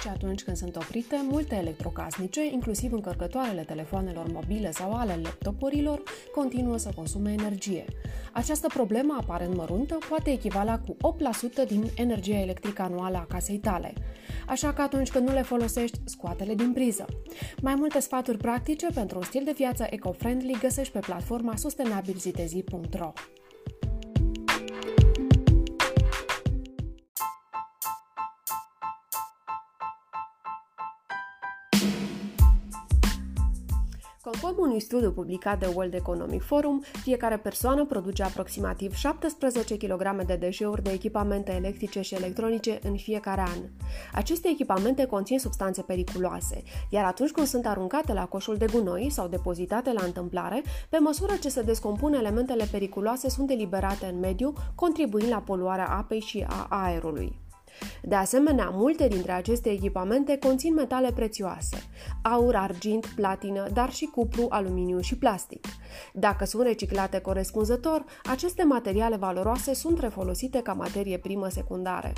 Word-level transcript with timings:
și 0.00 0.08
atunci 0.08 0.42
când 0.42 0.56
sunt 0.56 0.76
oprite, 0.76 1.20
multe 1.30 1.54
electrocasnice, 1.54 2.46
inclusiv 2.52 2.92
încărcătoarele 2.92 3.62
telefoanelor 3.62 4.32
mobile 4.32 4.70
sau 4.70 4.92
ale 4.92 5.18
laptopurilor, 5.22 6.02
continuă 6.34 6.76
să 6.76 6.90
consume 6.94 7.32
energie. 7.32 7.84
Această 8.32 8.66
problemă 8.66 9.16
aparent 9.20 9.56
măruntă 9.56 9.98
poate 10.08 10.30
echivala 10.30 10.78
cu 10.78 10.96
8% 11.64 11.68
din 11.68 11.90
energia 11.96 12.40
electrică 12.40 12.82
anuală 12.82 13.16
a 13.16 13.26
casei 13.28 13.58
tale. 13.58 13.92
Așa 14.46 14.72
că 14.72 14.82
atunci 14.82 15.10
când 15.10 15.28
nu 15.28 15.34
le 15.34 15.42
folosești, 15.42 16.00
scoate-le 16.04 16.54
din 16.54 16.72
priză. 16.72 17.04
Mai 17.62 17.74
multe 17.74 18.00
sfaturi 18.00 18.38
practice 18.38 18.86
pentru 18.94 19.18
un 19.18 19.24
stil 19.24 19.42
de 19.44 19.52
viață 19.56 19.86
eco-friendly 19.90 20.58
găsești 20.60 20.92
pe 20.92 20.98
platforma 20.98 21.56
sustenabilzitezi.ro. 21.56 23.12
Conform 34.44 34.68
unui 34.68 34.80
studiu 34.80 35.12
publicat 35.12 35.58
de 35.58 35.66
World 35.74 35.94
Economic 35.94 36.42
Forum, 36.42 36.82
fiecare 37.02 37.36
persoană 37.36 37.84
produce 37.84 38.22
aproximativ 38.22 38.94
17 38.94 39.76
kg 39.76 40.24
de 40.26 40.36
deșeuri 40.36 40.82
de 40.82 40.90
echipamente 40.90 41.52
electrice 41.52 42.00
și 42.00 42.14
electronice 42.14 42.78
în 42.82 42.96
fiecare 42.96 43.40
an. 43.40 43.58
Aceste 44.12 44.48
echipamente 44.48 45.04
conțin 45.06 45.38
substanțe 45.38 45.82
periculoase, 45.82 46.62
iar 46.90 47.04
atunci 47.04 47.30
când 47.30 47.46
sunt 47.46 47.66
aruncate 47.66 48.12
la 48.12 48.26
coșul 48.26 48.56
de 48.56 48.66
gunoi 48.72 49.10
sau 49.10 49.28
depozitate 49.28 49.92
la 49.92 50.04
întâmplare, 50.04 50.62
pe 50.88 50.98
măsură 50.98 51.32
ce 51.40 51.48
se 51.48 51.62
descompun 51.62 52.12
elementele 52.12 52.68
periculoase 52.70 53.28
sunt 53.28 53.50
eliberate 53.50 54.06
în 54.06 54.18
mediu, 54.18 54.52
contribuind 54.74 55.30
la 55.30 55.38
poluarea 55.38 55.86
apei 55.88 56.20
și 56.20 56.44
a 56.48 56.66
aerului. 56.68 57.43
De 58.02 58.14
asemenea, 58.14 58.68
multe 58.72 59.08
dintre 59.08 59.32
aceste 59.32 59.70
echipamente 59.70 60.38
conțin 60.38 60.74
metale 60.74 61.12
prețioase, 61.14 61.76
aur, 62.22 62.56
argint, 62.56 63.06
platină, 63.06 63.68
dar 63.72 63.92
și 63.92 64.04
cupru, 64.04 64.46
aluminiu 64.48 65.00
și 65.00 65.16
plastic. 65.16 65.66
Dacă 66.12 66.44
sunt 66.44 66.62
reciclate 66.62 67.20
corespunzător, 67.20 68.04
aceste 68.24 68.62
materiale 68.62 69.16
valoroase 69.16 69.74
sunt 69.74 70.00
refolosite 70.00 70.60
ca 70.62 70.72
materie 70.72 71.18
primă 71.18 71.48
secundară. 71.48 72.12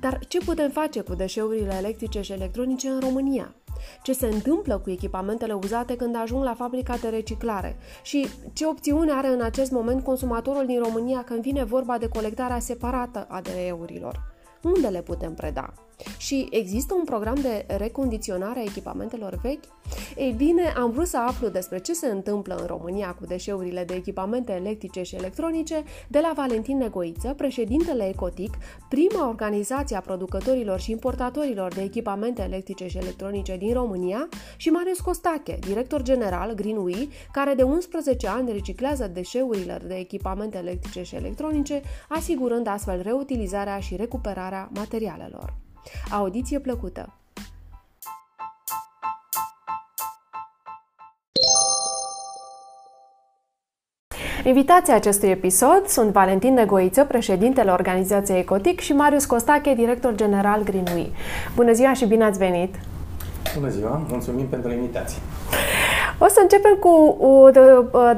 Dar 0.00 0.18
ce 0.28 0.38
putem 0.38 0.70
face 0.70 1.00
cu 1.00 1.14
deșeurile 1.14 1.74
electrice 1.74 2.20
și 2.20 2.32
electronice 2.32 2.88
în 2.88 3.00
România? 3.00 3.54
Ce 4.02 4.12
se 4.12 4.26
întâmplă 4.26 4.78
cu 4.78 4.90
echipamentele 4.90 5.52
uzate 5.52 5.96
când 5.96 6.16
ajung 6.16 6.42
la 6.44 6.54
fabrica 6.54 6.96
de 6.96 7.08
reciclare? 7.08 7.76
Și 8.02 8.28
ce 8.52 8.66
opțiune 8.66 9.12
are 9.12 9.28
în 9.28 9.40
acest 9.40 9.70
moment 9.70 10.04
consumatorul 10.04 10.66
din 10.66 10.78
România 10.78 11.24
când 11.24 11.42
vine 11.42 11.64
vorba 11.64 11.98
de 11.98 12.08
colectarea 12.08 12.58
separată 12.58 13.26
a 13.28 13.40
DE-urilor? 13.40 14.27
Unde 14.62 14.90
le 14.90 15.02
putem 15.02 15.34
preda? 15.34 15.87
Și 16.16 16.48
există 16.50 16.94
un 16.94 17.04
program 17.04 17.34
de 17.34 17.64
recondiționare 17.76 18.58
a 18.58 18.62
echipamentelor 18.62 19.38
vechi? 19.42 19.64
Ei 20.16 20.32
bine, 20.32 20.72
am 20.76 20.90
vrut 20.90 21.06
să 21.06 21.18
aflu 21.18 21.48
despre 21.48 21.78
ce 21.78 21.92
se 21.92 22.06
întâmplă 22.06 22.56
în 22.60 22.66
România 22.66 23.14
cu 23.14 23.26
deșeurile 23.26 23.84
de 23.84 23.94
echipamente 23.94 24.52
electrice 24.52 25.02
și 25.02 25.14
electronice 25.14 25.84
de 26.08 26.18
la 26.18 26.32
Valentin 26.36 26.76
Negoiță, 26.76 27.34
președintele 27.36 28.08
Ecotic, 28.08 28.54
prima 28.88 29.28
organizație 29.28 29.96
a 29.96 30.00
producătorilor 30.00 30.80
și 30.80 30.90
importatorilor 30.90 31.74
de 31.74 31.82
echipamente 31.82 32.42
electrice 32.42 32.86
și 32.88 32.98
electronice 32.98 33.56
din 33.56 33.72
România, 33.72 34.28
și 34.56 34.68
Marius 34.68 35.00
Costache, 35.00 35.58
director 35.60 36.02
general 36.02 36.54
Greenway, 36.54 37.08
care 37.32 37.54
de 37.54 37.62
11 37.62 38.28
ani 38.28 38.52
reciclează 38.52 39.06
deșeurile 39.06 39.80
de 39.86 39.94
echipamente 39.94 40.58
electrice 40.58 41.02
și 41.02 41.14
electronice, 41.14 41.82
asigurând 42.08 42.66
astfel 42.66 43.02
reutilizarea 43.02 43.78
și 43.78 43.96
recuperarea 43.96 44.70
materialelor. 44.74 45.67
Audiție 46.10 46.58
plăcută! 46.58 47.12
Invitații 54.44 54.92
acestui 54.92 55.28
episod 55.28 55.86
sunt 55.86 56.12
Valentin 56.12 56.54
Negoiță, 56.54 57.04
președintele 57.04 57.70
organizației 57.70 58.38
Ecotic 58.38 58.80
și 58.80 58.92
Marius 58.92 59.24
Costache, 59.24 59.74
director 59.74 60.14
general 60.14 60.62
Greenway. 60.62 61.12
Bună 61.54 61.72
ziua 61.72 61.92
și 61.92 62.06
bine 62.06 62.24
ați 62.24 62.38
venit! 62.38 62.74
Bună 63.54 63.68
ziua, 63.68 64.02
mulțumim 64.08 64.46
pentru 64.46 64.72
invitație! 64.72 65.18
O 66.20 66.26
să 66.28 66.38
începem 66.42 66.74
cu 66.74 67.20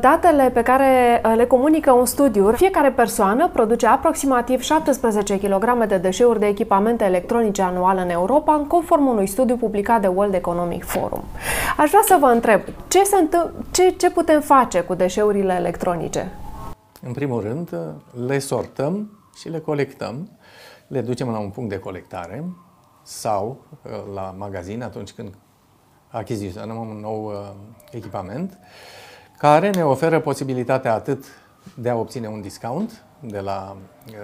datele 0.00 0.50
pe 0.50 0.62
care 0.62 1.22
uh, 1.24 1.32
le 1.36 1.46
comunică 1.46 1.92
un 1.92 2.06
studiu. 2.06 2.52
Fiecare 2.52 2.90
persoană 2.90 3.48
produce 3.48 3.86
aproximativ 3.86 4.60
17 4.60 5.38
kg 5.38 5.86
de 5.86 5.96
deșeuri 5.96 6.38
de 6.38 6.46
echipamente 6.46 7.04
electronice 7.04 7.62
anual 7.62 7.96
în 7.96 8.08
Europa, 8.08 8.54
în 8.54 8.66
conform 8.66 9.06
unui 9.06 9.26
studiu 9.26 9.56
publicat 9.56 10.00
de 10.00 10.06
World 10.06 10.34
Economic 10.34 10.84
Forum. 10.84 11.24
Aș 11.76 11.88
vrea 11.88 12.02
să 12.04 12.16
vă 12.20 12.26
întreb, 12.26 12.60
ce, 12.88 13.02
se 13.04 13.16
întâmpl- 13.16 13.54
ce, 13.70 13.90
ce 13.90 14.10
putem 14.10 14.40
face 14.40 14.80
cu 14.80 14.94
deșeurile 14.94 15.54
electronice? 15.54 16.32
În 17.02 17.12
primul 17.12 17.40
rând, 17.40 17.76
le 18.26 18.38
sortăm 18.38 19.18
și 19.36 19.48
le 19.48 19.58
colectăm. 19.58 20.30
Le 20.86 21.00
ducem 21.00 21.28
la 21.28 21.38
un 21.38 21.50
punct 21.50 21.70
de 21.70 21.78
colectare 21.78 22.44
sau 23.02 23.64
uh, 23.82 23.90
la 24.14 24.34
magazin 24.38 24.82
atunci 24.82 25.10
când 25.10 25.34
achiziționăm 26.10 26.76
un 26.76 27.00
nou 27.00 27.24
uh, 27.24 27.32
echipament 27.90 28.58
care 29.38 29.70
ne 29.70 29.84
oferă 29.84 30.20
posibilitatea 30.20 30.94
atât 30.94 31.24
de 31.74 31.88
a 31.88 31.96
obține 31.96 32.26
un 32.26 32.40
discount 32.40 33.04
de 33.20 33.40
la 33.40 33.76
uh, 34.08 34.14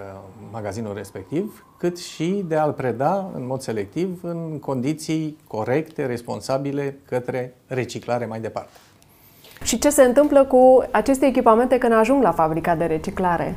magazinul 0.53 0.95
respectiv, 0.95 1.67
cât 1.79 1.99
și 1.99 2.45
de 2.47 2.57
a-l 2.57 2.73
preda 2.73 3.31
în 3.35 3.47
mod 3.47 3.61
selectiv 3.61 4.19
în 4.23 4.59
condiții 4.59 5.39
corecte, 5.47 6.07
responsabile 6.07 6.99
către 7.09 7.55
reciclare 7.67 8.27
mai 8.27 8.41
departe. 8.41 8.71
Și 9.63 9.79
ce 9.79 9.91
se 9.91 10.03
întâmplă 10.03 10.45
cu 10.45 10.85
aceste 10.91 11.27
echipamente 11.27 11.79
când 11.79 11.93
ajung 11.93 12.23
la 12.23 12.33
fabrica 12.33 12.75
de 12.75 12.85
reciclare? 12.85 13.57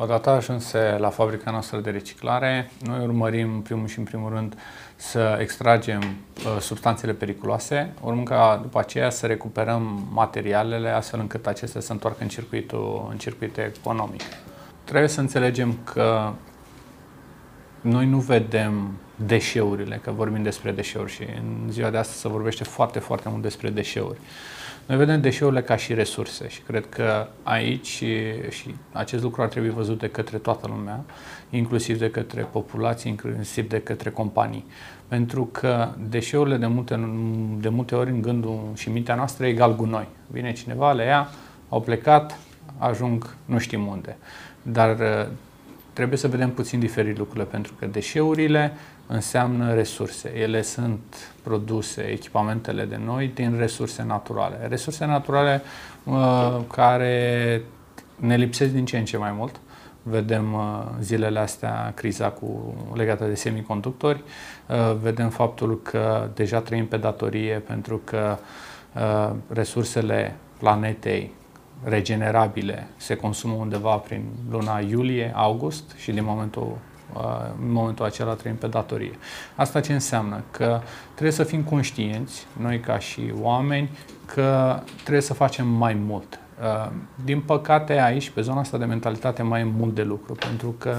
Odată 0.00 0.30
ajunse 0.30 0.96
la 0.98 1.08
fabrica 1.08 1.50
noastră 1.50 1.78
de 1.78 1.90
reciclare, 1.90 2.70
noi 2.84 3.04
urmărim 3.04 3.54
în 3.54 3.60
primul 3.60 3.86
și 3.86 3.98
în 3.98 4.04
primul 4.04 4.30
rând 4.30 4.54
să 4.96 5.38
extragem 5.40 6.00
uh, 6.00 6.60
substanțele 6.60 7.12
periculoase, 7.12 7.92
urmând 8.00 8.26
ca 8.26 8.58
după 8.62 8.78
aceea 8.78 9.10
să 9.10 9.26
recuperăm 9.26 10.08
materialele 10.12 10.88
astfel 10.88 11.20
încât 11.20 11.46
acestea 11.46 11.80
să 11.80 11.92
întoarcă 11.92 12.18
în 12.22 12.28
circuitul, 12.28 13.06
în 13.10 13.16
circuitul 13.16 13.62
economic. 13.62 14.22
Trebuie 14.84 15.08
să 15.08 15.20
înțelegem 15.20 15.78
că 15.84 16.32
noi 17.80 18.06
nu 18.06 18.18
vedem 18.18 18.90
deșeurile, 19.16 20.00
că 20.02 20.10
vorbim 20.10 20.42
despre 20.42 20.70
deșeuri 20.70 21.12
și 21.12 21.22
în 21.22 21.70
ziua 21.70 21.90
de 21.90 21.96
astăzi 21.96 22.20
se 22.20 22.28
vorbește 22.28 22.64
foarte, 22.64 22.98
foarte 22.98 23.28
mult 23.28 23.42
despre 23.42 23.70
deșeuri. 23.70 24.18
Noi 24.88 24.96
vedem 24.96 25.20
deșeurile 25.20 25.62
ca 25.62 25.76
și 25.76 25.94
resurse 25.94 26.48
și 26.48 26.60
cred 26.60 26.88
că 26.88 27.26
aici 27.42 27.86
și 28.48 28.74
acest 28.92 29.22
lucru 29.22 29.42
ar 29.42 29.48
trebui 29.48 29.70
văzut 29.70 29.98
de 29.98 30.08
către 30.08 30.38
toată 30.38 30.66
lumea, 30.66 31.04
inclusiv 31.50 31.98
de 31.98 32.10
către 32.10 32.42
populație, 32.42 33.10
inclusiv 33.10 33.68
de 33.68 33.80
către 33.80 34.10
companii. 34.10 34.64
Pentru 35.08 35.44
că 35.44 35.88
deșeurile 36.08 36.56
de 36.56 36.66
multe, 36.66 36.94
de 37.60 37.68
multe 37.68 37.94
ori 37.94 38.10
în 38.10 38.22
gândul 38.22 38.60
și 38.74 38.90
mintea 38.90 39.14
noastră 39.14 39.46
e 39.46 39.48
egal 39.48 39.76
gunoi. 39.76 40.08
Vine 40.26 40.52
cineva, 40.52 40.92
le 40.92 41.04
ia, 41.04 41.28
au 41.68 41.80
plecat, 41.80 42.38
ajung 42.78 43.34
nu 43.44 43.58
știm 43.58 43.86
unde. 43.86 44.16
Dar 44.62 44.96
trebuie 45.92 46.18
să 46.18 46.28
vedem 46.28 46.50
puțin 46.50 46.78
diferit 46.78 47.18
lucrurile, 47.18 47.44
pentru 47.44 47.72
că 47.78 47.86
deșeurile 47.86 48.72
înseamnă 49.08 49.74
resurse. 49.74 50.32
Ele 50.36 50.62
sunt 50.62 51.32
produse, 51.42 52.02
echipamentele 52.02 52.84
de 52.84 53.00
noi, 53.04 53.30
din 53.34 53.56
resurse 53.58 54.02
naturale. 54.02 54.66
Resurse 54.68 55.04
naturale 55.04 55.62
uh, 56.04 56.58
care 56.72 57.62
ne 58.16 58.36
lipsesc 58.36 58.72
din 58.72 58.84
ce 58.84 58.98
în 58.98 59.04
ce 59.04 59.16
mai 59.16 59.32
mult. 59.32 59.60
Vedem 60.02 60.52
uh, 60.52 60.84
zilele 61.00 61.38
astea 61.38 61.92
criza 61.94 62.28
cu, 62.28 62.74
legată 62.94 63.24
de 63.24 63.34
semiconductori, 63.34 64.22
uh, 64.66 64.96
vedem 65.02 65.28
faptul 65.28 65.82
că 65.82 66.28
deja 66.34 66.60
trăim 66.60 66.86
pe 66.86 66.96
datorie 66.96 67.54
pentru 67.54 68.00
că 68.04 68.38
uh, 68.94 69.34
resursele 69.48 70.36
planetei 70.58 71.32
regenerabile 71.84 72.86
se 72.96 73.16
consumă 73.16 73.54
undeva 73.54 73.96
prin 73.96 74.24
luna 74.50 74.78
iulie-august 74.78 75.94
și 75.96 76.12
din 76.12 76.24
momentul 76.24 76.78
în 77.60 77.72
momentul 77.72 78.04
acela 78.04 78.32
trăim 78.32 78.56
pe 78.56 78.66
datorie. 78.66 79.18
Asta 79.54 79.80
ce 79.80 79.92
înseamnă? 79.92 80.42
Că 80.50 80.80
trebuie 81.10 81.32
să 81.32 81.44
fim 81.44 81.62
conștienți, 81.62 82.46
noi 82.60 82.80
ca 82.80 82.98
și 82.98 83.32
oameni, 83.40 83.90
că 84.24 84.80
trebuie 85.00 85.22
să 85.22 85.34
facem 85.34 85.68
mai 85.68 85.94
mult. 85.94 86.40
Din 87.24 87.40
păcate, 87.40 88.00
aici, 88.00 88.30
pe 88.30 88.40
zona 88.40 88.60
asta 88.60 88.78
de 88.78 88.84
mentalitate, 88.84 89.42
mai 89.42 89.60
e 89.60 89.72
mult 89.76 89.94
de 89.94 90.02
lucru, 90.02 90.32
pentru 90.34 90.74
că 90.78 90.96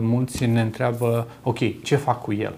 mulți 0.00 0.46
ne 0.46 0.60
întreabă, 0.60 1.28
ok, 1.42 1.82
ce 1.82 1.96
fac 1.96 2.22
cu 2.22 2.32
el? 2.32 2.54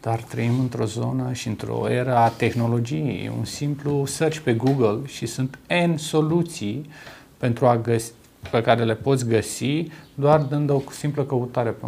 Dar 0.00 0.20
trăim 0.20 0.60
într-o 0.60 0.84
zonă 0.84 1.32
și 1.32 1.48
într-o 1.48 1.90
era 1.90 2.24
a 2.24 2.28
tehnologiei. 2.28 3.32
Un 3.38 3.44
simplu 3.44 4.06
search 4.06 4.38
pe 4.38 4.54
Google 4.54 4.98
și 5.06 5.26
sunt 5.26 5.58
N 5.86 5.96
soluții 5.96 6.90
pentru 7.36 7.66
a 7.66 7.76
găsi 7.76 8.12
pe 8.50 8.60
care 8.60 8.84
le 8.84 8.94
poți 8.94 9.26
găsi 9.26 9.86
doar 10.14 10.40
dând 10.40 10.70
o 10.70 10.82
simplă 10.90 11.24
căutare 11.24 11.70
pe, 11.70 11.86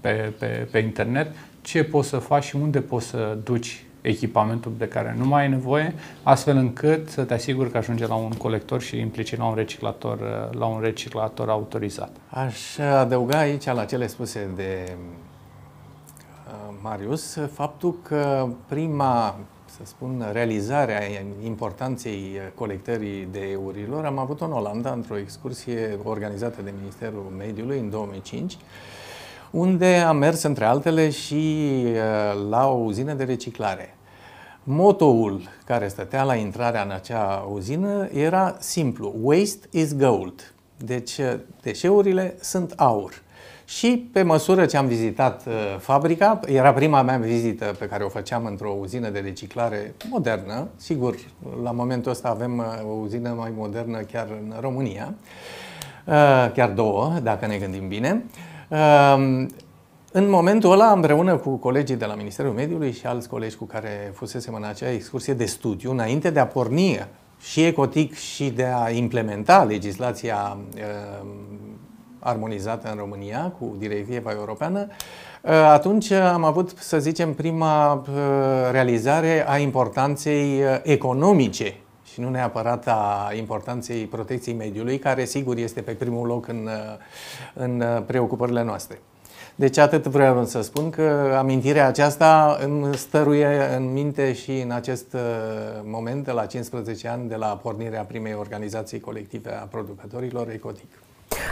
pe, 0.00 0.32
pe, 0.38 0.68
pe 0.70 0.78
internet 0.78 1.34
ce 1.60 1.84
poți 1.84 2.08
să 2.08 2.16
faci 2.16 2.44
și 2.44 2.56
unde 2.56 2.80
poți 2.80 3.06
să 3.06 3.38
duci 3.44 3.84
echipamentul 4.00 4.72
de 4.78 4.88
care 4.88 5.14
nu 5.18 5.26
mai 5.26 5.42
ai 5.42 5.48
nevoie, 5.48 5.94
astfel 6.22 6.56
încât 6.56 7.08
să 7.08 7.24
te 7.24 7.34
asiguri 7.34 7.70
că 7.70 7.76
ajunge 7.76 8.06
la 8.06 8.14
un 8.14 8.30
colector 8.30 8.80
și 8.80 8.98
implicit 8.98 9.38
la 9.38 9.44
un 9.44 9.54
reciclator, 9.54 10.18
la 10.52 10.66
un 10.66 10.80
reciclator 10.80 11.48
autorizat. 11.48 12.10
Aș 12.28 12.78
adăuga 12.78 13.38
aici 13.38 13.64
la 13.64 13.84
cele 13.84 14.06
spuse 14.06 14.48
de 14.56 14.92
uh, 16.46 16.74
Marius 16.82 17.38
faptul 17.52 17.98
că 18.02 18.48
prima 18.66 19.36
să 19.76 19.80
spun, 19.84 20.24
realizarea 20.32 21.00
importanței 21.44 22.40
colectării 22.54 23.28
deșeurilor 23.30 24.04
am 24.04 24.18
avut-o 24.18 24.44
în 24.44 24.52
Olanda 24.52 24.92
într-o 24.92 25.18
excursie 25.18 25.98
organizată 26.04 26.62
de 26.62 26.72
Ministerul 26.80 27.32
Mediului 27.36 27.78
în 27.78 27.90
2005 27.90 28.56
unde 29.50 29.86
am 29.86 30.16
mers, 30.16 30.42
între 30.42 30.64
altele, 30.64 31.10
și 31.10 31.82
uh, 31.84 32.48
la 32.50 32.68
o 32.68 32.74
uzină 32.74 33.12
de 33.12 33.24
reciclare. 33.24 33.94
Motoul 34.62 35.48
care 35.64 35.88
stătea 35.88 36.22
la 36.22 36.34
intrarea 36.34 36.82
în 36.82 36.90
acea 36.90 37.48
uzină 37.52 38.08
era 38.12 38.56
simplu, 38.58 39.14
waste 39.20 39.66
is 39.70 39.96
gold. 39.96 40.54
Deci 40.76 41.18
uh, 41.18 41.34
deșeurile 41.62 42.36
sunt 42.40 42.72
aur. 42.76 43.22
Și 43.70 44.08
pe 44.12 44.22
măsură 44.22 44.66
ce 44.66 44.76
am 44.76 44.86
vizitat 44.86 45.46
uh, 45.46 45.52
fabrica, 45.78 46.40
era 46.46 46.72
prima 46.72 47.02
mea 47.02 47.18
vizită 47.18 47.64
pe 47.78 47.86
care 47.86 48.04
o 48.04 48.08
făceam 48.08 48.44
într-o 48.44 48.76
uzină 48.80 49.08
de 49.08 49.18
reciclare 49.18 49.94
modernă, 50.08 50.68
sigur, 50.76 51.14
la 51.62 51.70
momentul 51.70 52.10
ăsta 52.10 52.28
avem 52.28 52.58
uh, 52.58 52.64
o 52.90 52.92
uzină 52.92 53.34
mai 53.38 53.52
modernă 53.56 53.98
chiar 53.98 54.26
în 54.30 54.54
România, 54.60 55.14
uh, 56.04 56.50
chiar 56.54 56.70
două, 56.70 57.12
dacă 57.22 57.46
ne 57.46 57.56
gândim 57.56 57.88
bine. 57.88 58.24
Uh, 58.68 59.46
în 60.12 60.30
momentul 60.30 60.72
ăla, 60.72 60.92
împreună 60.92 61.36
cu 61.36 61.56
colegii 61.56 61.96
de 61.96 62.04
la 62.04 62.14
Ministerul 62.14 62.52
Mediului 62.52 62.92
și 62.92 63.06
alți 63.06 63.28
colegi 63.28 63.56
cu 63.56 63.64
care 63.64 64.12
fusesem 64.14 64.54
în 64.54 64.64
acea 64.64 64.90
excursie 64.90 65.34
de 65.34 65.44
studiu, 65.44 65.90
înainte 65.90 66.30
de 66.30 66.40
a 66.40 66.46
porni 66.46 67.06
și 67.40 67.64
Ecotic 67.64 68.14
și 68.14 68.50
de 68.50 68.66
a 68.74 68.90
implementa 68.90 69.64
legislația 69.64 70.56
uh, 70.74 71.26
armonizată 72.20 72.90
în 72.90 72.96
România 72.96 73.52
cu 73.58 73.74
directiva 73.78 74.30
europeană, 74.30 74.86
uh, 75.42 75.50
atunci 75.50 76.10
am 76.10 76.44
avut, 76.44 76.72
să 76.78 76.98
zicem, 76.98 77.34
prima 77.34 77.92
uh, 77.92 78.06
realizare 78.70 79.48
a 79.48 79.58
importanței 79.58 80.62
uh, 80.62 80.80
economice 80.82 81.74
și 82.12 82.20
nu 82.20 82.28
neapărat 82.28 82.86
a 82.86 83.32
importanței 83.36 84.04
protecției 84.04 84.54
mediului, 84.54 84.98
care 84.98 85.24
sigur 85.24 85.56
este 85.56 85.80
pe 85.80 85.92
primul 85.92 86.26
loc 86.26 86.48
în, 86.48 86.68
în 87.54 87.84
preocupările 88.06 88.62
noastre. 88.62 89.00
Deci 89.54 89.78
atât 89.78 90.06
vreau 90.06 90.44
să 90.44 90.60
spun 90.60 90.90
că 90.90 91.34
amintirea 91.38 91.86
aceasta 91.86 92.58
îmi 92.62 92.96
stăruie 92.96 93.74
în 93.76 93.92
minte 93.92 94.32
și 94.32 94.60
în 94.60 94.70
acest 94.70 95.16
moment, 95.84 96.24
de 96.24 96.30
la 96.30 96.46
15 96.46 97.08
ani, 97.08 97.28
de 97.28 97.34
la 97.34 97.46
pornirea 97.46 98.02
primei 98.02 98.34
organizații 98.34 99.00
colective 99.00 99.52
a 99.52 99.64
producătorilor 99.64 100.50
Ecotic. 100.50 100.88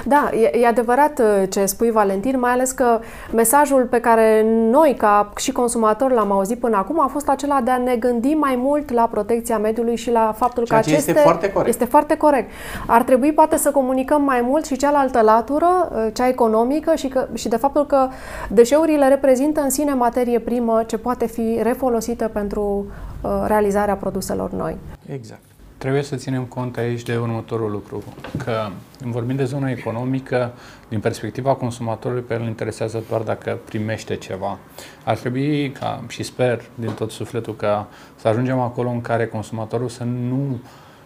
Da, 0.04 0.30
e, 0.32 0.58
e 0.60 0.66
adevărat 0.66 1.18
uh, 1.18 1.48
ce 1.48 1.66
spui, 1.66 1.90
Valentin, 1.90 2.38
mai 2.38 2.50
ales 2.50 2.70
că 2.70 3.00
mesajul 3.32 3.84
pe 3.84 4.00
care 4.00 4.44
noi, 4.70 4.94
ca 4.98 5.32
și 5.36 5.52
consumatori, 5.52 6.14
l-am 6.14 6.32
auzit 6.32 6.58
până 6.58 6.76
acum 6.76 7.00
a 7.00 7.06
fost 7.06 7.28
acela 7.28 7.60
de 7.60 7.70
a 7.70 7.76
ne 7.78 7.96
gândi 7.96 8.34
mai 8.34 8.56
mult 8.56 8.92
la 8.92 9.08
protecția 9.10 9.58
mediului 9.58 9.96
și 9.96 10.10
la 10.10 10.34
faptul 10.36 10.64
Ceea 10.64 10.80
că 10.80 10.88
aceste... 10.88 11.10
este 11.10 11.22
foarte 11.22 11.52
corect. 11.52 11.68
Este 11.68 11.84
foarte 11.84 12.16
corect. 12.16 12.50
Ar 12.86 13.02
trebui 13.02 13.32
poate 13.32 13.56
să 13.56 13.70
comunicăm 13.70 14.22
mai 14.22 14.40
mult 14.40 14.66
și 14.66 14.76
cealaltă 14.76 15.20
latură, 15.20 15.90
uh, 15.92 16.06
cea 16.12 16.28
economică 16.28 16.94
și, 16.94 17.08
că, 17.08 17.28
și 17.34 17.48
de 17.48 17.56
faptul 17.56 17.86
că 17.86 18.08
deșeurile 18.48 19.08
reprezintă 19.08 19.60
în 19.60 19.70
sine 19.70 19.94
materie 19.94 20.38
primă 20.38 20.82
ce 20.86 20.98
poate 20.98 21.26
fi 21.26 21.58
refolosită 21.62 22.30
pentru 22.32 22.86
uh, 23.20 23.30
realizarea 23.46 23.94
produselor 23.94 24.50
noi. 24.50 24.76
Exact. 25.06 25.40
Trebuie 25.78 26.02
să 26.02 26.16
ținem 26.16 26.44
cont 26.44 26.76
aici 26.76 27.02
de 27.02 27.16
următorul 27.16 27.70
lucru, 27.70 28.02
că 28.44 28.68
vorbim 29.04 29.36
de 29.36 29.44
zona 29.44 29.70
economică, 29.70 30.52
din 30.88 31.00
perspectiva 31.00 31.54
consumatorului, 31.54 32.22
pe 32.22 32.34
el 32.34 32.46
interesează 32.46 33.04
doar 33.08 33.20
dacă 33.20 33.58
primește 33.64 34.16
ceva. 34.16 34.58
Ar 35.04 35.16
trebui, 35.16 35.70
ca, 35.70 36.02
și 36.08 36.22
sper 36.22 36.64
din 36.74 36.90
tot 36.90 37.10
sufletul, 37.10 37.56
că 37.56 37.84
să 38.16 38.28
ajungem 38.28 38.58
acolo 38.58 38.88
în 38.88 39.00
care 39.00 39.26
consumatorul 39.26 39.88
să 39.88 40.04
nu 40.04 40.60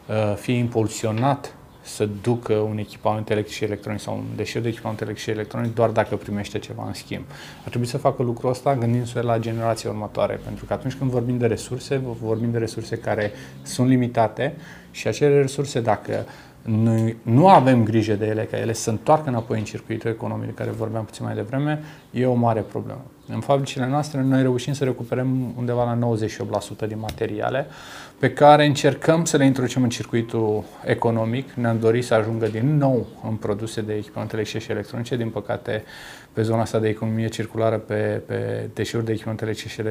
uh, 0.07 0.35
fie 0.37 0.55
impulsionat 0.55 1.55
să 1.83 2.09
ducă 2.23 2.53
un 2.55 2.79
echipament 2.79 3.31
electric 3.31 3.57
și 3.57 3.65
electronic 3.65 4.01
sau 4.01 4.17
un 4.17 4.25
deșeu 4.37 4.63
de 4.63 4.69
echipament 4.69 5.01
electric 5.01 5.25
și 5.25 5.31
electronic 5.31 5.75
doar 5.75 5.91
dacă 5.91 6.17
primește 6.17 6.59
ceva 6.59 6.87
în 6.87 6.93
schimb. 6.93 7.25
Ar 7.63 7.69
trebui 7.69 7.87
să 7.87 7.99
facă 7.99 8.23
lucrul 8.23 8.51
ăsta 8.51 8.77
gândindu-se 8.77 9.23
la 9.23 9.39
generația 9.39 9.91
următoare, 9.91 10.41
pentru 10.45 10.65
că 10.65 10.73
atunci 10.73 10.95
când 10.95 11.11
vorbim 11.11 11.39
de 11.39 11.47
resurse, 11.47 12.01
vorbim 12.21 12.51
de 12.51 12.59
resurse 12.59 12.97
care 12.97 13.33
sunt 13.63 13.89
limitate 13.89 14.55
și 14.91 15.09
acele 15.09 15.41
resurse, 15.41 15.81
dacă 15.81 16.27
noi 16.63 17.17
nu 17.23 17.49
avem 17.49 17.85
grijă 17.85 18.15
de 18.15 18.27
ele, 18.27 18.45
ca 18.45 18.59
ele 18.59 18.73
să 18.73 18.91
întoarcă 18.91 19.29
înapoi 19.29 19.59
în 19.59 19.65
circuitul 19.65 20.11
economic 20.11 20.47
de 20.47 20.53
care 20.53 20.71
vorbeam 20.71 21.05
puțin 21.05 21.25
mai 21.25 21.35
devreme, 21.35 21.83
e 22.11 22.27
o 22.27 22.35
mare 22.35 22.61
problemă. 22.61 23.01
În 23.29 23.41
fabricile 23.41 23.87
noastre 23.87 24.23
noi 24.23 24.43
reușim 24.43 24.73
să 24.73 24.85
recuperăm 24.85 25.55
undeva 25.57 25.85
la 25.85 26.17
98% 26.85 26.89
din 26.89 26.99
materiale 26.99 27.67
pe 28.23 28.33
care 28.33 28.67
încercăm 28.67 29.25
să 29.25 29.37
le 29.37 29.45
introducem 29.45 29.83
în 29.83 29.89
circuitul 29.89 30.65
economic. 30.85 31.51
Ne-am 31.53 31.79
dorit 31.79 32.05
să 32.05 32.15
ajungă 32.15 32.47
din 32.47 32.77
nou 32.77 33.07
în 33.29 33.35
produse 33.35 33.81
de 33.81 33.95
echipamente 33.95 34.35
electrice 34.35 34.65
și 34.65 34.71
electronice. 34.71 35.17
Din 35.17 35.29
păcate, 35.29 35.85
pe 36.33 36.43
zona 36.43 36.61
asta 36.61 36.79
de 36.79 36.89
economie 36.89 37.29
circulară, 37.29 37.77
pe, 37.77 38.23
pe 38.27 38.69
deșeuri 38.75 39.07
de 39.07 39.13
echipamente 39.13 39.45
electrice 39.45 39.69
și 39.69 39.83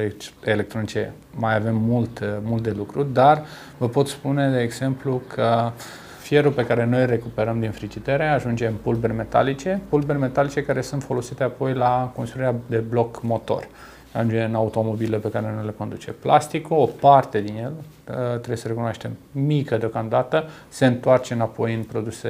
electronice, 0.44 1.12
mai 1.34 1.54
avem 1.54 1.76
mult, 1.76 2.22
mult 2.42 2.62
de 2.62 2.74
lucru, 2.76 3.02
dar 3.02 3.44
vă 3.78 3.88
pot 3.88 4.08
spune, 4.08 4.50
de 4.50 4.60
exemplu, 4.60 5.22
că 5.34 5.72
Fierul 6.20 6.52
pe 6.52 6.66
care 6.66 6.84
noi 6.84 7.00
îl 7.00 7.06
recuperăm 7.06 7.60
din 7.60 7.70
frigitere 7.70 8.26
ajunge 8.26 8.66
în 8.66 8.74
pulberi 8.82 9.12
metalice, 9.12 9.80
pulberi 9.88 10.18
metalice 10.18 10.62
care 10.62 10.80
sunt 10.80 11.02
folosite 11.02 11.42
apoi 11.42 11.72
la 11.72 12.12
construirea 12.14 12.54
de 12.66 12.76
bloc 12.76 13.22
motor. 13.22 13.68
Ajunge 14.12 14.42
în 14.42 14.54
automobile 14.54 15.16
pe 15.16 15.30
care 15.30 15.52
noi 15.54 15.64
le 15.64 15.74
conduce. 15.76 16.10
Plasticul, 16.10 16.76
o 16.76 16.86
parte 16.86 17.40
din 17.40 17.56
el, 17.56 17.72
uh, 17.72 18.14
trebuie 18.30 18.56
să 18.56 18.68
recunoaștem, 18.68 19.16
mică 19.32 19.76
deocamdată, 19.76 20.48
se 20.68 20.86
întoarce 20.86 21.34
înapoi 21.34 21.74
în 21.74 21.82
produse 21.82 22.28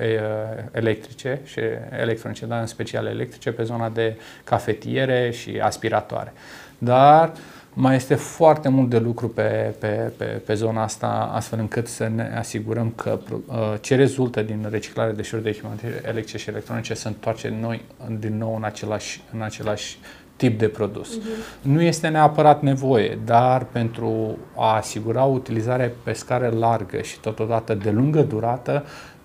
uh, 0.00 0.64
electrice 0.72 1.40
și 1.44 1.60
electronice, 2.00 2.46
dar 2.46 2.60
în 2.60 2.66
special 2.66 3.06
electrice, 3.06 3.52
pe 3.52 3.62
zona 3.62 3.88
de 3.88 4.16
cafetiere 4.44 5.30
și 5.30 5.60
aspiratoare. 5.62 6.32
Dar 6.78 7.32
mai 7.80 7.94
este 7.94 8.14
foarte 8.14 8.68
mult 8.68 8.88
de 8.88 8.98
lucru 8.98 9.28
pe, 9.28 9.74
pe, 9.78 10.12
pe, 10.16 10.24
pe 10.24 10.54
zona 10.54 10.82
asta, 10.82 11.30
astfel 11.34 11.58
încât 11.58 11.86
să 11.86 12.08
ne 12.14 12.34
asigurăm 12.38 12.92
că 12.96 13.18
uh, 13.46 13.74
ce 13.80 13.94
rezultă 13.94 14.42
din 14.42 14.66
reciclarea 14.70 15.12
deșeurilor 15.12 15.52
de 15.52 15.58
echipamente 15.58 16.08
electrice 16.08 16.38
și 16.38 16.48
electronice 16.48 16.94
se 16.94 17.08
întoarce 17.08 17.56
noi 17.60 17.84
din 18.18 18.38
nou 18.38 18.56
în 18.56 18.64
același, 18.64 19.22
în 19.32 19.42
același 19.42 19.98
tip 20.38 20.58
de 20.58 20.68
produs. 20.68 21.18
Uh-huh. 21.18 21.62
Nu 21.62 21.82
este 21.82 22.08
neapărat 22.08 22.62
nevoie, 22.62 23.18
dar 23.24 23.64
pentru 23.64 24.38
a 24.56 24.74
asigura 24.74 25.24
o 25.24 25.32
utilizare 25.32 25.94
pe 26.02 26.12
scară 26.12 26.54
largă 26.58 27.00
și 27.00 27.20
totodată 27.20 27.74
de 27.74 27.90
lungă 27.90 28.22
durată, 28.22 28.84
Ehm, 28.84 29.17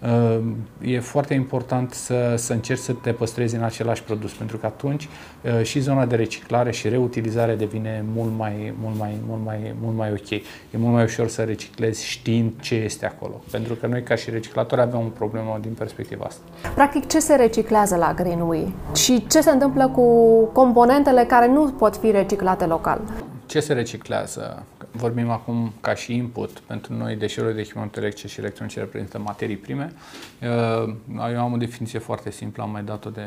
e 0.82 1.00
foarte 1.00 1.34
important 1.34 1.94
să, 1.94 2.34
să 2.38 2.54
încerci 2.54 2.80
să 2.80 2.94
te 2.94 3.12
păstrezi 3.12 3.56
în 3.56 3.64
același 3.64 4.04
produs, 4.04 4.32
pentru 4.32 4.58
că 4.58 4.66
atunci 4.66 5.10
eh, 5.42 5.64
și 5.64 5.80
zona 5.80 6.06
de 6.06 6.16
reciclare 6.16 6.72
și 6.72 6.90
reutilizare 6.90 7.56
devine 7.56 8.06
mult 8.14 8.32
mai, 8.38 8.74
mult 8.82 8.98
mai, 8.98 9.18
mult 9.28 9.44
mai, 9.46 9.76
mult 9.82 9.98
mai 9.98 10.12
ok. 10.12 10.32
E 10.32 10.42
mult 10.78 10.94
mai 10.94 11.04
ușor 11.04 11.28
să 11.28 11.42
reciclezi 11.42 12.06
știind 12.06 12.52
ce 12.62 12.76
este 12.76 13.06
acolo, 13.06 13.42
pentru 13.52 13.74
că 13.74 13.88
noi 13.88 14.04
ca 14.04 14.16
și 14.16 14.30
reciclatori 14.30 14.82
avem 14.82 15.00
o 15.00 15.10
problemă 15.18 15.58
din 15.62 15.74
perspectiva 15.74 16.26
asta. 16.28 16.42
Practic, 16.76 17.08
ce 17.08 17.20
se 17.20 17.36
reciclează 17.36 17.96
la 17.96 18.14
Greenway 18.14 18.74
și 18.96 19.28
ce 19.28 19.42
se 19.42 19.50
întâmplă 19.50 19.88
cu 19.88 20.04
componentele 20.46 21.26
care 21.28 21.48
nu 21.48 21.72
pot 21.72 21.96
fi 21.96 22.12
reciclate 22.12 22.66
local? 22.66 23.02
Ce 23.46 23.60
se 23.60 23.74
reciclează? 23.74 24.64
Vorbim 24.96 25.30
acum 25.30 25.74
ca 25.82 25.96
și 25.96 26.16
input 26.16 26.60
pentru 26.60 26.94
noi 26.94 27.16
deșeurile 27.16 27.54
de 27.54 27.62
echipamente 27.62 28.00
electrice 28.00 28.28
și 28.28 28.40
electronice 28.40 28.80
reprezintă 28.80 29.20
materii 29.20 29.58
prime. 29.58 29.94
Uh, 30.42 30.96
eu 31.32 31.42
am 31.42 31.54
o 31.54 31.58
definiție 31.58 32.00
foarte 32.00 32.32
simplă, 32.32 32.64
am 32.64 32.72
mai 32.72 32.84
dat-o 32.84 33.10
de 33.10 33.26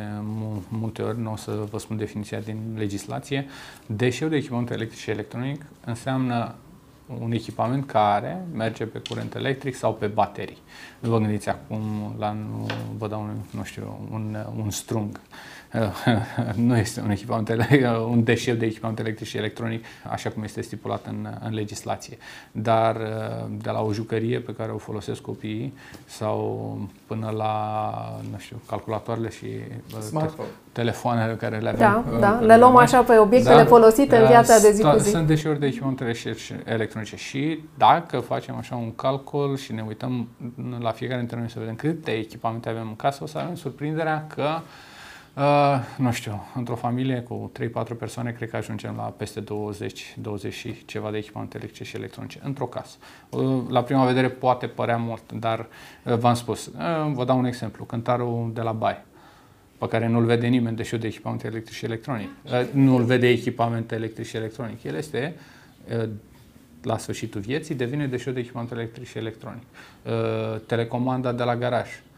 multe 0.68 1.02
ori, 1.02 1.20
nu 1.20 1.32
o 1.32 1.36
să 1.36 1.64
vă 1.70 1.78
spun 1.78 1.96
definiția 1.96 2.38
din 2.38 2.58
legislație. 2.76 3.46
Deșeul 3.86 4.30
de 4.30 4.36
echipament 4.36 4.70
electric 4.70 4.98
și 4.98 5.10
electronic 5.10 5.64
înseamnă 5.84 6.54
un 7.20 7.32
echipament 7.32 7.86
care 7.86 8.46
merge 8.52 8.84
pe 8.84 9.02
curent 9.08 9.34
electric 9.34 9.74
sau 9.74 9.94
pe 9.94 10.06
baterii. 10.06 10.58
Nu 10.98 11.10
vă 11.10 11.18
gândiți 11.18 11.48
acum 11.48 12.14
la, 12.18 12.32
nu, 12.32 12.66
vă 12.98 13.08
dau 13.08 13.20
un, 13.20 13.36
nu 13.50 13.64
știu, 13.64 14.08
un, 14.10 14.36
un 14.56 14.70
strung 14.70 15.20
nu 16.54 16.76
este 16.76 17.00
un, 17.00 17.10
echipament, 17.10 17.50
un 18.12 18.24
deșeu 18.24 18.54
de 18.54 18.66
echipament 18.66 18.98
electric 18.98 19.26
și 19.26 19.36
electronic, 19.36 19.84
așa 20.10 20.30
cum 20.30 20.42
este 20.42 20.60
stipulat 20.60 21.06
în, 21.06 21.28
în 21.44 21.54
legislație. 21.54 22.18
Dar 22.52 22.96
uh, 22.96 23.46
de 23.62 23.70
la 23.70 23.82
o 23.82 23.92
jucărie 23.92 24.38
pe 24.38 24.52
care 24.52 24.72
o 24.72 24.78
folosesc 24.78 25.20
copiii 25.20 25.74
sau 26.04 26.78
până 27.06 27.32
la, 27.36 28.20
nu 28.30 28.38
știu, 28.38 28.60
calculatoarele 28.68 29.30
și 29.30 29.46
uh, 29.94 30.00
Smartphone. 30.00 30.48
telefoanele 30.72 31.34
care 31.34 31.58
le 31.58 31.68
avem. 31.68 31.78
Da, 31.78 32.04
uh, 32.12 32.20
da, 32.20 32.38
le 32.42 32.58
luăm 32.58 32.76
așa 32.76 33.02
pe 33.02 33.18
obiectele 33.18 33.56
da, 33.56 33.64
folosite 33.64 34.16
în 34.16 34.26
viața 34.26 34.58
de 34.58 34.70
zi 34.70 34.82
cu 34.82 34.98
zi. 34.98 35.10
Sunt 35.10 35.26
deșeuri 35.26 35.60
de 35.60 35.66
echipamente 35.66 36.12
electronice 36.64 37.16
și 37.16 37.60
dacă 37.78 38.18
facem 38.18 38.54
așa 38.56 38.74
un 38.74 38.94
calcul 38.94 39.56
și 39.56 39.72
ne 39.72 39.84
uităm 39.86 40.28
la 40.80 40.90
fiecare 40.90 41.18
dintre 41.18 41.38
noi 41.38 41.50
să 41.50 41.58
vedem 41.58 41.74
câte 41.74 42.10
echipamente 42.10 42.68
avem 42.68 42.86
în 42.88 42.96
casă, 42.96 43.22
o 43.22 43.26
să 43.26 43.38
avem 43.38 43.54
surprinderea 43.54 44.26
că 44.34 44.42
Uh, 44.42 44.62
nu 45.96 46.12
știu, 46.12 46.46
într-o 46.54 46.74
familie 46.74 47.20
cu 47.20 47.52
3-4 47.94 47.96
persoane, 47.98 48.30
cred 48.30 48.50
că 48.50 48.56
ajungem 48.56 48.94
la 48.96 49.02
peste 49.02 49.40
20, 49.40 50.14
20 50.20 50.54
și 50.54 50.84
ceva 50.84 51.10
de 51.10 51.16
echipamente 51.16 51.56
electrice 51.56 51.84
și 51.84 51.96
electronice 51.96 52.40
într-o 52.42 52.66
casă. 52.66 52.96
Uh, 53.30 53.62
la 53.68 53.82
prima 53.82 54.04
vedere 54.04 54.28
poate 54.28 54.66
părea 54.66 54.96
mult, 54.96 55.32
dar 55.32 55.66
uh, 56.02 56.14
v-am 56.14 56.34
spus, 56.34 56.66
uh, 56.66 57.12
vă 57.12 57.24
dau 57.24 57.38
un 57.38 57.44
exemplu, 57.44 57.84
cântarul 57.84 58.50
de 58.54 58.60
la 58.60 58.72
Baie 58.72 59.04
pe 59.78 59.88
care 59.88 60.08
nu-l 60.08 60.24
vede 60.24 60.46
nimeni, 60.46 60.76
deși 60.76 60.96
de 60.96 61.06
echipament 61.06 61.44
electric 61.44 61.74
și 61.74 61.84
electronic. 61.84 62.28
Uh, 62.44 62.68
nu-l 62.72 63.02
vede 63.02 63.28
echipament 63.28 63.92
electric 63.92 64.26
și 64.26 64.36
electronic. 64.36 64.82
El 64.82 64.94
este 64.94 65.34
uh, 65.98 66.08
la 66.82 66.98
sfârșitul 66.98 67.40
vieții, 67.40 67.74
devine 67.74 68.06
deși 68.06 68.30
de 68.30 68.40
echipament 68.40 68.70
electric 68.70 69.06
și 69.06 69.18
electronic. 69.18 69.62
Uh, 70.02 70.12
telecomanda 70.66 71.32
de 71.32 71.42
la 71.42 71.56
garaj 71.56 71.88
Uh, 71.88 72.15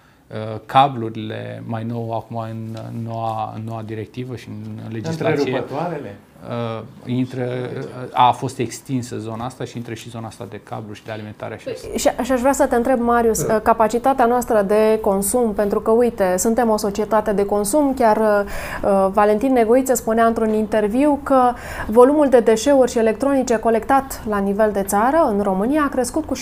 cablurile 0.66 1.62
mai 1.66 1.85
nou 1.85 2.12
acum 2.12 2.37
în 2.37 2.76
noua, 3.04 3.52
în 3.56 3.62
noua 3.64 3.82
directivă 3.82 4.37
și 4.37 4.49
în 4.49 4.92
legislație. 4.92 5.38
Întrerupătoarele? 5.38 6.16
Uh, 6.49 6.83
intră, 7.04 7.47
uh, 7.78 7.85
a 8.12 8.30
fost 8.30 8.59
extinsă 8.59 9.16
zona 9.18 9.45
asta 9.45 9.64
și 9.64 9.76
intră 9.76 9.95
și 9.95 10.11
zona 10.11 10.26
asta 10.26 10.47
de 10.50 10.61
cablu 10.62 10.92
și 10.92 11.04
de 11.04 11.12
alimentare. 11.12 11.59
Și, 11.59 11.99
și, 11.99 12.09
și 12.23 12.33
aș 12.33 12.40
vrea 12.40 12.52
să 12.52 12.66
te 12.66 12.75
întreb, 12.75 13.00
Marius, 13.00 13.42
uh. 13.42 13.61
capacitatea 13.62 14.26
noastră 14.26 14.62
de 14.62 14.99
consum, 15.00 15.52
pentru 15.52 15.80
că, 15.80 15.90
uite, 15.90 16.35
suntem 16.37 16.71
o 16.71 16.76
societate 16.76 17.33
de 17.33 17.45
consum, 17.45 17.95
chiar 17.95 18.16
uh, 18.16 19.09
Valentin 19.12 19.52
Negoiță 19.52 19.95
spunea 19.95 20.26
într-un 20.26 20.52
interviu 20.52 21.21
că 21.23 21.52
volumul 21.87 22.28
de 22.28 22.40
deșeuri 22.40 22.90
și 22.90 22.99
electronice 22.99 23.59
colectat 23.59 24.23
la 24.28 24.38
nivel 24.38 24.71
de 24.73 24.83
țară, 24.83 25.33
în 25.37 25.42
România, 25.42 25.83
a 25.83 25.88
crescut 25.88 26.25
cu 26.25 26.35
70% 26.37 26.38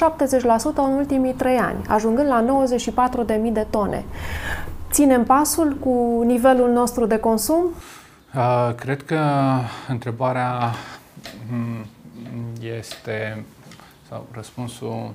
în 0.75 0.93
ultimii 0.97 1.33
trei 1.33 1.57
ani, 1.57 1.77
ajungând 1.89 2.29
la 2.29 2.67
94.000 3.27 3.53
de 3.53 3.67
tone. 3.71 4.05
Ținem 4.91 5.25
pasul 5.25 5.77
cu 5.81 6.23
nivelul 6.25 6.71
nostru 6.71 7.07
de 7.07 7.17
consum? 7.17 7.65
Uh, 8.37 8.75
cred 8.75 9.03
că 9.03 9.21
întrebarea 9.89 10.73
mm, 11.51 11.87
este, 12.61 13.45
sau 14.09 14.27
răspunsul, 14.33 15.15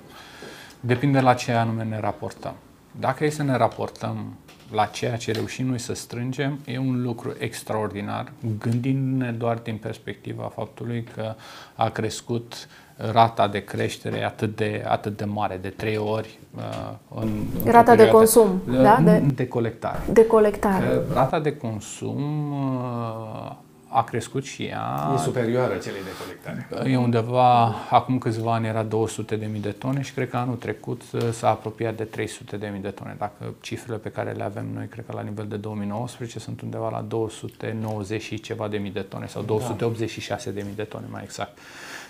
depinde 0.80 1.20
la 1.20 1.34
ce 1.34 1.52
anume 1.52 1.84
ne 1.84 2.00
raportăm. 2.00 2.54
Dacă 3.00 3.26
e 3.26 3.30
să 3.30 3.44
ne 3.44 3.56
raportăm 3.56 4.38
la 4.72 4.86
ceea 4.86 5.18
ce 5.18 5.32
reușim 5.32 5.68
noi 5.68 5.80
să 5.80 5.94
strângem, 5.94 6.60
e 6.66 6.78
un 6.78 7.02
lucru 7.02 7.36
extraordinar, 7.38 8.32
gândindu-ne 8.60 9.32
doar 9.32 9.58
din 9.58 9.78
perspectiva 9.78 10.52
faptului 10.56 11.04
că 11.16 11.36
a 11.76 11.90
crescut 11.90 12.68
rata 13.12 13.48
de 13.48 13.64
creștere 13.64 14.24
atât 14.24 14.56
de, 14.56 14.84
atât 14.88 15.18
de 15.18 15.26
mare, 15.26 15.60
de 15.62 15.70
trei 15.70 15.98
ori 15.98 16.40
uh, 16.56 16.94
în, 17.22 17.30
în 17.66 17.72
Rata 17.72 17.96
de 17.96 18.08
consum, 18.08 18.62
de, 18.66 18.82
da? 18.82 19.00
De, 19.04 19.24
de 19.36 19.48
colectare. 19.48 20.00
De 20.14 20.26
colectare. 20.26 21.02
Rata 21.14 21.40
de 21.40 21.58
consum 21.58 22.52
uh, 22.52 23.52
a 23.94 24.04
crescut 24.04 24.46
și 24.46 24.64
ea. 24.64 25.12
E 25.16 25.18
superioară 25.18 25.78
celei 25.78 26.02
de 26.04 26.10
colectare. 26.22 26.90
E 26.92 26.98
undeva, 26.98 27.76
acum 27.90 28.18
câțiva 28.18 28.54
ani 28.54 28.68
era 28.68 28.84
200 28.84 29.36
de 29.36 29.46
mii 29.46 29.62
de 29.62 29.72
tone 29.72 30.02
și 30.02 30.14
cred 30.14 30.30
că 30.30 30.38
anul 30.38 30.56
trecut 30.56 31.02
uh, 31.12 31.22
s-a 31.32 31.50
apropiat 31.50 31.96
de 31.96 32.04
300 32.04 32.58
de 32.58 32.70
mii 32.72 32.82
de 32.82 32.90
tone. 32.90 33.16
Dacă 33.18 33.54
cifrele 33.62 33.98
pe 33.98 34.10
care 34.10 34.32
le 34.32 34.44
avem 34.44 34.66
noi, 34.74 34.88
cred 34.88 35.06
că 35.06 35.12
la 35.16 35.22
nivel 35.22 35.46
de 35.48 35.56
2019 35.56 36.40
sunt 36.40 36.62
undeva 36.62 36.90
la 36.90 37.02
290 37.02 38.22
și 38.22 38.40
ceva 38.40 38.68
de 38.68 38.78
mii 38.78 38.92
de 38.92 39.02
tone 39.02 39.28
sau 39.28 39.42
286 39.42 40.50
da. 40.50 40.56
de 40.56 40.66
mii 40.66 40.76
de 40.76 40.84
tone 40.84 41.06
mai 41.10 41.22
exact. 41.24 41.58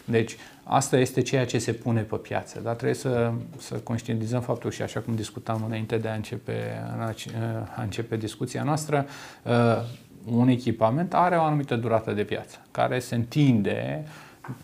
Deci, 0.05 0.35
asta 0.63 0.97
este 0.97 1.21
ceea 1.21 1.45
ce 1.45 1.57
se 1.57 1.73
pune 1.73 2.01
pe 2.01 2.15
piață, 2.15 2.59
dar 2.63 2.73
trebuie 2.73 2.95
să, 2.95 3.31
să 3.57 3.75
conștientizăm 3.75 4.41
faptul 4.41 4.71
și 4.71 4.81
așa 4.81 5.00
cum 5.00 5.15
discutam 5.15 5.63
înainte 5.65 5.97
de 5.97 6.07
a 6.07 6.13
începe, 6.13 6.83
a 7.75 7.81
începe 7.81 8.17
discuția 8.17 8.63
noastră, 8.63 9.05
uh, 9.43 9.51
un 10.25 10.48
echipament 10.48 11.13
are 11.13 11.36
o 11.38 11.42
anumită 11.42 11.75
durată 11.75 12.12
de 12.12 12.24
piață, 12.24 12.58
care 12.72 13.00
se 13.00 13.16
întinde 13.16 14.06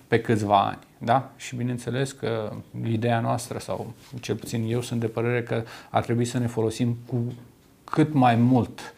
pe 0.07 0.21
câțiva 0.21 0.65
ani. 0.65 0.79
Da? 0.97 1.31
Și 1.35 1.55
bineînțeles 1.55 2.11
că 2.11 2.51
ideea 2.83 3.19
noastră, 3.19 3.57
sau 3.57 3.93
cel 4.19 4.35
puțin 4.35 4.71
eu 4.71 4.81
sunt 4.81 4.99
de 4.99 5.07
părere 5.07 5.43
că 5.43 5.63
ar 5.89 6.03
trebui 6.03 6.25
să 6.25 6.37
ne 6.37 6.47
folosim 6.47 6.97
cu 7.05 7.33
cât 7.83 8.13
mai 8.13 8.35
mult 8.35 8.93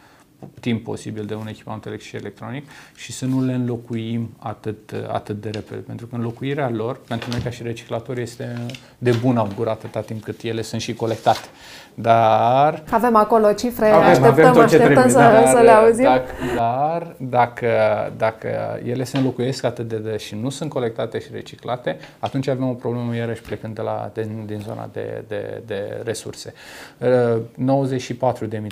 timp 0.60 0.84
posibil 0.84 1.24
de 1.24 1.34
un 1.34 1.46
echipament 1.46 1.84
electric 1.84 2.08
și 2.08 2.16
electronic 2.16 2.68
și 2.96 3.12
să 3.12 3.26
nu 3.26 3.44
le 3.44 3.52
înlocuim 3.52 4.30
atât, 4.38 4.94
atât 5.08 5.40
de 5.40 5.50
repede. 5.50 5.80
Pentru 5.80 6.06
că 6.06 6.14
înlocuirea 6.14 6.70
lor, 6.70 7.00
pentru 7.08 7.30
noi 7.30 7.40
ca 7.40 7.50
și 7.50 7.62
reciclatori, 7.62 8.20
este 8.20 8.66
de 8.98 9.12
bun 9.12 9.36
augur 9.36 9.68
atâta 9.68 10.00
timp 10.00 10.22
cât 10.22 10.42
ele 10.42 10.62
sunt 10.62 10.80
și 10.80 10.94
colectate. 10.94 11.46
Dar... 11.94 12.82
Avem 12.90 13.16
acolo 13.16 13.52
cifre, 13.52 13.86
avem, 13.88 14.08
așteptăm, 14.08 14.46
avem 14.46 14.62
așteptăm 14.62 14.92
trebuie, 14.92 15.12
să, 15.12 15.18
dar, 15.18 15.46
să 15.46 15.58
le 15.58 15.70
auzim. 15.70 16.04
Dacă, 16.04 16.30
dar 16.56 17.14
dacă, 17.16 17.68
dacă 18.16 18.80
ele 18.84 19.04
se 19.04 19.16
înlocuiesc 19.16 19.64
atât 19.64 19.88
de 19.88 19.96
des 19.96 20.22
și 20.22 20.34
nu 20.34 20.48
sunt 20.48 20.70
colectate 20.70 21.18
și 21.18 21.28
reciclate, 21.32 21.98
atunci 22.18 22.48
avem 22.48 22.68
o 22.68 22.72
problemă 22.72 23.16
iarăși 23.16 23.42
plecând 23.42 23.74
de 23.74 23.82
la, 23.82 24.10
din, 24.14 24.42
din 24.46 24.60
zona 24.60 24.88
de, 24.92 25.24
de, 25.28 25.62
de 25.66 26.00
resurse. 26.04 26.54
94.000 27.00 27.06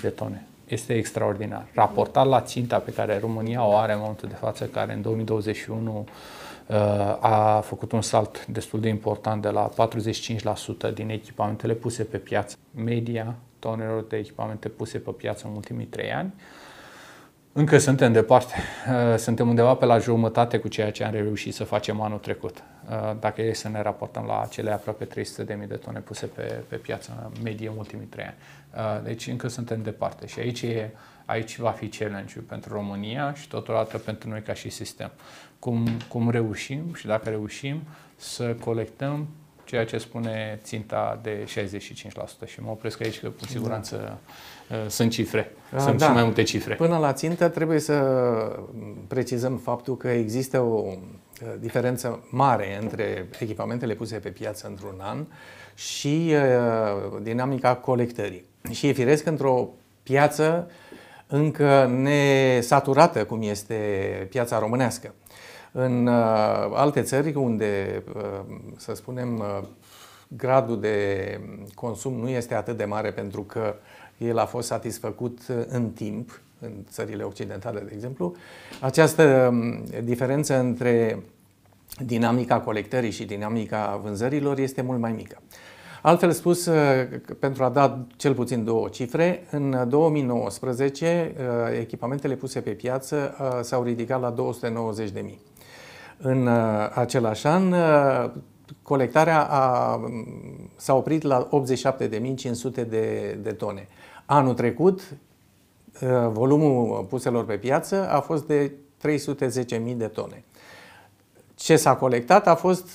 de 0.03 0.09
tone 0.09 0.47
este 0.67 0.93
extraordinar. 0.93 1.65
Raportat 1.75 2.27
la 2.27 2.41
ținta 2.41 2.77
pe 2.77 2.93
care 2.93 3.19
România 3.21 3.67
o 3.67 3.77
are 3.77 3.93
în 3.93 3.99
momentul 4.01 4.29
de 4.29 4.37
față, 4.41 4.65
care 4.65 4.93
în 4.93 5.03
2021 5.03 6.05
uh, 6.07 6.13
a 7.21 7.61
făcut 7.61 7.93
un 7.93 8.03
salt 8.03 8.47
destul 8.47 8.81
de 8.81 8.89
important 8.89 9.43
de 9.43 9.49
la 9.49 9.71
45% 10.91 10.95
din 10.95 11.11
echipamentele 11.11 11.73
puse 11.75 12.05
pe 12.05 12.17
piață, 12.17 12.57
media 12.75 13.35
tonelor 13.59 14.05
de 14.05 14.17
echipamente 14.17 14.69
puse 14.69 14.99
pe 14.99 15.11
piață 15.11 15.47
în 15.49 15.55
ultimii 15.55 15.87
trei 15.87 16.13
ani, 16.13 16.33
încă 17.53 17.79
suntem 17.79 18.13
departe. 18.13 18.55
Uh, 18.89 19.17
suntem 19.17 19.49
undeva 19.49 19.75
pe 19.75 19.85
la 19.85 19.99
jumătate 19.99 20.59
cu 20.59 20.69
ceea 20.69 20.91
ce 20.91 21.05
am 21.05 21.13
reușit 21.13 21.55
să 21.55 21.65
facem 21.65 22.01
anul 22.01 22.19
trecut. 22.19 22.63
Uh, 22.89 23.17
dacă 23.21 23.43
e 23.43 23.53
să 23.53 23.69
ne 23.69 23.83
raportăm 23.83 24.25
la 24.27 24.47
cele 24.51 24.71
aproape 24.71 25.05
300.000 25.05 25.69
de 25.69 25.75
tone 25.85 25.99
puse 25.99 26.27
pe, 26.27 26.63
pe 26.69 26.77
piață 26.77 27.33
medie 27.43 27.69
în 27.69 27.77
ultimii 27.77 28.07
trei 28.07 28.25
ani. 28.25 28.37
Uh, 28.77 29.05
deci 29.05 29.27
încă 29.27 29.49
suntem 29.49 29.83
departe 29.83 30.27
și 30.27 30.39
aici, 30.39 30.63
e, 30.63 30.91
aici 31.25 31.59
va 31.59 31.71
fi 31.71 31.89
challenge 31.89 32.39
pentru 32.39 32.73
România 32.73 33.35
și 33.35 33.49
totodată 33.49 33.99
pentru 33.99 34.29
noi 34.29 34.43
ca 34.43 34.55
și 34.55 34.69
sistem. 34.69 35.11
Cum, 35.59 35.87
cum 36.09 36.31
reușim 36.31 36.95
și 36.95 37.07
dacă 37.07 37.29
reușim 37.29 37.83
să 38.17 38.57
colectăm 38.65 39.27
ceea 39.65 39.85
ce 39.85 39.99
spune 39.99 40.61
ținta 40.63 41.21
de 41.23 41.45
65% 42.45 42.47
și 42.47 42.63
mă 42.63 42.71
opresc 42.71 43.01
aici 43.01 43.21
că 43.21 43.29
cu 43.29 43.45
siguranță 43.45 44.19
da. 44.69 44.89
sunt 44.89 45.11
cifre, 45.11 45.53
da, 45.71 45.79
sunt 45.79 45.99
da. 45.99 46.07
și 46.07 46.13
mai 46.13 46.25
multe 46.25 46.43
cifre. 46.43 46.75
Până 46.75 46.99
la 46.99 47.13
țintă 47.13 47.49
trebuie 47.49 47.79
să 47.79 47.95
precizăm 49.09 49.57
faptul 49.57 49.97
că 49.97 50.09
există 50.09 50.61
o 50.61 50.95
diferență 51.59 52.27
mare 52.31 52.79
între 52.81 53.29
echipamentele 53.39 53.95
puse 53.95 54.17
pe 54.17 54.29
piață 54.29 54.67
într-un 54.67 54.99
an 54.99 55.27
și 55.75 56.33
uh, 56.33 57.21
dinamica 57.23 57.75
colectării. 57.77 58.45
Și 58.71 58.87
e 58.87 58.93
firesc 58.93 59.27
într-o 59.27 59.69
piață 60.03 60.71
încă 61.27 61.87
nesaturată, 61.87 63.25
cum 63.25 63.43
este 63.43 63.77
piața 64.31 64.59
românească. 64.59 65.15
În 65.73 66.07
uh, 66.07 66.15
alte 66.75 67.03
țări 67.03 67.35
unde, 67.35 68.03
uh, 68.17 68.23
să 68.77 68.95
spunem, 68.95 69.39
uh, 69.39 69.61
gradul 70.29 70.81
de 70.81 71.41
consum 71.75 72.15
nu 72.15 72.29
este 72.29 72.55
atât 72.55 72.77
de 72.77 72.85
mare 72.85 73.11
pentru 73.11 73.43
că 73.43 73.75
el 74.19 74.39
a 74.39 74.45
fost 74.45 74.67
satisfăcut 74.67 75.39
în 75.69 75.91
timp, 75.91 76.41
în 76.61 76.73
țările 76.91 77.23
occidentale, 77.23 77.81
de 77.81 77.91
exemplu, 77.95 78.35
această 78.81 79.49
um, 79.53 79.85
diferență 80.05 80.59
între 80.59 81.23
dinamica 82.05 82.61
colectării 82.61 83.11
și 83.11 83.25
dinamica 83.25 84.01
vânzărilor 84.03 84.59
este 84.59 84.83
mult 84.83 84.99
mai 84.99 85.13
mică. 85.13 85.39
Altfel 86.03 86.33
spus, 86.33 86.67
uh, 86.67 86.77
pentru 87.39 87.65
a 87.65 87.69
da 87.69 88.07
cel 88.17 88.35
puțin 88.35 88.65
două 88.65 88.89
cifre, 88.89 89.47
în 89.51 89.89
2019 89.89 91.35
uh, 91.37 91.79
echipamentele 91.81 92.35
puse 92.35 92.61
pe 92.61 92.71
piață 92.71 93.37
uh, 93.41 93.59
s-au 93.63 93.83
ridicat 93.83 94.21
la 94.21 94.35
290.000. 94.35 95.48
În 96.21 96.49
același 96.95 97.47
an, 97.47 97.75
colectarea 98.83 99.43
a, 99.43 100.01
s-a 100.77 100.95
oprit 100.95 101.23
la 101.23 101.49
87.500 101.49 102.89
de, 102.89 103.39
de 103.43 103.53
tone. 103.53 103.89
Anul 104.27 104.55
trecut, 104.55 105.01
uh, 106.03 106.29
volumul 106.33 107.05
puselor 107.05 107.45
pe 107.45 107.57
piață 107.57 108.09
a 108.11 108.21
fost 108.21 108.47
de 108.47 108.73
310.000 109.07 109.97
de 109.97 110.07
tone. 110.07 110.45
Ce 111.55 111.77
s-a 111.77 111.97
colectat 111.97 112.47
a 112.47 112.55
fost 112.55 112.89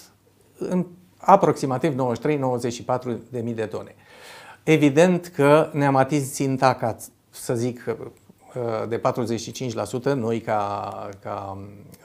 în 0.58 0.86
aproximativ 1.18 1.96
93-94 1.96 3.18
de 3.30 3.40
mii 3.40 3.54
de 3.54 3.66
tone. 3.66 3.96
Evident 4.64 5.28
că 5.28 5.70
ne-am 5.74 5.96
atins 5.96 6.32
ținta, 6.32 6.74
ca 6.74 6.96
să 7.30 7.56
zic, 7.56 7.86
uh, 7.88 7.96
de 8.88 9.02
45% 10.12 10.14
noi 10.14 10.40
ca, 10.42 11.10
ca 11.22 11.58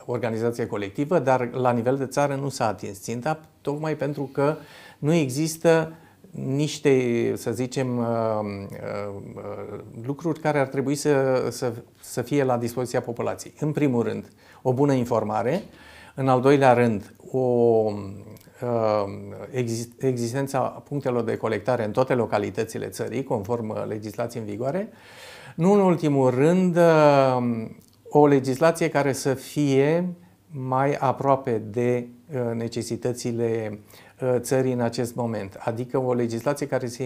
organizație 0.06 0.66
colectivă, 0.66 1.18
dar 1.18 1.50
la 1.52 1.72
nivel 1.72 1.96
de 1.96 2.06
țară 2.06 2.34
nu 2.34 2.48
s-a 2.48 2.66
atins 2.66 3.00
ținta, 3.00 3.40
tocmai 3.60 3.96
pentru 3.96 4.30
că 4.32 4.56
nu 4.98 5.12
există 5.12 5.92
niște, 6.30 7.32
să 7.36 7.52
zicem, 7.52 7.98
uh, 7.98 8.04
uh, 8.04 9.78
lucruri 10.04 10.40
care 10.40 10.58
ar 10.58 10.66
trebui 10.66 10.94
să, 10.94 11.46
să, 11.50 11.72
să 12.00 12.22
fie 12.22 12.44
la 12.44 12.56
dispoziția 12.56 13.00
populației. 13.00 13.54
În 13.60 13.72
primul 13.72 14.02
rând, 14.02 14.28
o 14.62 14.72
bună 14.72 14.92
informare, 14.92 15.62
în 16.14 16.28
al 16.28 16.40
doilea 16.40 16.72
rând, 16.72 17.14
o 17.30 17.92
Um, 18.62 19.34
existența 19.98 20.60
punctelor 20.60 21.22
de 21.22 21.36
colectare 21.36 21.84
în 21.84 21.92
toate 21.92 22.14
localitățile 22.14 22.86
țării, 22.86 23.22
conform 23.22 23.68
uh, 23.68 23.84
legislației 23.86 24.42
în 24.42 24.48
vigoare. 24.48 24.88
Nu 25.58 25.72
în 25.72 25.80
ultimul 25.80 26.30
rând, 26.30 26.76
um, 26.76 27.76
o 28.08 28.26
legislație 28.26 28.88
care 28.88 29.12
să 29.12 29.34
fie 29.34 30.14
mai 30.50 30.94
aproape 30.94 31.62
de 31.70 32.08
uh, 32.32 32.54
necesitățile 32.54 33.78
Uh, 34.22 34.34
țării 34.38 34.72
în 34.72 34.80
acest 34.80 35.14
moment, 35.14 35.56
adică 35.58 35.98
o 35.98 36.12
legislație 36.12 36.66
care 36.66 36.86
să 36.86 37.02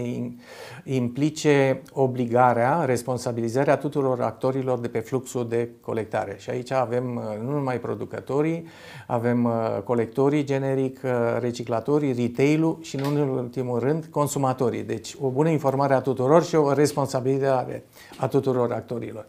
implice 0.85 1.83
obligarea, 1.93 2.85
responsabilizarea 2.85 3.77
tuturor 3.77 4.21
actorilor 4.21 4.79
de 4.79 4.89
pe 4.89 4.99
fluxul 4.99 5.49
de 5.49 5.69
colectare. 5.81 6.37
Și 6.39 6.51
aici 6.51 6.71
avem 6.71 7.17
uh, 7.17 7.23
nu 7.45 7.51
numai 7.51 7.81
producătorii, 7.81 8.67
avem 9.07 9.45
uh, 9.45 9.53
colectorii 9.85 10.45
generic, 10.45 11.01
reciclatorii, 11.39 12.13
retail-ul 12.13 12.79
și 12.81 12.97
nu 12.97 13.09
în 13.09 13.29
ultimul 13.29 13.79
rând 13.79 14.05
consumatorii. 14.11 14.83
Deci 14.83 15.15
o 15.21 15.29
bună 15.29 15.49
informare 15.49 15.95
a 15.95 16.01
tuturor 16.01 16.45
și 16.45 16.55
o 16.55 16.73
responsabilizare 16.73 17.85
a 18.17 18.29
tuturor 18.29 18.73
actorilor. 18.73 19.27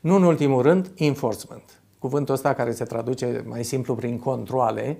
Nu 0.00 0.14
în 0.14 0.22
ultimul 0.22 0.62
rând, 0.62 0.90
enforcement. 0.96 1.80
Cuvântul 1.98 2.34
ăsta 2.34 2.54
care 2.54 2.72
se 2.72 2.84
traduce 2.84 3.44
mai 3.46 3.64
simplu 3.64 3.94
prin 3.94 4.18
controle, 4.18 4.98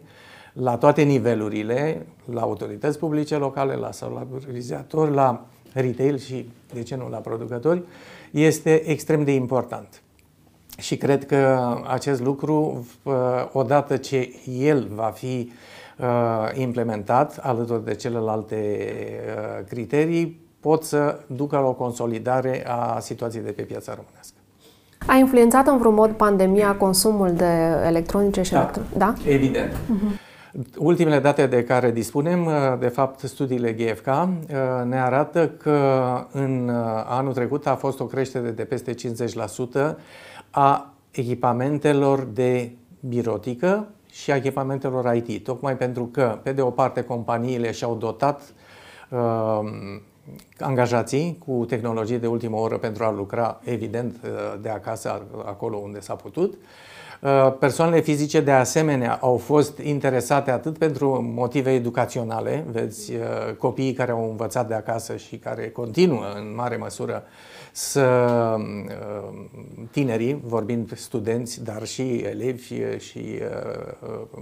la 0.52 0.76
toate 0.76 1.02
nivelurile, 1.02 2.06
la 2.24 2.40
autorități 2.40 2.98
publice 2.98 3.36
locale, 3.36 3.74
la 3.74 3.92
salarizatori, 3.92 5.14
la 5.14 5.46
retail 5.72 6.18
și, 6.18 6.50
de 6.72 6.82
ce 6.82 6.96
nu, 6.96 7.08
la 7.08 7.16
producători, 7.16 7.82
este 8.30 8.88
extrem 8.90 9.24
de 9.24 9.32
important. 9.34 10.02
Și 10.78 10.96
cred 10.96 11.26
că 11.26 11.72
acest 11.86 12.20
lucru, 12.20 12.86
uh, 13.02 13.14
odată 13.52 13.96
ce 13.96 14.34
el 14.58 14.88
va 14.94 15.10
fi 15.14 15.52
uh, 15.98 16.06
implementat 16.54 17.38
alături 17.42 17.84
de 17.84 17.94
celelalte 17.94 18.56
uh, 18.56 19.66
criterii, 19.68 20.40
pot 20.60 20.84
să 20.84 21.20
ducă 21.26 21.56
la 21.56 21.66
o 21.66 21.72
consolidare 21.72 22.66
a 22.66 22.98
situației 22.98 23.42
de 23.42 23.50
pe 23.50 23.62
piața 23.62 23.94
românească. 23.94 24.37
A 25.08 25.14
influențat 25.16 25.66
în 25.66 25.78
vreun 25.78 25.94
mod 25.94 26.10
pandemia 26.10 26.76
consumul 26.76 27.32
de 27.32 27.82
electronice 27.86 28.42
și 28.42 28.52
da, 28.52 28.58
electro- 28.58 28.96
da? 28.96 29.14
evident. 29.26 29.72
Uh-huh. 29.72 30.26
Ultimele 30.78 31.18
date 31.18 31.46
de 31.46 31.64
care 31.64 31.90
dispunem, 31.90 32.46
uh, 32.46 32.52
de 32.78 32.88
fapt 32.88 33.20
studiile 33.20 33.72
GFK, 33.72 34.06
uh, 34.06 34.26
ne 34.84 35.00
arată 35.00 35.48
că 35.48 35.80
în 36.32 36.68
uh, 36.68 37.04
anul 37.06 37.32
trecut 37.32 37.66
a 37.66 37.74
fost 37.74 38.00
o 38.00 38.04
creștere 38.04 38.50
de 38.50 38.64
peste 38.64 38.94
50% 38.94 39.96
a 40.50 40.92
echipamentelor 41.10 42.28
de 42.32 42.70
birotică 43.08 43.86
și 44.10 44.30
a 44.30 44.36
echipamentelor 44.36 45.14
IT, 45.14 45.44
tocmai 45.44 45.76
pentru 45.76 46.04
că, 46.04 46.38
pe 46.42 46.52
de 46.52 46.60
o 46.60 46.70
parte, 46.70 47.02
companiile 47.02 47.70
și-au 47.70 47.94
dotat 47.94 48.42
uh, 49.10 49.60
angajații 50.58 51.38
cu 51.46 51.64
tehnologie 51.68 52.18
de 52.18 52.26
ultimă 52.26 52.56
oră 52.56 52.78
pentru 52.78 53.04
a 53.04 53.10
lucra, 53.10 53.60
evident, 53.64 54.20
de 54.60 54.68
acasă, 54.68 55.22
acolo 55.44 55.76
unde 55.76 56.00
s-a 56.00 56.14
putut, 56.14 56.52
uh, 56.52 56.58
Uh, 57.20 57.52
persoanele 57.58 58.00
fizice, 58.00 58.40
de 58.40 58.50
asemenea, 58.50 59.18
au 59.20 59.36
fost 59.36 59.78
interesate 59.78 60.50
atât 60.50 60.78
pentru 60.78 61.22
motive 61.34 61.72
educaționale, 61.72 62.64
vezi, 62.70 63.14
uh, 63.14 63.54
copiii 63.56 63.92
care 63.92 64.10
au 64.10 64.30
învățat 64.30 64.68
de 64.68 64.74
acasă 64.74 65.16
și 65.16 65.36
care 65.36 65.70
continuă 65.70 66.24
în 66.36 66.54
mare 66.54 66.76
măsură 66.76 67.22
să 67.72 68.00
uh, 68.58 69.48
tinerii, 69.90 70.40
vorbind 70.44 70.96
studenți, 70.96 71.64
dar 71.64 71.86
și 71.86 72.16
elevi 72.16 72.74
și 72.98 73.38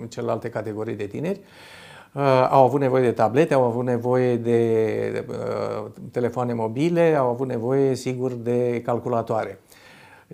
celelalte 0.08 0.48
categorii 0.48 0.96
de 0.96 1.06
tineri, 1.06 1.40
au 2.50 2.64
avut 2.64 2.80
nevoie 2.80 3.02
de 3.02 3.10
tablete, 3.10 3.54
au 3.54 3.62
avut 3.62 3.84
nevoie 3.84 4.36
de 4.36 5.24
telefoane 6.10 6.52
mobile, 6.52 7.14
au 7.14 7.28
avut 7.28 7.46
nevoie, 7.46 7.94
sigur, 7.94 8.32
de 8.32 8.82
calculatoare. 8.84 9.60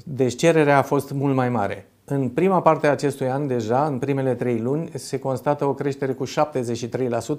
Deci 0.04 0.36
cererea 0.36 0.78
a 0.78 0.82
fost 0.82 1.10
mult 1.10 1.34
mai 1.34 1.48
mare. 1.48 1.86
În 2.04 2.28
prima 2.28 2.62
parte 2.62 2.86
a 2.86 2.90
acestui 2.90 3.30
an, 3.30 3.46
deja, 3.46 3.86
în 3.86 3.98
primele 3.98 4.34
trei 4.34 4.58
luni, 4.58 4.90
se 4.94 5.18
constată 5.18 5.64
o 5.64 5.74
creștere 5.74 6.12
cu 6.12 6.26
73% 6.26 6.30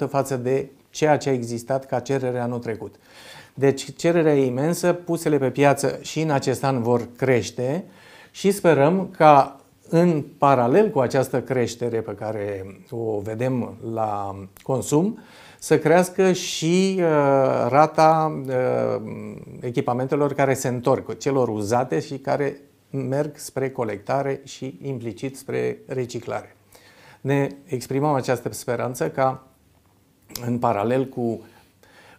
față 0.09 0.37
de 0.37 0.69
ceea 0.89 1.17
ce 1.17 1.29
a 1.29 1.33
existat 1.33 1.85
ca 1.85 1.99
cerere 1.99 2.39
anul 2.39 2.59
trecut. 2.59 2.95
Deci 3.53 3.95
cererea 3.95 4.35
e 4.35 4.45
imensă, 4.45 4.93
pusele 4.93 5.37
pe 5.37 5.49
piață 5.49 5.99
și 6.01 6.21
în 6.21 6.29
acest 6.29 6.63
an 6.63 6.81
vor 6.81 7.07
crește 7.17 7.83
și 8.31 8.51
sperăm 8.51 9.09
ca 9.17 9.59
în 9.89 10.23
paralel 10.37 10.89
cu 10.89 10.99
această 10.99 11.41
creștere 11.41 12.01
pe 12.01 12.15
care 12.15 12.77
o 12.89 13.19
vedem 13.19 13.73
la 13.93 14.35
consum, 14.63 15.19
să 15.59 15.79
crească 15.79 16.31
și 16.31 16.95
uh, 16.97 17.03
rata 17.69 18.41
uh, 18.47 19.01
echipamentelor 19.61 20.33
care 20.33 20.53
se 20.53 20.67
întorc, 20.67 21.17
celor 21.17 21.47
uzate 21.47 21.99
și 21.99 22.17
care 22.17 22.61
merg 22.89 23.37
spre 23.37 23.69
colectare 23.69 24.41
și 24.43 24.79
implicit 24.81 25.37
spre 25.37 25.77
reciclare. 25.87 26.55
Ne 27.21 27.47
exprimăm 27.65 28.13
această 28.13 28.53
speranță 28.53 29.09
ca 29.09 29.43
în 30.45 30.59
paralel 30.59 31.05
cu, 31.05 31.41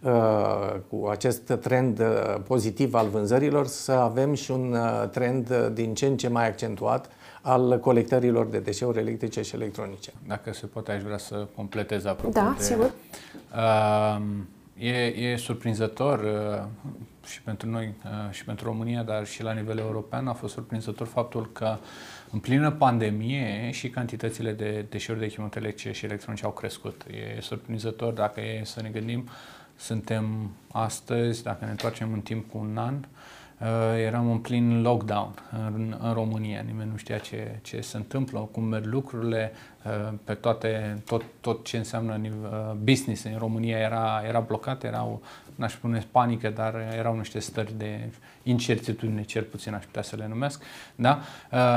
uh, 0.03 0.75
cu 0.89 1.07
acest 1.07 1.53
trend 1.61 1.99
uh, 1.99 2.37
pozitiv 2.47 2.95
al 2.95 3.09
vânzărilor 3.09 3.67
să 3.67 3.93
avem 3.93 4.35
și 4.35 4.51
un 4.51 4.73
uh, 4.73 5.09
trend 5.09 5.71
din 5.73 5.95
ce 5.95 6.07
în 6.07 6.17
ce 6.17 6.29
mai 6.29 6.47
accentuat 6.47 7.11
al 7.47 7.81
colectărilor 7.81 8.47
de 8.47 8.59
deșeuri 8.59 8.99
electrice 8.99 9.43
și 9.43 9.55
electronice. 9.55 10.13
Dacă 10.27 10.53
se 10.53 10.67
poate, 10.67 10.93
aș 10.93 11.03
vrea 11.03 11.19
să 11.19 11.47
completez 11.55 12.05
apropo 12.05 12.41
da, 12.41 12.55
de... 12.57 12.63
sigur. 12.63 12.93
Uh, 13.55 14.21
e, 14.79 15.07
e 15.07 15.37
surprinzător 15.37 16.19
uh, 16.19 16.65
și 17.27 17.43
pentru 17.43 17.69
noi 17.69 17.95
uh, 18.05 18.33
și 18.33 18.45
pentru 18.45 18.67
România, 18.67 19.03
dar 19.03 19.27
și 19.27 19.43
la 19.43 19.53
nivel 19.53 19.79
european, 19.79 20.29
a 20.29 20.33
fost 20.33 20.53
surprinzător 20.53 21.07
faptul 21.07 21.53
că 21.53 21.77
în 22.31 22.39
plină 22.39 22.71
pandemie 22.71 23.71
și 23.71 23.91
cantitățile 23.91 24.53
de 24.53 24.87
deșeuri 24.91 25.21
de 25.21 25.27
echipamente 25.27 25.59
electrice 25.59 25.93
și 25.93 26.05
electronice 26.05 26.45
au 26.45 26.51
crescut. 26.51 27.05
E 27.37 27.41
surprinzător 27.41 28.13
dacă 28.13 28.41
e 28.41 28.61
să 28.65 28.83
ne 28.83 28.89
gândim, 28.89 29.29
suntem 29.77 30.51
astăzi, 30.73 31.43
dacă 31.43 31.65
ne 31.65 31.71
întoarcem 31.71 32.13
în 32.13 32.21
timp 32.21 32.51
cu 32.51 32.59
un 32.59 32.77
an, 32.77 32.95
Uh, 32.95 33.44
eram 33.97 34.31
în 34.31 34.39
plin 34.39 34.83
lockdown 34.83 35.35
în, 35.53 35.97
în 36.01 36.13
România. 36.13 36.63
Nimeni 36.67 36.91
nu 36.91 36.97
știa 36.97 37.19
ce, 37.19 37.59
ce 37.63 37.81
se 37.81 37.97
întâmplă, 37.97 38.49
cum 38.53 38.65
merg 38.65 38.85
lucrurile, 38.85 39.53
uh, 39.85 40.13
pe 40.25 40.35
toate, 40.35 41.03
tot, 41.07 41.23
tot 41.41 41.65
ce 41.65 41.77
înseamnă 41.77 42.21
uh, 42.23 42.73
business 42.83 43.25
în 43.25 43.37
România 43.39 43.79
era, 43.79 44.23
era 44.27 44.41
blocat, 44.41 44.85
erau, 44.85 45.23
n-aș 45.55 45.73
spune 45.73 46.07
panică, 46.11 46.49
dar 46.49 46.75
erau 46.97 47.17
niște 47.17 47.39
stări 47.39 47.75
de 47.79 48.11
incertitudine, 48.43 49.23
cel 49.23 49.43
puțin 49.43 49.75
aș 49.75 49.85
putea 49.85 50.03
să 50.03 50.17
le 50.17 50.27
numesc. 50.29 50.63
Da? 50.95 51.21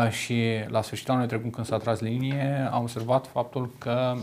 Și 0.10 0.44
la 0.68 0.82
sfârșitul 0.82 1.12
anului 1.12 1.30
trecut, 1.30 1.52
când 1.52 1.66
s-a 1.66 1.78
tras 1.78 2.00
linie, 2.00 2.70
am 2.72 2.82
observat 2.82 3.28
faptul 3.28 3.70
că 3.78 4.16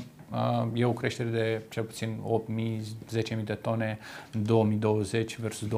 e 0.72 0.84
o 0.84 0.92
creștere 0.92 1.28
de 1.28 1.62
cel 1.70 1.82
puțin 1.82 2.16
8.000, 3.12 3.18
10.000 3.38 3.44
de 3.44 3.54
tone 3.54 3.98
în 4.32 4.44
2020 4.44 5.38
versus 5.38 5.68
2019-2020 5.68 5.70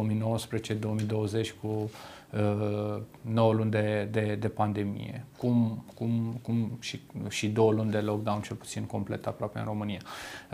cu 1.61 1.91
uh, 2.31 3.01
9 3.21 3.53
luni 3.53 3.71
de, 3.71 4.09
de, 4.11 4.37
de 4.41 4.49
pandemie, 4.49 5.25
cum, 5.39 5.85
cum, 5.95 6.39
cum 6.43 6.79
și, 6.81 7.01
și 7.29 7.49
două 7.49 7.73
luni 7.73 7.91
de 7.91 7.99
lockdown 7.99 8.41
cel 8.41 8.57
puțin 8.57 8.83
complet 8.83 9.27
aproape 9.27 9.59
în 9.59 9.65
România. 9.65 10.01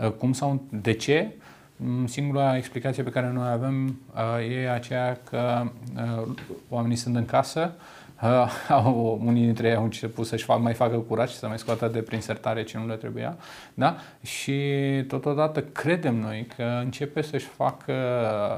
Uh, 0.03 0.11
cum 0.11 0.33
sau 0.33 0.61
de 0.69 0.93
ce? 0.93 1.31
Mm, 1.75 2.07
singura 2.07 2.57
explicație 2.57 3.03
pe 3.03 3.09
care 3.09 3.31
noi 3.31 3.49
avem 3.49 3.99
uh, 4.15 4.51
e 4.51 4.69
aceea 4.69 5.19
că 5.29 5.67
uh, 5.95 6.27
oamenii 6.69 6.97
sunt 6.97 7.15
în 7.15 7.25
casă, 7.25 7.73
Uh, 7.75 8.02
unii 9.27 9.43
dintre 9.43 9.67
ei 9.67 9.75
au 9.75 9.83
început 9.83 10.25
să-și 10.25 10.43
fac, 10.43 10.59
mai 10.59 10.73
facă 10.73 10.97
curat 10.97 11.29
și 11.29 11.35
să 11.35 11.47
mai 11.47 11.59
scoată 11.59 11.87
de 11.87 11.99
prin 11.99 12.21
sertare 12.21 12.63
ce 12.63 12.77
nu 12.77 12.87
le 12.87 12.95
trebuia. 12.95 13.37
Da? 13.73 13.95
Și 14.21 14.61
totodată 15.07 15.61
credem 15.61 16.15
noi 16.15 16.47
că 16.55 16.79
începe 16.83 17.21
să-și 17.21 17.45
facă 17.45 17.93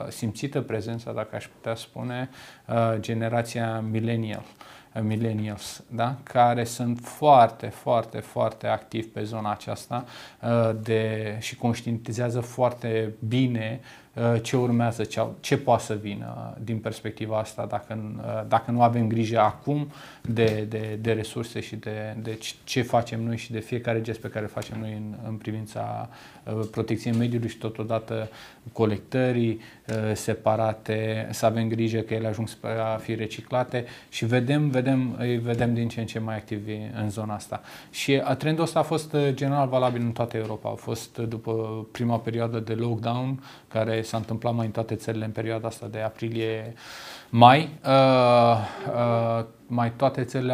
simțită 0.10 0.62
prezența, 0.62 1.12
dacă 1.12 1.36
aș 1.36 1.48
putea 1.48 1.76
spune, 1.76 2.30
uh, 2.68 2.96
generația 3.00 3.84
millennial. 3.92 4.44
Uh, 4.94 5.02
millennials, 5.02 5.84
da? 5.88 6.16
care 6.24 6.64
sunt 6.64 7.00
foarte, 7.00 7.68
foarte, 7.68 8.20
foarte 8.20 8.68
activi 8.68 9.08
pe 9.08 9.24
zona 9.24 9.52
aceasta 9.52 10.06
uh, 10.42 10.76
de, 10.82 11.36
și 11.40 11.56
conștientizează 11.56 12.40
foarte 12.40 13.14
bine 13.28 13.80
Uh, 13.82 14.05
ce 14.42 14.58
urmează, 14.58 15.04
ce, 15.04 15.22
ce 15.40 15.58
poate 15.58 15.84
să 15.84 15.94
vină 15.94 16.58
din 16.64 16.78
perspectiva 16.78 17.38
asta 17.38 17.66
dacă, 17.66 18.16
uh, 18.18 18.48
dacă 18.48 18.72
nu 18.72 18.82
avem 18.82 19.08
grijă 19.08 19.40
acum 19.40 19.92
de, 20.22 20.66
de, 20.70 20.98
de 21.02 21.12
resurse 21.12 21.60
și 21.60 21.76
de, 21.76 22.16
de 22.22 22.40
ce 22.64 22.82
facem 22.82 23.24
noi 23.24 23.38
și 23.38 23.52
de 23.52 23.60
fiecare 23.60 24.02
gest 24.02 24.20
pe 24.20 24.28
care 24.28 24.44
îl 24.44 24.52
facem 24.52 24.80
noi 24.80 24.92
în, 24.92 25.14
în 25.28 25.36
privința 25.36 26.10
uh, 26.44 26.68
protecției 26.72 27.14
mediului 27.14 27.50
și 27.50 27.58
totodată 27.58 28.30
colectării 28.72 29.60
separate, 30.14 31.28
să 31.32 31.46
avem 31.46 31.68
grijă 31.68 32.00
că 32.00 32.14
ele 32.14 32.28
ajung 32.28 32.48
spre 32.48 32.72
a 32.72 32.98
fi 32.98 33.16
reciclate 33.16 33.86
și 34.10 34.26
vedem, 34.26 34.70
vedem, 34.70 35.16
îi 35.18 35.38
vedem 35.38 35.74
din 35.74 35.88
ce 35.88 36.00
în 36.00 36.06
ce 36.06 36.20
mai 36.20 36.36
activi 36.36 36.78
în 37.02 37.10
zona 37.10 37.34
asta. 37.34 37.62
Și 37.90 38.22
trendul 38.38 38.64
ăsta 38.64 38.80
a 38.80 38.84
fost 38.84 39.16
general 39.30 39.68
valabil 39.68 40.02
în 40.02 40.12
toată 40.12 40.38
Europa. 40.38 40.70
A 40.70 40.74
fost 40.74 41.18
după 41.18 41.86
prima 41.92 42.20
perioadă 42.20 42.60
de 42.60 42.74
lockdown 42.74 43.40
care 43.76 44.02
s-a 44.02 44.18
întâmplat 44.18 44.54
mai 44.54 44.66
în 44.66 44.72
toate 44.72 44.96
țările 44.96 45.26
în 45.26 45.32
perioada 45.32 45.68
asta 45.68 45.88
de 45.88 46.00
aprilie-mai. 46.00 46.74
Uh, 47.42 48.58
uh, 48.88 49.46
mai 49.68 49.92
toate 49.96 50.24
țările 50.24 50.54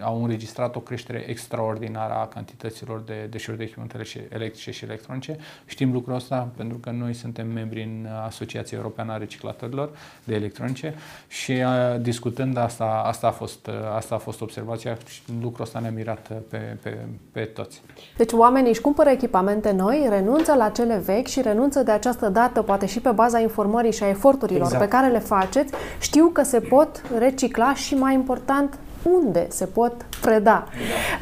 au 0.00 0.22
înregistrat 0.22 0.76
o 0.76 0.80
creștere 0.80 1.24
extraordinară 1.28 2.12
a 2.12 2.26
cantităților 2.26 3.00
de 3.00 3.26
deșeuri 3.30 3.58
de 3.58 3.64
echipamente 3.64 4.28
electrice 4.32 4.70
și 4.70 4.84
electronice. 4.84 5.36
Știm 5.66 5.92
lucrul 5.92 6.14
ăsta 6.14 6.48
pentru 6.56 6.78
că 6.78 6.90
noi 6.90 7.14
suntem 7.14 7.48
membri 7.48 7.82
în 7.82 8.06
Asociația 8.26 8.78
Europeană 8.78 9.12
a 9.12 9.16
Reciclatorilor 9.16 9.90
de 10.24 10.34
Electronice 10.34 10.94
și 11.28 11.52
uh, 11.52 12.00
discutând 12.00 12.56
asta, 12.56 13.02
asta 13.06 13.26
a 13.26 13.30
fost, 13.30 13.66
uh, 13.66 13.74
asta 13.96 14.14
a 14.14 14.18
fost 14.18 14.40
observația 14.40 14.96
și 15.06 15.22
lucrul 15.42 15.64
ăsta 15.64 15.78
ne-a 15.78 15.90
mirat 15.90 16.30
pe, 16.48 16.56
pe, 16.82 16.98
pe 17.32 17.40
toți. 17.40 17.82
Deci 18.16 18.32
oamenii 18.32 18.70
își 18.70 18.80
cumpără 18.80 19.10
echipamente 19.10 19.70
noi, 19.70 20.06
renunță 20.08 20.54
la 20.54 20.68
cele 20.68 21.02
vechi 21.04 21.26
și 21.26 21.40
renunță 21.40 21.82
de 21.82 21.90
această 21.90 22.28
dată, 22.28 22.62
poate 22.62 22.86
și 22.86 23.00
pe 23.00 23.10
baza 23.10 23.40
informării 23.40 23.92
și 23.92 24.02
a 24.02 24.08
eforturilor 24.08 24.62
exact. 24.62 24.82
pe 24.82 24.88
care 24.88 25.10
le 25.10 25.18
faceți, 25.18 25.72
știu 26.14 26.28
că 26.32 26.42
se 26.42 26.60
pot 26.60 27.02
recicla 27.18 27.74
și 27.74 27.94
mai 27.94 28.14
important 28.14 28.34
important 28.54 28.78
unde 29.02 29.46
se 29.50 29.64
pot 29.64 29.92
preda. 30.20 30.64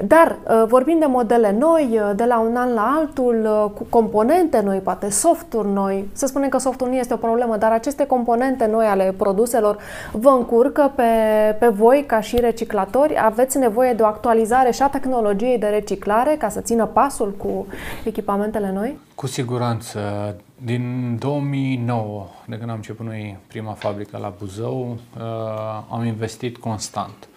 Dar 0.05 0.37
uh, 0.42 0.64
vorbim 0.68 0.98
de 0.98 1.07
modele 1.07 1.57
noi, 1.59 1.88
uh, 1.92 2.11
de 2.16 2.24
la 2.24 2.40
un 2.40 2.57
an 2.57 2.74
la 2.74 2.94
altul, 2.98 3.44
uh, 3.44 3.70
cu 3.74 3.87
componente 3.88 4.61
noi, 4.61 4.78
poate 4.78 5.11
softuri 5.11 5.68
noi. 5.68 6.09
Să 6.12 6.26
spunem 6.26 6.48
că 6.48 6.59
softul 6.59 6.88
nu 6.88 6.94
este 6.94 7.14
o 7.14 7.16
problemă, 7.16 7.57
dar 7.57 7.72
aceste 7.72 8.07
componente 8.07 8.66
noi 8.66 8.87
ale 8.87 9.14
produselor 9.16 9.78
vă 10.12 10.28
încurcă 10.28 10.92
pe, 10.94 11.02
pe 11.59 11.66
voi 11.66 12.05
ca 12.07 12.20
și 12.20 12.40
reciclatori. 12.40 13.14
Aveți 13.24 13.59
nevoie 13.59 13.92
de 13.92 14.02
o 14.02 14.07
actualizare 14.07 14.70
și 14.70 14.83
a 14.83 14.88
tehnologiei 14.88 15.59
de 15.59 15.66
reciclare 15.66 16.37
ca 16.38 16.48
să 16.48 16.61
țină 16.61 16.87
pasul 16.87 17.35
cu 17.37 17.66
echipamentele 18.05 18.72
noi? 18.74 18.98
Cu 19.14 19.26
siguranță. 19.26 19.98
Din 20.64 21.16
2009, 21.18 22.29
de 22.46 22.59
când 22.59 22.70
am 22.70 22.77
început 22.77 23.07
noi 23.07 23.38
prima 23.46 23.72
fabrică 23.72 24.18
la 24.18 24.35
Buzău, 24.38 24.98
am 25.90 26.05
investit 26.05 26.57
constant 26.57 27.29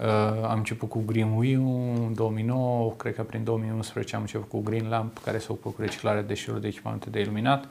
Uh, 0.00 0.06
am 0.48 0.58
început 0.58 0.88
cu 0.88 1.02
Green 1.06 1.32
Wheel 1.36 1.60
în 2.06 2.14
2009, 2.14 2.92
cred 2.96 3.14
că 3.14 3.22
prin 3.22 3.44
2011 3.44 4.14
am 4.14 4.20
început 4.20 4.48
cu 4.48 4.60
Green 4.60 4.88
Lamp, 4.88 5.18
care 5.18 5.38
se 5.38 5.46
ocupă 5.48 5.70
cu 5.70 5.80
reciclarea 5.80 6.22
deșeurilor 6.22 6.60
de 6.60 6.68
echipamente 6.68 7.10
de 7.10 7.20
iluminat. 7.20 7.64
Uh, 7.64 7.70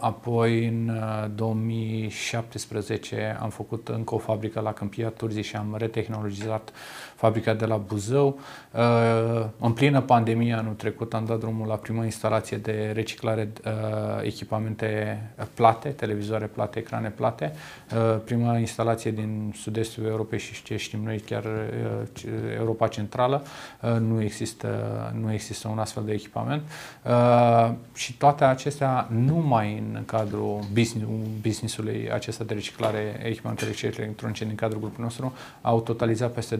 apoi, 0.00 0.66
în 0.66 0.90
2017, 1.34 3.32
uh, 3.34 3.42
am 3.42 3.50
făcut 3.50 3.88
încă 3.88 4.14
o 4.14 4.18
fabrică 4.18 4.60
la 4.60 4.72
Câmpia 4.72 5.08
Turzii 5.08 5.42
și 5.42 5.56
am 5.56 5.74
retehnologizat 5.78 6.72
fabrica 7.18 7.54
de 7.54 7.64
la 7.64 7.76
Buzău. 7.76 8.38
Uh, 8.72 9.46
în 9.60 9.72
plină 9.72 10.00
pandemie 10.00 10.52
anul 10.52 10.74
trecut 10.74 11.14
am 11.14 11.24
dat 11.24 11.38
drumul 11.38 11.66
la 11.66 11.74
prima 11.74 12.04
instalație 12.04 12.56
de 12.56 12.90
reciclare 12.94 13.52
uh, 13.64 13.70
echipamente 14.22 15.20
plate, 15.54 15.88
televizoare 15.88 16.46
plate, 16.46 16.78
ecrane 16.78 17.08
plate. 17.08 17.52
Uh, 17.92 18.20
prima 18.24 18.58
instalație 18.58 19.10
din 19.10 19.54
sud-estul 19.56 20.04
Europei 20.04 20.38
și 20.38 20.62
ce 20.62 20.76
știm 20.76 21.00
noi 21.04 21.18
chiar 21.18 21.44
Europa 22.58 22.88
Centrală. 22.88 23.42
Nu 24.00 24.22
există, 24.22 24.68
nu 25.20 25.32
există 25.32 25.68
un 25.68 25.78
astfel 25.78 26.04
de 26.04 26.12
echipament. 26.12 26.62
Și 27.94 28.16
toate 28.16 28.44
acestea 28.44 29.08
numai 29.10 29.82
în 29.94 30.02
cadrul 30.06 30.60
business-ului 31.42 32.10
acesta 32.12 32.44
de 32.44 32.54
reciclare 32.54 33.20
echipamentelor 33.24 33.74
electronice 33.82 34.44
din 34.44 34.54
cadrul 34.54 34.80
grupului 34.80 35.04
nostru 35.04 35.32
au 35.60 35.80
totalizat 35.80 36.32
peste 36.32 36.56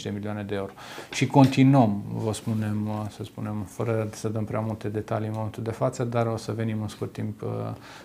25 0.00 0.02
de 0.02 0.10
milioane 0.10 0.42
de 0.42 0.54
euro. 0.54 0.72
Și 1.12 1.26
continuăm, 1.26 2.02
vă 2.08 2.32
spunem, 2.32 3.08
să 3.10 3.22
spunem, 3.24 3.62
fără 3.62 4.08
să 4.12 4.28
dăm 4.28 4.44
prea 4.44 4.60
multe 4.60 4.88
detalii 4.88 5.26
în 5.26 5.34
momentul 5.36 5.62
de 5.62 5.70
față, 5.70 6.04
dar 6.04 6.26
o 6.26 6.36
să 6.36 6.52
venim 6.52 6.82
în 6.82 6.88
scurt 6.88 7.12
timp, 7.12 7.42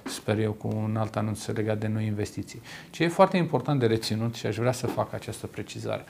sper 0.04 0.40
eu, 0.40 0.52
cu 0.52 0.68
un 0.68 0.96
alt 0.98 1.16
anunț 1.16 1.46
legat 1.46 1.78
de 1.78 1.88
noi 1.88 2.06
investiții. 2.06 2.62
Ce 2.90 3.04
e 3.04 3.08
foarte 3.08 3.38
important 3.38 3.80
de 3.80 3.86
reținut 3.86 4.36
și 4.36 4.46
aș 4.46 4.56
vrea 4.56 4.72
să 4.72 4.88
fac 4.88 5.14
această 5.14 5.48
precizare. 5.48 6.04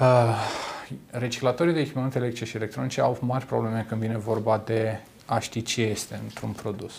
Uh, 0.00 0.34
reciclatorii 1.10 1.72
de 1.72 1.80
echipamente 1.80 2.18
electrice 2.18 2.44
și 2.44 2.56
electronice 2.56 3.00
au 3.00 3.18
mari 3.20 3.46
probleme 3.46 3.84
când 3.88 4.00
vine 4.00 4.16
vorba 4.16 4.62
de 4.64 5.00
a 5.26 5.38
ști 5.38 5.62
ce 5.62 5.82
este 5.82 6.20
într-un 6.22 6.50
produs. 6.50 6.94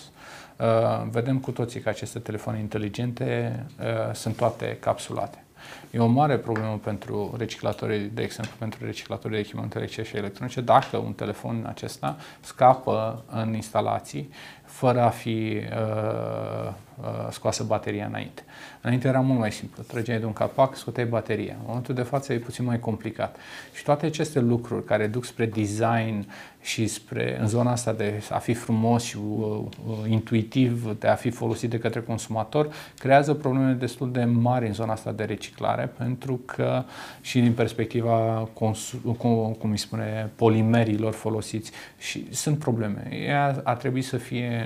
Uh, 0.58 1.08
vedem 1.12 1.39
cu 1.39 1.52
toții 1.52 1.80
că 1.80 1.89
aceste 1.89 2.19
telefoane 2.19 2.60
inteligente 2.60 3.65
uh, 3.80 4.13
sunt 4.13 4.36
toate 4.36 4.78
capsulate. 4.80 5.43
E 5.91 6.00
o 6.00 6.06
mare 6.06 6.38
problemă 6.38 6.80
pentru 6.84 7.34
reciclatorii, 7.38 8.00
de 8.00 8.22
exemplu, 8.22 8.56
pentru 8.60 8.86
reciclatorii 8.86 9.36
de 9.36 9.41
echipamente 9.41 9.78
electrice 9.78 10.10
și 10.10 10.17
electronice, 10.17 10.62
dacă 10.62 10.98
un 10.98 11.13
telefon 11.13 11.65
acesta 11.67 12.17
scapă 12.39 13.24
în 13.30 13.54
instalații 13.54 14.30
fără 14.69 15.01
a 15.01 15.10
fi 15.10 15.62
uh, 15.71 16.71
uh, 17.01 17.27
scoasă 17.29 17.63
bateria 17.63 18.05
înainte. 18.05 18.43
Înainte 18.82 19.08
era 19.08 19.19
mult 19.19 19.39
mai 19.39 19.51
simplu. 19.51 19.84
Trăgeai 19.84 20.19
de 20.19 20.25
un 20.25 20.34
capac, 20.34 20.75
scoteai 20.75 21.05
bateria. 21.05 21.53
În 21.60 21.63
momentul 21.67 21.95
de 21.95 22.01
față 22.01 22.34
e 22.34 22.38
puțin 22.38 22.65
mai 22.65 22.79
complicat. 22.79 23.38
Și 23.73 23.84
toate 23.84 24.05
aceste 24.05 24.39
lucruri 24.39 24.86
care 24.86 25.08
duc 25.08 25.25
spre 25.25 25.45
design 25.45 26.27
și 26.62 26.88
spre, 26.88 27.38
în 27.39 27.47
zona 27.47 27.71
asta 27.71 27.93
de 27.93 28.23
a 28.29 28.38
fi 28.38 28.53
frumos 28.53 29.03
și 29.03 29.17
uh, 29.17 29.62
uh, 29.88 29.95
intuitiv, 30.10 30.99
de 30.99 31.08
a 31.08 31.15
fi 31.15 31.29
folosit 31.29 31.69
de 31.69 31.77
către 31.77 32.01
consumator, 32.01 32.73
creează 32.97 33.34
probleme 33.34 33.71
destul 33.71 34.12
de 34.12 34.23
mari 34.23 34.67
în 34.67 34.73
zona 34.73 34.91
asta 34.91 35.12
de 35.12 35.23
reciclare, 35.23 35.91
pentru 35.97 36.41
că 36.45 36.84
și 37.21 37.39
din 37.39 37.53
perspectiva, 37.53 38.49
consum, 38.53 38.99
cum, 38.99 39.55
cum 39.60 39.71
îi 39.71 39.77
spune, 39.77 40.32
polimerilor 40.36 41.13
folosiți, 41.13 41.71
și 41.97 42.34
sunt 42.34 42.60
probleme. 42.60 43.08
Ea 43.25 43.62
ar 43.63 43.75
trebui 43.75 44.01
să 44.01 44.17
fie, 44.17 44.59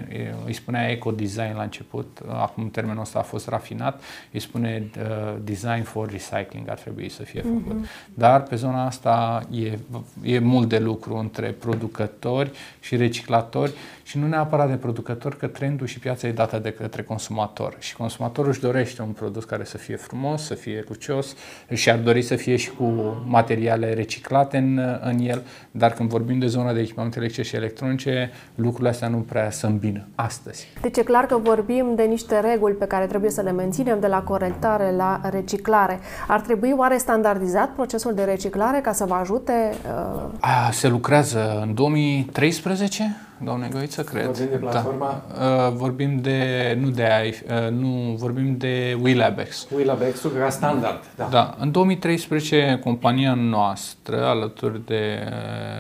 îi 0.46 0.54
spunea 0.54 0.90
eco-design 0.90 1.56
la 1.56 1.64
început, 1.64 2.20
acum 2.28 2.70
termenul 2.70 3.02
ăsta 3.02 3.20
a 3.20 3.22
fost 3.22 3.48
rafinat, 3.48 4.02
îi 4.32 4.40
spune 4.40 4.90
uh, 4.98 5.36
design 5.44 5.84
for 5.84 6.10
recycling 6.10 6.70
ar 6.70 6.78
trebui 6.78 7.10
să 7.10 7.24
fie 7.24 7.42
făcut. 7.42 7.84
Mm-hmm. 7.84 8.14
Dar 8.14 8.44
pe 8.44 8.56
zona 8.56 8.86
asta 8.86 9.44
e, 9.52 9.78
e 10.22 10.40
mult 10.40 10.70
de 10.70 10.80
lucru 10.80 11.16
între 11.16 11.48
producători 11.48 12.52
și 12.80 12.96
reciclatori 12.96 13.72
și 14.04 14.18
nu 14.18 14.28
neapărat 14.28 14.70
de 14.70 14.76
producători, 14.76 15.38
că 15.38 15.48
trendul 15.48 15.88
și 15.88 16.00
piața 16.00 16.28
e 16.28 16.32
dată 16.32 16.60
de 16.60 16.72
către 16.72 17.04
consumator. 17.04 17.76
Și 17.80 17.96
consumatorul 17.96 18.50
își 18.50 18.60
dorește 18.60 19.02
un 19.02 19.12
produs 19.12 19.44
care 19.44 19.64
să 19.64 19.78
fie 19.78 19.96
frumos, 19.96 20.46
să 20.46 20.54
fie 20.54 20.84
lucios 20.88 21.36
și 21.74 21.90
ar 21.90 21.98
dori 21.98 22.22
să 22.22 22.36
fie 22.36 22.56
și 22.56 22.72
cu 22.72 22.84
materiale 23.28 23.94
reciclate 23.94 24.58
în, 24.58 25.00
în 25.02 25.20
el, 25.20 25.42
dar 25.72 25.94
când 25.94 26.10
vorbim 26.10 26.40
de 26.40 26.48
zona 26.48 26.74
de 26.74 26.80
echipamente 26.80 27.18
electrice 27.18 27.50
și 27.50 27.56
electronice, 27.56 28.32
lucrurile 28.56 28.90
astea 28.90 29.08
nu 29.08 29.18
prea 29.18 29.52
să 29.52 29.66
îmbină 29.66 30.08
astăzi. 30.16 30.68
Deci 30.82 30.98
e 30.98 31.04
clar 31.04 31.26
că 31.26 31.38
vorbim 31.38 31.94
de 31.96 32.04
niște 32.04 32.40
reguli 32.40 32.74
pe 32.74 32.86
care 32.86 33.06
trebuie 33.06 33.32
să 33.32 33.42
le 33.42 33.52
menținem 33.52 34.00
de 34.00 34.08
la 34.08 34.22
corectare 34.22 34.92
la 34.92 35.22
reciclare. 35.30 36.00
Ar 36.28 36.42
trebui 36.42 36.74
oare 36.78 36.98
standardizat 36.98 37.70
procesul 37.70 38.14
de 38.14 38.24
reciclare 38.24 38.80
ca 38.80 38.92
să 38.92 39.06
vă 39.06 39.14
ajute? 39.14 39.74
Uh... 40.16 40.24
A, 40.40 40.72
se 40.72 40.88
lucrează 40.88 41.60
în 41.62 41.74
2013 41.74 43.16
doamne 43.44 43.70
Goiță, 43.72 44.04
cred. 44.04 44.26
Vorbim 44.26 44.48
de 44.50 44.56
platforma? 44.56 45.24
Da. 45.38 45.66
Uh, 45.68 45.74
vorbim 45.76 46.22
de, 46.22 46.78
nu 46.80 46.90
de 46.90 47.04
AI, 47.04 47.30
uh, 47.30 47.72
nu, 47.72 48.16
vorbim 48.18 48.58
de 48.58 48.98
WeLabX. 49.02 49.68
WeLabX-ul 49.76 50.32
ca 50.32 50.50
standard, 50.50 51.04
da. 51.16 51.28
Da. 51.32 51.56
În 51.60 51.72
2013, 51.72 52.80
compania 52.84 53.34
noastră, 53.34 54.26
alături 54.26 54.86
de 54.86 55.20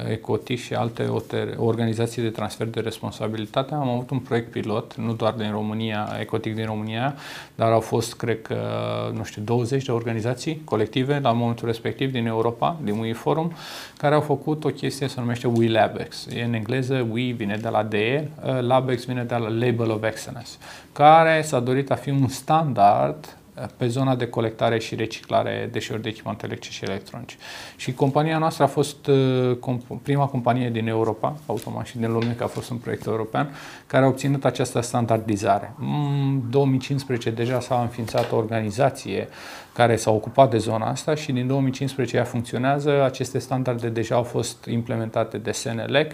uh, 0.05 0.11
Ecoti 0.11 0.55
și 0.55 0.73
alte 0.73 1.09
organizații 1.57 2.21
de 2.21 2.29
transfer 2.29 2.67
de 2.67 2.79
responsabilitate, 2.79 3.73
am 3.73 3.89
avut 3.89 4.09
un 4.09 4.19
proiect 4.19 4.51
pilot, 4.51 4.95
nu 4.95 5.13
doar 5.13 5.33
din 5.33 5.51
România, 5.51 6.09
Ecotic 6.19 6.55
din 6.55 6.65
România, 6.65 7.15
dar 7.55 7.71
au 7.71 7.79
fost, 7.79 8.13
cred 8.13 8.41
că, 8.41 8.57
nu 9.13 9.23
știu, 9.23 9.41
20 9.41 9.85
de 9.85 9.91
organizații 9.91 10.61
colective 10.63 11.19
la 11.19 11.31
momentul 11.31 11.67
respectiv 11.67 12.11
din 12.11 12.25
Europa, 12.25 12.77
din 12.83 12.99
WeForum, 12.99 13.51
care 13.97 14.15
au 14.15 14.21
făcut 14.21 14.63
o 14.63 14.69
chestie 14.69 15.07
se 15.07 15.19
numește 15.19 15.47
WeLabX. 15.47 16.27
E 16.35 16.43
în 16.43 16.53
engleză, 16.53 17.07
We 17.11 17.33
vine 17.53 17.69
de 17.69 17.69
la 17.69 17.83
DE, 17.83 18.29
uh, 18.43 18.61
LabX 18.61 19.05
vine 19.05 19.23
de 19.23 19.35
la 19.35 19.47
Label 19.47 19.89
of 19.89 20.03
Excellence, 20.03 20.49
care 20.91 21.41
s-a 21.41 21.59
dorit 21.59 21.91
a 21.91 21.95
fi 21.95 22.09
un 22.09 22.27
standard 22.27 23.37
pe 23.77 23.87
zona 23.87 24.15
de 24.15 24.27
colectare 24.27 24.79
și 24.79 24.95
reciclare 24.95 25.69
deșeuri 25.71 26.01
de 26.01 26.09
echipamente 26.09 26.45
electrice 26.45 26.73
și 26.75 26.83
electronice. 26.83 27.35
Și 27.75 27.93
compania 27.93 28.37
noastră 28.37 28.63
a 28.63 28.67
fost 28.67 29.07
uh, 29.07 29.57
prima 30.01 30.25
companie 30.25 30.69
din 30.69 30.87
Europa, 30.87 31.35
automat 31.45 31.85
și 31.85 31.97
din 31.97 32.11
lume, 32.11 32.33
că 32.37 32.43
a 32.43 32.47
fost 32.47 32.69
un 32.69 32.77
proiect 32.77 33.05
european, 33.05 33.49
care 33.87 34.05
a 34.05 34.07
obținut 34.07 34.45
această 34.45 34.81
standardizare. 34.81 35.73
În 35.79 36.41
2015 36.49 37.29
deja 37.29 37.59
s-a 37.59 37.81
înființat 37.81 38.31
o 38.31 38.35
organizație 38.35 39.27
care 39.73 39.95
s-a 39.95 40.11
ocupat 40.11 40.49
de 40.49 40.57
zona 40.57 40.89
asta 40.89 41.15
și 41.15 41.31
din 41.31 41.47
2015 41.47 42.17
ea 42.17 42.23
funcționează. 42.23 43.03
Aceste 43.03 43.39
standarde 43.39 43.89
deja 43.89 44.15
au 44.15 44.23
fost 44.23 44.65
implementate 44.65 45.37
de 45.37 45.51
SNLEC 45.51 46.11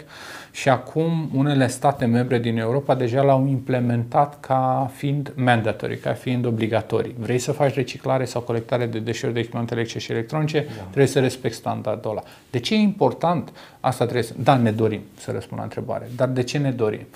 și 0.52 0.70
acum 0.70 1.30
unele 1.36 1.68
state 1.68 2.06
membre 2.06 2.40
din 2.40 2.58
Europa 2.58 2.96
deja 2.96 3.22
l-au 3.22 3.48
implementat 3.48 4.40
ca 4.40 4.92
fiind 4.96 5.34
mandatory, 5.36 5.98
ca 5.98 6.14
fiind 6.14 6.46
obligatorii. 6.46 7.16
Vrei 7.20 7.40
să 7.40 7.52
faci 7.52 7.74
reciclare 7.74 8.26
sau 8.26 8.42
colectare 8.42 8.86
de 8.86 9.00
deșeuri 9.00 9.34
de 9.34 9.40
echipamente 9.40 9.74
electrice 9.74 10.00
și 10.00 10.12
electronice, 10.12 10.60
da. 10.68 10.82
trebuie 10.82 11.08
să 11.08 11.20
respecti 11.20 11.58
standardul 11.58 12.12
ăla. 12.12 12.24
De 12.50 12.60
ce 12.60 12.74
e 12.74 12.78
important? 12.78 13.52
Asta 13.80 14.04
trebuie 14.04 14.24
să... 14.24 14.34
Da, 14.44 14.56
ne 14.56 14.72
dorim 14.72 15.02
să 15.18 15.32
răspund 15.32 15.60
la 15.60 15.66
întrebare. 15.66 16.10
Dar 16.16 16.28
de 16.28 16.44
ce 16.44 16.58
ne 16.58 16.72
dorim? 16.72 17.08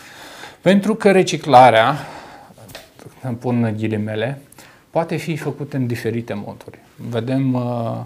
Pentru 0.62 0.96
că 0.96 1.12
reciclarea, 1.12 1.96
îmi 3.22 3.36
pun 3.36 3.74
ghilimele, 3.78 4.42
poate 4.94 5.16
fi 5.16 5.36
făcut 5.36 5.74
în 5.74 5.88
diferite 5.88 6.34
moduri. 6.34 6.80
Vedem 6.96 7.54
uh, 7.54 8.00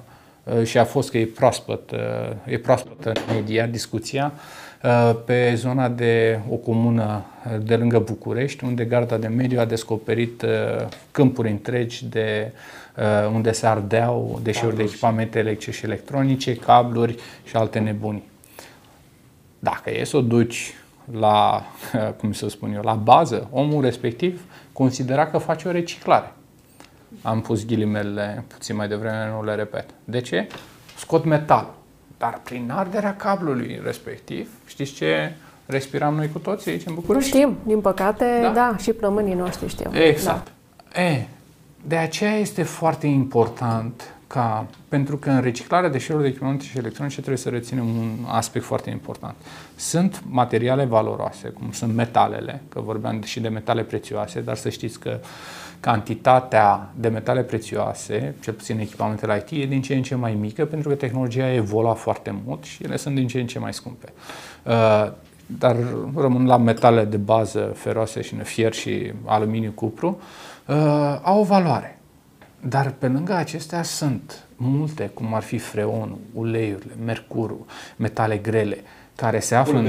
uh, 0.44 0.64
și 0.64 0.78
a 0.78 0.86
fost 0.86 1.10
că 1.10 1.18
e 1.18 1.26
proaspăt, 1.26 1.92
uh, 1.92 1.98
e 2.46 2.58
proaspăt 2.58 3.06
în 3.06 3.14
media 3.34 3.66
discuția 3.66 4.34
uh, 4.84 5.16
pe 5.26 5.54
zona 5.56 5.90
de 5.90 6.40
o 6.50 6.56
comună 6.56 7.26
uh, 7.46 7.64
de 7.64 7.76
lângă 7.76 8.00
București, 8.00 8.64
unde 8.64 8.86
Garda 8.86 9.18
de 9.18 9.28
Mediu 9.28 9.60
a 9.60 9.66
descoperit 9.66 10.42
uh, 10.42 10.50
câmpuri 11.12 11.50
întregi 11.50 12.06
de 12.06 12.52
unde 13.34 13.52
se 13.52 13.68
ardeau 13.68 14.40
deșeuri 14.44 14.76
de 14.76 14.84
echipamente 14.84 15.40
electrice 15.40 15.72
și 15.72 15.86
electronice, 15.86 16.56
cabluri 16.56 17.16
și 17.44 17.56
alte 17.56 17.80
nebuni. 17.80 18.24
Dacă 19.60 19.92
e 20.00 20.04
să 20.04 20.18
o 20.18 20.22
duci 20.22 20.74
la, 21.20 21.66
cum 22.20 22.32
să 22.32 22.50
spun 22.50 22.74
eu, 22.74 22.82
la 22.84 22.94
bază, 22.94 23.48
omul 23.52 23.82
respectiv 23.82 24.42
considera 24.74 25.28
că 25.28 25.38
face 25.38 25.68
o 25.68 25.72
reciclare. 25.72 26.32
Am 27.22 27.42
pus 27.42 27.66
ghilimele 27.66 28.44
puțin 28.48 28.76
mai 28.76 28.88
devreme, 28.88 29.30
nu 29.32 29.44
le 29.44 29.56
repet. 29.56 29.90
De 30.04 30.22
ce? 30.22 30.48
Scot 30.98 31.26
metal. 31.26 31.74
Dar 32.18 32.40
prin 32.44 32.72
arderea 32.72 33.16
cablului 33.16 33.82
respectiv, 33.84 34.50
știți 34.66 34.94
ce 34.94 35.34
respiram 35.66 36.16
noi 36.16 36.30
cu 36.32 36.40
toții 36.40 36.72
aici 36.72 36.86
în 36.86 36.94
București? 36.94 37.30
Știm, 37.30 37.58
din 37.66 37.82
păcate, 37.82 38.40
da, 38.42 38.50
da 38.50 38.76
și 38.78 38.92
plămânii 38.92 39.34
noștri 39.34 39.68
știu. 39.68 39.92
Exact. 39.94 40.52
Da. 40.94 41.02
E, 41.02 41.28
de 41.88 41.96
aceea 41.96 42.36
este 42.36 42.64
foarte 42.64 43.08
important 43.08 44.12
ca, 44.28 44.68
pentru 44.88 45.18
că 45.18 45.30
în 45.30 45.42
reciclarea 45.42 45.90
deșeurilor 45.90 46.22
de 46.22 46.34
echipamente 46.34 46.66
și 46.66 46.78
electronice 46.78 47.16
trebuie 47.16 47.38
să 47.38 47.50
reținem 47.50 47.88
un 47.88 48.26
aspect 48.28 48.66
foarte 48.66 48.90
important. 48.90 49.36
Sunt 49.76 50.24
materiale 50.30 50.86
valoroase, 50.86 51.48
cum 51.48 51.72
sunt 51.72 51.96
metalele, 51.96 52.62
că 52.70 52.80
vorbeam 52.82 53.22
și 53.22 53.40
de 53.40 53.48
metale 53.48 53.84
prețioase, 53.84 54.40
dar 54.40 54.56
să 54.56 54.70
știți 54.70 55.00
că 55.00 55.20
cantitatea 55.80 56.90
de 56.96 57.08
metale 57.08 57.42
prețioase, 57.42 58.36
cel 58.40 58.54
puțin 58.54 58.80
echipamentele 58.80 59.46
IT, 59.48 59.62
e 59.62 59.66
din 59.66 59.82
ce 59.82 59.96
în 59.96 60.04
ce 60.04 60.16
mai 60.16 60.34
mică 60.34 60.66
pentru 60.66 60.90
că 60.90 60.96
tehnologia 60.96 61.44
a 61.44 61.54
evoluat 61.54 61.98
foarte 61.98 62.36
mult 62.46 62.64
și 62.64 62.84
ele 62.84 62.98
sunt 62.98 63.16
din 63.16 63.28
ce 63.28 63.40
în 63.40 63.48
ce 63.48 63.60
mai 63.60 63.74
scumpe. 63.74 64.14
Uh, 64.64 65.12
dar 65.46 65.76
rămân 66.16 66.46
la 66.46 66.58
metale 66.58 67.04
de 67.04 67.18
bază 67.18 67.72
feroase 67.76 68.22
și 68.22 68.36
fier 68.36 68.74
și 68.74 69.12
aluminiu, 69.26 69.72
cupru, 69.72 70.20
uh, 70.66 71.20
au 71.22 71.40
o 71.40 71.44
valoare. 71.44 72.00
Dar 72.62 72.94
pe 72.98 73.08
lângă 73.08 73.34
acestea 73.34 73.84
sunt 73.84 74.46
multe, 74.56 75.12
cum 75.14 75.34
ar 75.34 75.42
fi 75.42 75.58
freonul, 75.58 76.18
uleiurile, 76.34 76.94
mercurul, 77.06 77.66
metale 77.98 78.38
grele, 78.38 78.78
care 79.18 79.40
se 79.40 79.56
află 79.56 79.78
în, 79.78 79.86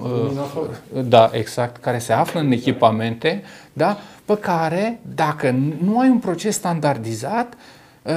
uh, 0.00 1.04
da, 1.04 1.30
exact, 1.32 1.76
care 1.76 1.98
se 1.98 2.12
află 2.12 2.40
în 2.40 2.52
echipamente, 2.52 3.42
da, 3.72 3.98
pe 4.24 4.38
care, 4.38 5.00
dacă 5.14 5.50
nu 5.82 5.98
ai 5.98 6.08
un 6.08 6.18
proces 6.18 6.54
standardizat, 6.54 7.54
uh, 8.02 8.12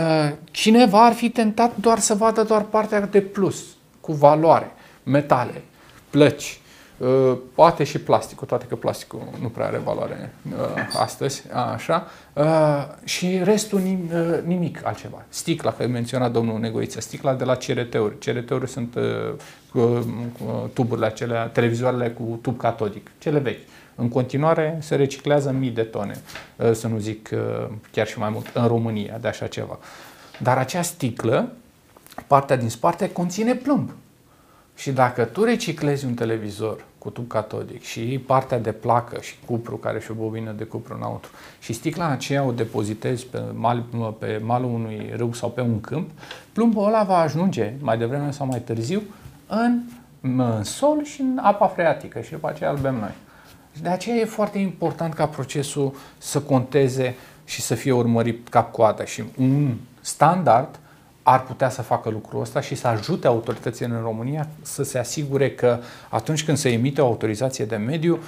cineva 0.52 1.06
ar 1.06 1.14
fi 1.14 1.30
tentat 1.30 1.76
doar 1.76 2.00
să 2.00 2.14
vadă 2.14 2.44
doar 2.44 2.62
partea 2.62 3.02
de 3.02 3.22
plus, 3.22 3.66
cu 4.02 4.14
valoare, 4.14 4.72
metale, 5.04 5.62
plăci, 6.10 6.60
Uh, 6.60 6.69
poate 7.54 7.84
și 7.84 8.00
plasticul, 8.00 8.48
toate 8.48 8.66
că 8.66 8.76
plasticul 8.76 9.22
nu 9.42 9.48
prea 9.48 9.66
are 9.66 9.78
valoare 9.78 10.34
uh, 10.52 11.00
astăzi, 11.00 11.44
așa, 11.74 12.08
uh, 12.34 12.46
și 13.04 13.40
restul 13.44 13.80
nim, 13.80 14.10
uh, 14.14 14.40
nimic 14.46 14.86
altceva. 14.86 15.24
Sticla, 15.30 15.72
că 15.72 15.88
menționa 15.88 16.30
domnul 16.30 16.60
Negoiță, 16.60 17.02
sticla 17.02 17.34
de 17.34 17.44
la 17.44 17.56
CRT-uri. 17.56 18.18
CRT-uri 18.18 18.70
sunt 18.70 18.96
uh, 18.96 19.04
uh, 19.74 20.02
tuburile 20.74 21.06
acelea, 21.06 21.46
televizoarele 21.46 22.10
cu 22.10 22.40
tub 22.42 22.58
catodic, 22.58 23.12
cele 23.18 23.40
vechi. 23.40 23.68
În 23.96 24.10
continuare 24.10 24.78
se 24.82 24.96
reciclează 24.96 25.52
mii 25.52 25.70
de 25.70 25.84
tone, 25.84 26.22
uh, 26.56 26.72
să 26.72 26.88
nu 26.88 26.98
zic 26.98 27.30
uh, 27.34 27.68
chiar 27.92 28.08
și 28.08 28.20
mai 28.20 28.30
mult, 28.30 28.52
în 28.54 28.68
România 28.68 29.18
de 29.22 29.28
așa 29.28 29.48
ceva. 29.48 29.80
Dar 30.38 30.58
acea 30.58 30.82
sticlă, 30.82 31.52
partea 32.28 32.56
din 32.56 32.70
spate, 32.70 33.12
conține 33.12 33.56
plumb. 33.56 33.92
Și 34.80 34.92
dacă 34.92 35.24
tu 35.24 35.44
reciclezi 35.44 36.06
un 36.06 36.14
televizor 36.14 36.86
cu 36.98 37.10
tub 37.10 37.28
catodic 37.28 37.84
și 37.84 38.24
partea 38.26 38.60
de 38.60 38.72
placă 38.72 39.22
și 39.22 39.36
cupru, 39.46 39.76
care 39.76 40.00
și 40.00 40.12
o 40.12 40.14
bobină 40.14 40.52
de 40.52 40.64
cupru 40.64 40.96
înăuntru, 40.96 41.32
și 41.60 41.74
sticla 41.74 42.10
aceea 42.10 42.44
o 42.44 42.52
depozitezi 42.52 43.26
pe, 43.26 43.42
mal, 43.54 43.86
pe 44.20 44.42
malul 44.44 44.74
unui 44.74 45.12
râu 45.16 45.34
sau 45.34 45.50
pe 45.50 45.62
un 45.62 45.82
câmp, 45.82 46.10
plumbul 46.54 46.86
ăla 46.86 47.04
va 47.04 47.18
ajunge 47.18 47.74
mai 47.80 47.98
devreme 47.98 48.32
sau 48.32 48.46
mai 48.46 48.60
târziu 48.60 49.02
în, 49.48 49.80
în 50.22 50.64
sol 50.64 51.04
și 51.04 51.22
în 51.22 51.40
apa 51.42 51.68
freatică 51.68 52.22
și 52.22 52.32
după 52.32 52.50
aceea 52.50 52.70
îl 52.70 52.78
bem 52.78 52.96
noi. 52.96 53.14
De 53.82 53.90
aceea 53.90 54.16
e 54.16 54.26
foarte 54.26 54.58
important 54.58 55.14
ca 55.14 55.26
procesul 55.26 55.96
să 56.18 56.40
conteze 56.40 57.16
și 57.46 57.62
să 57.62 57.76
fie 57.76 57.92
urmărit 57.92 58.50
cap-coadă 58.50 59.04
și 59.04 59.24
un 59.38 59.76
standard 60.02 60.80
ar 61.24 61.44
putea 61.44 61.70
să 61.70 61.82
facă 61.82 62.10
lucrul 62.10 62.42
ăsta 62.42 62.62
și 62.62 62.76
să 62.76 62.88
ajute 62.88 63.28
autoritățile 63.28 63.88
în 63.88 64.02
România 64.02 64.48
să 64.62 64.84
se 64.84 64.98
asigure 64.98 65.52
că 65.52 65.80
atunci 66.10 66.46
când 66.46 66.58
se 66.58 66.70
emite 66.70 67.02
o 67.02 67.06
autorizație 67.06 67.66
de 67.66 67.76
mediu, 67.76 68.20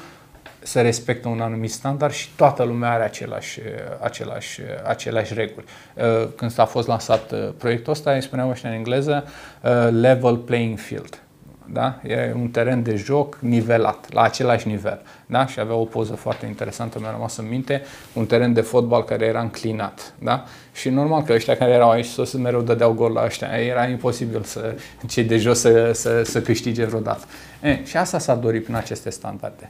se 0.63 0.82
respectă 0.82 1.27
un 1.27 1.41
anumit 1.41 1.71
standard 1.71 2.13
și 2.13 2.30
toată 2.36 2.63
lumea 2.63 2.91
are 2.91 3.04
același, 3.04 3.60
același, 3.99 4.62
aceleași 4.88 5.34
reguli. 5.34 5.65
Uh, 5.93 6.27
când 6.36 6.51
s-a 6.51 6.65
fost 6.65 6.88
lansat 6.88 7.32
uh, 7.32 7.49
proiectul 7.58 7.91
ăsta, 7.91 8.12
îi 8.12 8.21
spuneam 8.21 8.49
ăștia 8.49 8.69
în 8.69 8.75
engleză, 8.75 9.23
uh, 9.62 9.88
level 9.91 10.38
playing 10.38 10.77
field. 10.77 11.20
Da? 11.73 11.99
E 12.07 12.34
un 12.36 12.47
teren 12.47 12.84
de 12.84 12.95
joc 12.95 13.38
nivelat, 13.39 14.13
la 14.13 14.21
același 14.21 14.67
nivel. 14.67 15.01
Da? 15.25 15.45
Și 15.45 15.60
avea 15.60 15.75
o 15.75 15.84
poză 15.86 16.13
foarte 16.13 16.45
interesantă, 16.45 16.99
mi-a 16.99 17.12
rămas 17.12 17.38
în 17.38 17.47
minte, 17.49 17.81
un 18.13 18.25
teren 18.25 18.53
de 18.53 18.62
fotbal 18.62 19.03
care 19.03 19.25
era 19.25 19.41
înclinat. 19.41 20.13
Da? 20.19 20.43
Și 20.73 20.89
normal 20.89 21.23
că 21.23 21.34
ăștia 21.34 21.57
care 21.57 21.71
erau 21.71 21.89
aici 21.89 22.05
sus 22.05 22.34
mereu 22.34 22.62
dădeau 22.62 22.93
gol 22.93 23.12
la 23.12 23.23
ăștia. 23.25 23.47
Era 23.47 23.88
imposibil 23.88 24.41
să 24.43 24.75
cei 25.07 25.23
de 25.23 25.38
jos 25.38 25.60
să, 25.60 25.91
să, 25.93 26.21
să 26.23 26.41
câștige 26.41 26.86
vreodată. 26.86 27.25
E, 27.62 27.84
și 27.84 27.97
asta 27.97 28.19
s-a 28.19 28.36
dorit 28.36 28.63
prin 28.63 28.76
aceste 28.76 29.10
standarde. 29.10 29.69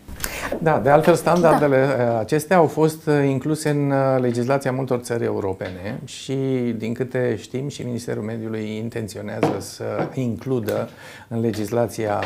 Da, 0.60 0.80
de 0.80 0.90
altfel 0.90 1.16
standardele 1.16 1.88
da. 1.98 2.20
acestea 2.20 2.58
au 2.58 2.68
fost 2.68 3.10
incluse 3.26 3.70
în 3.70 3.94
legislația 4.20 4.72
multor 4.72 5.00
țări 5.00 5.24
europene 5.24 6.00
și 6.06 6.36
din 6.78 6.94
câte 6.94 7.36
știm 7.40 7.68
și 7.68 7.82
Ministerul 7.82 8.24
Mediului 8.24 8.78
intenționează 8.78 9.56
să 9.60 10.08
includă 10.14 10.90
în 11.28 11.40
legislația 11.40 12.24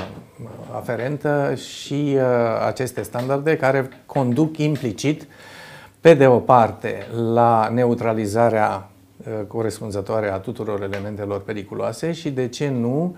aferentă 0.75 1.53
și 1.55 2.17
aceste 2.67 3.01
standarde 3.01 3.57
care 3.57 3.89
conduc 4.05 4.57
implicit 4.57 5.27
pe 6.01 6.13
de 6.13 6.27
o 6.27 6.39
parte 6.39 7.07
la 7.33 7.69
neutralizarea 7.73 8.89
corespunzătoare 9.47 10.31
a 10.31 10.37
tuturor 10.37 10.81
elementelor 10.81 11.41
periculoase 11.41 12.11
și, 12.11 12.29
de 12.29 12.47
ce 12.47 12.69
nu, 12.69 13.15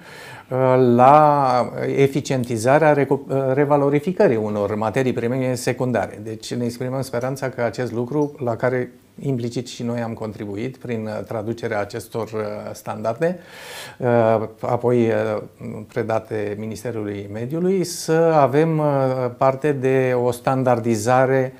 la 0.95 1.71
eficientizarea 1.95 3.07
revalorificării 3.53 4.37
unor 4.37 4.75
materii 4.75 5.13
prime 5.13 5.55
secundare. 5.55 6.19
Deci 6.23 6.53
ne 6.53 6.65
exprimăm 6.65 7.01
speranța 7.01 7.49
că 7.49 7.61
acest 7.61 7.91
lucru, 7.91 8.35
la 8.43 8.55
care 8.55 8.91
implicit 9.19 9.67
și 9.67 9.83
noi 9.83 10.01
am 10.01 10.13
contribuit 10.13 10.77
prin 10.77 11.09
traducerea 11.27 11.79
acestor 11.79 12.29
standarde, 12.73 13.39
apoi 14.61 15.11
predate 15.87 16.55
Ministerului 16.59 17.29
Mediului, 17.33 17.83
să 17.83 18.13
avem 18.35 18.81
parte 19.37 19.71
de 19.71 20.13
o 20.23 20.31
standardizare 20.31 21.53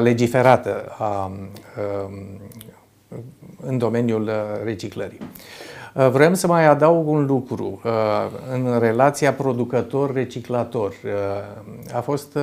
legiferată 0.00 0.84
a, 0.98 1.32
în 3.66 3.78
domeniul 3.78 4.30
reciclării. 4.64 5.18
Uh, 5.94 6.08
vrem 6.10 6.34
să 6.34 6.46
mai 6.46 6.66
adaug 6.66 7.08
un 7.08 7.26
lucru 7.26 7.80
uh, 7.84 7.92
în 8.52 8.78
relația 8.78 9.32
producător-reciclator. 9.32 10.92
Uh, 11.04 11.94
a 11.94 12.00
fost 12.00 12.38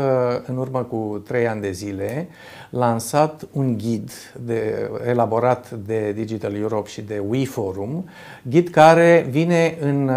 în 0.46 0.58
urmă 0.58 0.80
cu 0.80 1.24
trei 1.28 1.48
ani 1.48 1.62
de 1.62 1.72
zile 1.72 2.28
lansat 2.72 3.48
un 3.52 3.78
ghid 3.78 4.12
de, 4.46 4.90
elaborat 5.08 5.72
de 5.72 6.12
Digital 6.12 6.56
Europe 6.56 6.90
și 6.90 7.02
de 7.02 7.24
WeForum, 7.28 8.06
ghid 8.44 8.70
care 8.70 9.28
vine 9.30 9.78
în 9.82 10.12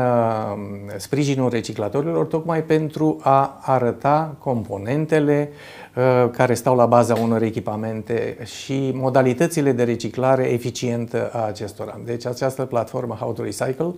sprijinul 0.96 1.50
reciclatorilor 1.50 2.24
tocmai 2.26 2.62
pentru 2.62 3.18
a 3.22 3.58
arăta 3.62 4.36
componentele 4.38 5.50
Uh, 5.96 6.30
care 6.30 6.54
stau 6.54 6.76
la 6.76 6.86
baza 6.86 7.14
unor 7.14 7.42
echipamente 7.42 8.36
și 8.44 8.90
modalitățile 8.94 9.72
de 9.72 9.82
reciclare 9.82 10.52
eficientă 10.52 11.30
a 11.32 11.46
acestora. 11.46 12.00
Deci 12.04 12.26
această 12.26 12.64
platformă 12.64 13.14
How 13.14 13.32
to 13.32 13.42
Recycle 13.42 13.94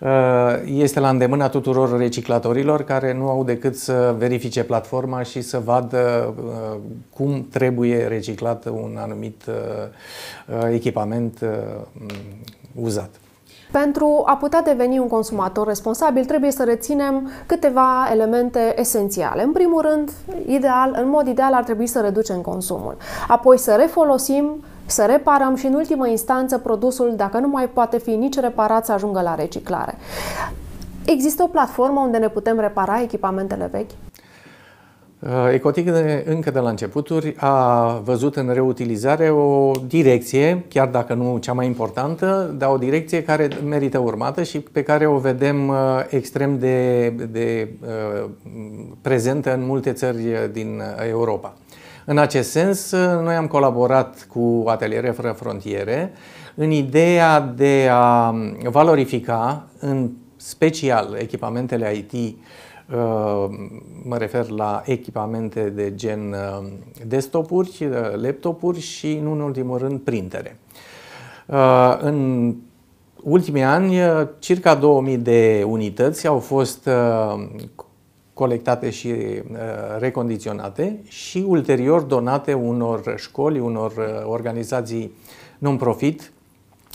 uh, 0.00 0.08
este 0.66 1.00
la 1.00 1.08
îndemâna 1.08 1.48
tuturor 1.48 1.98
reciclatorilor 1.98 2.82
care 2.82 3.14
nu 3.14 3.28
au 3.28 3.44
decât 3.44 3.76
să 3.76 4.14
verifice 4.18 4.64
platforma 4.64 5.22
și 5.22 5.40
să 5.40 5.60
vadă 5.64 6.34
uh, 6.38 6.78
cum 7.14 7.46
trebuie 7.50 7.93
reciclat 8.08 8.64
un 8.64 8.96
anumit 9.00 9.42
echipament 10.70 11.38
uzat. 12.82 13.10
Pentru 13.72 14.22
a 14.26 14.36
putea 14.36 14.62
deveni 14.62 14.98
un 14.98 15.08
consumator 15.08 15.66
responsabil, 15.66 16.24
trebuie 16.24 16.50
să 16.50 16.64
reținem 16.64 17.30
câteva 17.46 18.08
elemente 18.12 18.74
esențiale. 18.76 19.42
În 19.42 19.52
primul 19.52 19.80
rând, 19.80 20.10
ideal, 20.46 20.96
în 21.02 21.08
mod 21.08 21.26
ideal 21.26 21.52
ar 21.52 21.64
trebui 21.64 21.86
să 21.86 22.00
reducem 22.00 22.40
consumul. 22.40 22.96
Apoi 23.28 23.58
să 23.58 23.74
refolosim, 23.74 24.64
să 24.86 25.04
reparăm 25.04 25.54
și 25.54 25.66
în 25.66 25.74
ultimă 25.74 26.08
instanță 26.08 26.58
produsul, 26.58 27.12
dacă 27.16 27.38
nu 27.38 27.48
mai 27.48 27.68
poate 27.68 27.98
fi 27.98 28.10
nici 28.10 28.40
reparat, 28.40 28.84
să 28.84 28.92
ajungă 28.92 29.20
la 29.20 29.34
reciclare. 29.34 29.94
Există 31.04 31.42
o 31.42 31.46
platformă 31.46 32.00
unde 32.00 32.18
ne 32.18 32.28
putem 32.28 32.60
repara 32.60 33.02
echipamentele 33.02 33.68
vechi? 33.72 33.90
Uh, 35.20 35.30
Ecotic 35.52 35.88
încă 36.24 36.50
de 36.50 36.58
la 36.58 36.68
începuturi 36.68 37.34
a 37.36 37.86
văzut 38.04 38.36
în 38.36 38.50
reutilizare 38.52 39.30
o 39.30 39.70
direcție, 39.86 40.64
chiar 40.68 40.88
dacă 40.88 41.14
nu 41.14 41.38
cea 41.38 41.52
mai 41.52 41.66
importantă, 41.66 42.54
dar 42.58 42.70
o 42.70 42.76
direcție 42.76 43.22
care 43.22 43.48
merită 43.66 43.98
urmată 43.98 44.42
și 44.42 44.60
pe 44.60 44.82
care 44.82 45.06
o 45.06 45.16
vedem 45.16 45.68
uh, 45.68 45.76
extrem 46.08 46.58
de, 46.58 47.08
de 47.08 47.68
uh, 47.80 48.30
prezentă 49.02 49.54
în 49.54 49.66
multe 49.66 49.92
țări 49.92 50.50
din 50.52 50.82
Europa. 51.08 51.54
În 52.04 52.18
acest 52.18 52.50
sens, 52.50 52.92
noi 53.22 53.34
am 53.34 53.46
colaborat 53.46 54.26
cu 54.32 54.64
Ateliere 54.66 55.10
Fără 55.10 55.34
Frontiere 55.38 56.12
în 56.54 56.70
ideea 56.70 57.40
de 57.40 57.88
a 57.90 58.34
valorifica 58.70 59.64
în 59.78 60.10
special 60.36 61.16
echipamentele 61.18 61.94
IT 61.94 62.12
Uh, 62.12 62.73
mă 64.02 64.16
refer 64.16 64.48
la 64.48 64.82
echipamente 64.84 65.70
de 65.70 65.94
gen 65.94 66.32
uh, 66.32 66.66
desktop-uri, 67.06 67.84
uh, 67.84 68.20
laptopuri 68.22 68.80
și, 68.80 69.12
în 69.12 69.40
ultimul 69.40 69.78
rând, 69.78 70.00
printere. 70.00 70.58
În 72.00 72.54
ultimii 73.22 73.62
ani, 73.62 73.96
circa 74.38 74.74
2000 74.74 75.16
de 75.16 75.64
unități 75.66 76.26
au 76.26 76.38
fost 76.38 76.88
colectate 78.32 78.90
și 78.90 79.14
recondiționate 79.98 81.00
și 81.04 81.44
ulterior 81.46 82.00
donate 82.00 82.52
unor 82.52 83.14
școli, 83.16 83.58
unor 83.58 83.92
organizații 84.26 85.12
non-profit, 85.58 86.32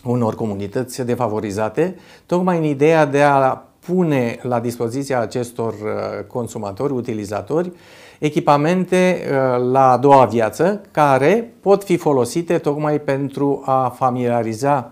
unor 0.04 0.36
comunități 0.36 1.06
defavorizate, 1.06 1.96
tocmai 2.26 2.58
în 2.58 2.64
ideea 2.64 3.06
de 3.06 3.22
a 3.22 3.62
pune 3.94 4.40
la 4.42 4.60
dispoziția 4.60 5.20
acestor 5.20 5.74
uh, 5.74 6.26
consumatori, 6.28 6.94
utilizatori, 6.94 7.72
echipamente 8.20 9.22
uh, 9.22 9.72
la 9.72 9.92
a 9.92 9.98
doua 9.98 10.26
viață 10.26 10.82
care 10.92 11.54
pot 11.62 11.84
fi 11.84 11.98
folosite 11.98 12.58
tocmai 12.58 13.02
pentru 13.02 13.62
a 13.66 13.94
familiariza 13.96 14.92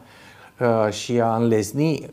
uh, 0.60 0.91
și 0.91 1.19
a 1.19 1.36
înlesni 1.36 2.05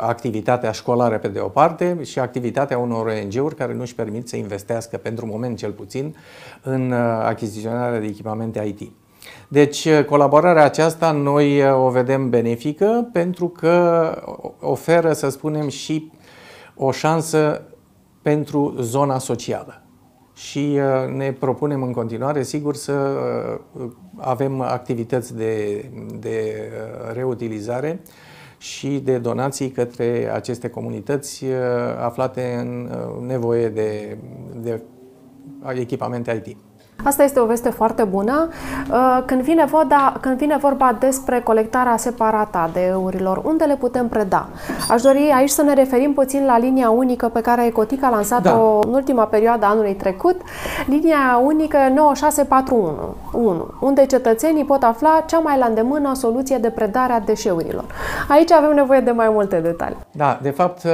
activitatea 0.00 0.72
școlară 0.72 1.18
pe 1.18 1.28
de 1.28 1.38
o 1.38 1.48
parte 1.48 1.98
și 2.02 2.18
activitatea 2.18 2.78
unor 2.78 3.06
ONG-uri 3.06 3.54
care 3.54 3.74
nu 3.74 3.80
își 3.80 3.94
permit 3.94 4.28
să 4.28 4.36
investească, 4.36 4.96
pentru 4.96 5.26
moment 5.26 5.56
cel 5.56 5.70
puțin, 5.70 6.16
în 6.62 6.92
achiziționarea 7.22 8.00
de 8.00 8.06
echipamente 8.06 8.74
IT. 8.78 8.92
Deci, 9.48 9.88
colaborarea 10.08 10.64
aceasta 10.64 11.10
noi 11.10 11.70
o 11.70 11.88
vedem 11.88 12.30
benefică 12.30 13.08
pentru 13.12 13.48
că 13.48 14.12
oferă, 14.60 15.12
să 15.12 15.28
spunem, 15.28 15.68
și 15.68 16.10
o 16.78 16.90
șansă 16.90 17.62
pentru 18.22 18.74
zona 18.80 19.18
socială. 19.18 19.82
Și 20.34 20.78
uh, 20.78 21.14
ne 21.14 21.32
propunem 21.32 21.82
în 21.82 21.92
continuare, 21.92 22.42
sigur, 22.42 22.74
să 22.74 22.92
uh, 23.72 23.90
avem 24.16 24.60
activități 24.60 25.36
de, 25.36 25.84
de 26.20 26.70
uh, 26.72 27.12
reutilizare 27.12 28.00
și 28.58 28.98
de 28.98 29.18
donații 29.18 29.70
către 29.70 30.30
aceste 30.32 30.68
comunități 30.68 31.44
aflate 32.00 32.56
în 32.60 32.90
nevoie 33.26 33.68
de, 33.68 34.18
de 34.60 34.82
echipamente 35.74 36.42
IT. 36.46 36.56
Asta 37.04 37.22
este 37.22 37.40
o 37.40 37.46
veste 37.46 37.70
foarte 37.70 38.04
bună. 38.04 38.48
Uh, 38.90 39.22
când 39.26 39.40
vine, 39.40 39.64
vorba, 39.64 40.16
când 40.20 40.36
vine 40.36 40.56
vorba 40.56 40.96
despre 40.98 41.40
colectarea 41.40 41.96
separată 41.96 42.58
a 42.58 42.70
DE-urilor, 42.72 43.40
unde 43.44 43.64
le 43.64 43.76
putem 43.76 44.08
preda? 44.08 44.48
Aș 44.90 45.02
dori 45.02 45.30
aici 45.34 45.48
să 45.50 45.62
ne 45.62 45.74
referim 45.74 46.12
puțin 46.12 46.44
la 46.44 46.58
linia 46.58 46.90
unică 46.90 47.28
pe 47.28 47.40
care 47.40 47.66
Ecotic 47.66 48.02
a 48.02 48.10
lansat-o 48.10 48.78
da. 48.80 48.88
în 48.88 48.94
ultima 48.94 49.24
perioadă 49.24 49.64
a 49.64 49.68
anului 49.68 49.94
trecut, 49.94 50.40
linia 50.86 51.40
unică 51.44 51.76
9641, 51.94 53.74
unde 53.80 54.06
cetățenii 54.06 54.64
pot 54.64 54.82
afla 54.82 55.24
cea 55.26 55.38
mai 55.38 55.58
la 55.58 55.66
îndemână 55.66 56.14
soluție 56.14 56.56
de 56.56 56.70
predare 56.70 57.12
a 57.12 57.20
deșeurilor. 57.20 57.84
Aici 58.28 58.52
avem 58.52 58.74
nevoie 58.74 59.00
de 59.00 59.10
mai 59.10 59.28
multe 59.28 59.56
detalii. 59.60 59.98
Da, 60.12 60.38
de 60.42 60.50
fapt 60.50 60.82
uh, 60.84 60.90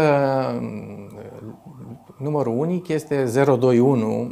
numărul 2.24 2.58
unic 2.58 2.88
este 2.88 3.24
021 3.58 4.30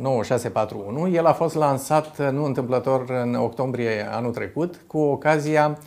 9641. 0.00 1.00
Um, 1.00 1.06
uh, 1.08 1.16
El 1.16 1.26
a 1.26 1.32
fost 1.32 1.54
lansat 1.54 2.18
uh, 2.18 2.28
nu 2.30 2.44
întâmplător 2.44 3.04
în 3.24 3.34
octombrie 3.34 4.08
anul 4.10 4.32
trecut 4.32 4.80
cu 4.86 4.98
ocazia 4.98 5.64
Ehm, 5.64 5.78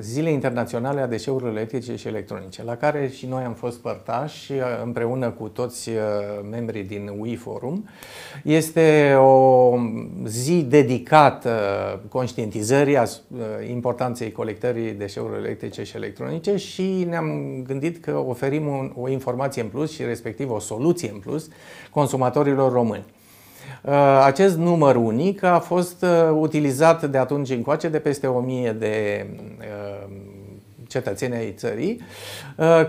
Zile 0.00 0.30
Internaționale 0.30 1.00
a 1.00 1.06
Deșeurilor 1.06 1.50
Electrice 1.50 1.96
și 1.96 2.08
Electronice, 2.08 2.64
la 2.64 2.76
care 2.76 3.08
și 3.08 3.26
noi 3.26 3.42
am 3.42 3.52
fost 3.52 3.78
părtași 3.78 4.52
uh, 4.52 4.58
împreună 4.84 5.30
cu 5.30 5.48
toți 5.48 5.88
uh, 5.88 5.96
membrii 6.50 6.82
din 6.82 7.12
WE 7.18 7.36
Forum. 7.36 7.88
Este 8.42 9.14
o 9.18 9.76
zi 10.26 10.62
dedicată 10.62 11.50
conștientizării 12.08 12.96
a 12.96 13.02
uh, 13.02 13.38
importanței 13.70 14.32
colectării 14.32 14.92
deșeurilor 14.92 15.38
electrice 15.38 15.82
și 15.82 15.96
electronice 15.96 16.56
și 16.56 17.06
ne-am 17.08 17.62
gândit 17.66 18.04
că 18.04 18.24
oferim 18.26 18.92
o 18.96 19.08
informație 19.08 19.62
în 19.62 19.68
plus 19.68 19.92
și 19.92 20.02
respectiv 20.02 20.50
o 20.50 20.58
soluție 20.58 21.10
în 21.12 21.18
plus 21.18 21.48
consumatorilor 21.90 22.72
români. 22.72 23.04
Uh, 23.82 24.22
acest 24.24 24.56
număr 24.56 24.96
unic 24.96 25.42
a 25.42 25.58
fost 25.58 26.02
uh, 26.02 26.36
utilizat 26.38 27.10
de 27.10 27.18
atunci 27.18 27.50
încoace 27.50 27.88
de 27.88 27.98
peste 27.98 28.26
1000 28.26 28.72
de 28.72 29.26
uh, 29.58 30.10
cetățeni 30.86 31.34
ai 31.34 31.52
țării 31.56 32.00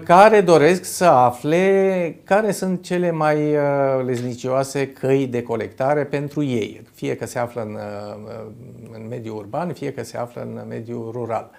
care 0.04 0.42
doresc 0.42 0.84
să 0.84 1.06
afle 1.06 2.18
care 2.24 2.52
sunt 2.52 2.84
cele 2.84 3.12
mai 3.12 3.38
leznicioase 4.06 4.88
căi 4.88 5.28
de 5.28 5.44
colectare 5.44 6.04
pentru 6.04 6.44
ei, 6.44 6.82
fie 6.94 7.16
că 7.16 7.26
se 7.26 7.40
află 7.40 7.62
în, 7.62 7.78
în 8.94 9.08
mediul 9.10 9.38
urban, 9.38 9.74
fie 9.74 9.94
că 9.94 10.04
se 10.04 10.18
află 10.18 10.42
în 10.42 10.66
mediul 10.70 11.10
rural. 11.12 11.52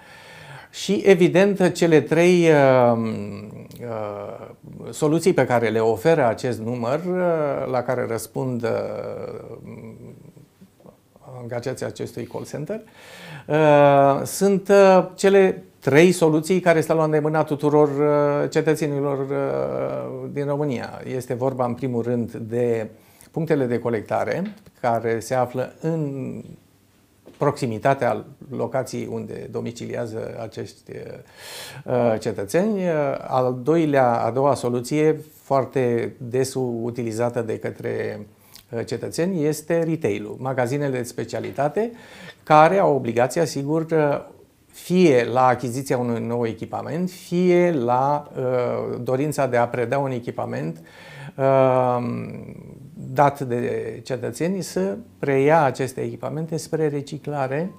Și, 0.75 1.01
evident, 1.05 1.71
cele 1.71 2.01
trei 2.01 2.49
uh, 2.49 2.97
uh, 3.81 4.91
soluții 4.91 5.33
pe 5.33 5.45
care 5.45 5.69
le 5.69 5.79
oferă 5.79 6.27
acest 6.27 6.59
număr, 6.59 6.99
uh, 6.99 7.71
la 7.71 7.81
care 7.81 8.05
răspund 8.09 8.63
uh, 8.63 8.69
angajații 11.41 11.85
acestui 11.85 12.23
call 12.23 12.45
center. 12.45 12.81
Sunt 14.25 14.71
cele 15.15 15.63
trei 15.79 16.11
soluții 16.11 16.59
care 16.59 16.81
stau 16.81 16.97
la 16.97 17.03
îndemâna 17.03 17.43
tuturor 17.43 17.89
cetățenilor 18.49 19.27
din 20.31 20.45
România. 20.45 21.01
Este 21.15 21.33
vorba, 21.33 21.65
în 21.65 21.73
primul 21.73 22.01
rând, 22.01 22.31
de 22.33 22.89
punctele 23.31 23.65
de 23.65 23.79
colectare 23.79 24.53
care 24.81 25.19
se 25.19 25.33
află 25.33 25.73
în 25.81 26.31
proximitatea 27.37 28.25
locației 28.49 29.09
unde 29.11 29.47
domiciliază 29.51 30.37
acești 30.41 30.91
uh, 31.85 32.19
cetățeni. 32.19 32.89
Al 33.27 33.59
doilea, 33.63 34.23
a 34.23 34.31
doua 34.31 34.53
soluție, 34.53 35.21
foarte 35.41 36.13
des 36.17 36.53
utilizată 36.81 37.41
de 37.41 37.59
către 37.59 38.27
uh, 38.71 38.85
cetățeni, 38.85 39.45
este 39.45 39.83
retail-ul, 39.83 40.37
magazinele 40.39 40.97
de 40.97 41.03
specialitate, 41.03 41.91
care 42.43 42.77
au 42.77 42.95
obligația, 42.95 43.45
sigur, 43.45 43.81
uh, 43.81 44.33
fie 44.75 45.23
la 45.23 45.45
achiziția 45.45 45.97
unui 45.97 46.25
nou 46.25 46.45
echipament, 46.45 47.09
fie 47.09 47.71
la 47.71 48.31
uh, 48.37 48.99
dorința 49.01 49.47
de 49.47 49.57
a 49.57 49.67
preda 49.67 49.97
un 49.97 50.11
echipament 50.11 50.81
uh, 51.35 52.03
dat 52.93 53.39
de 53.39 53.99
cetățenii 54.03 54.61
să 54.61 54.97
preia 55.19 55.63
aceste 55.63 56.01
echipamente 56.01 56.57
spre 56.57 56.87
reciclare. 56.87 57.71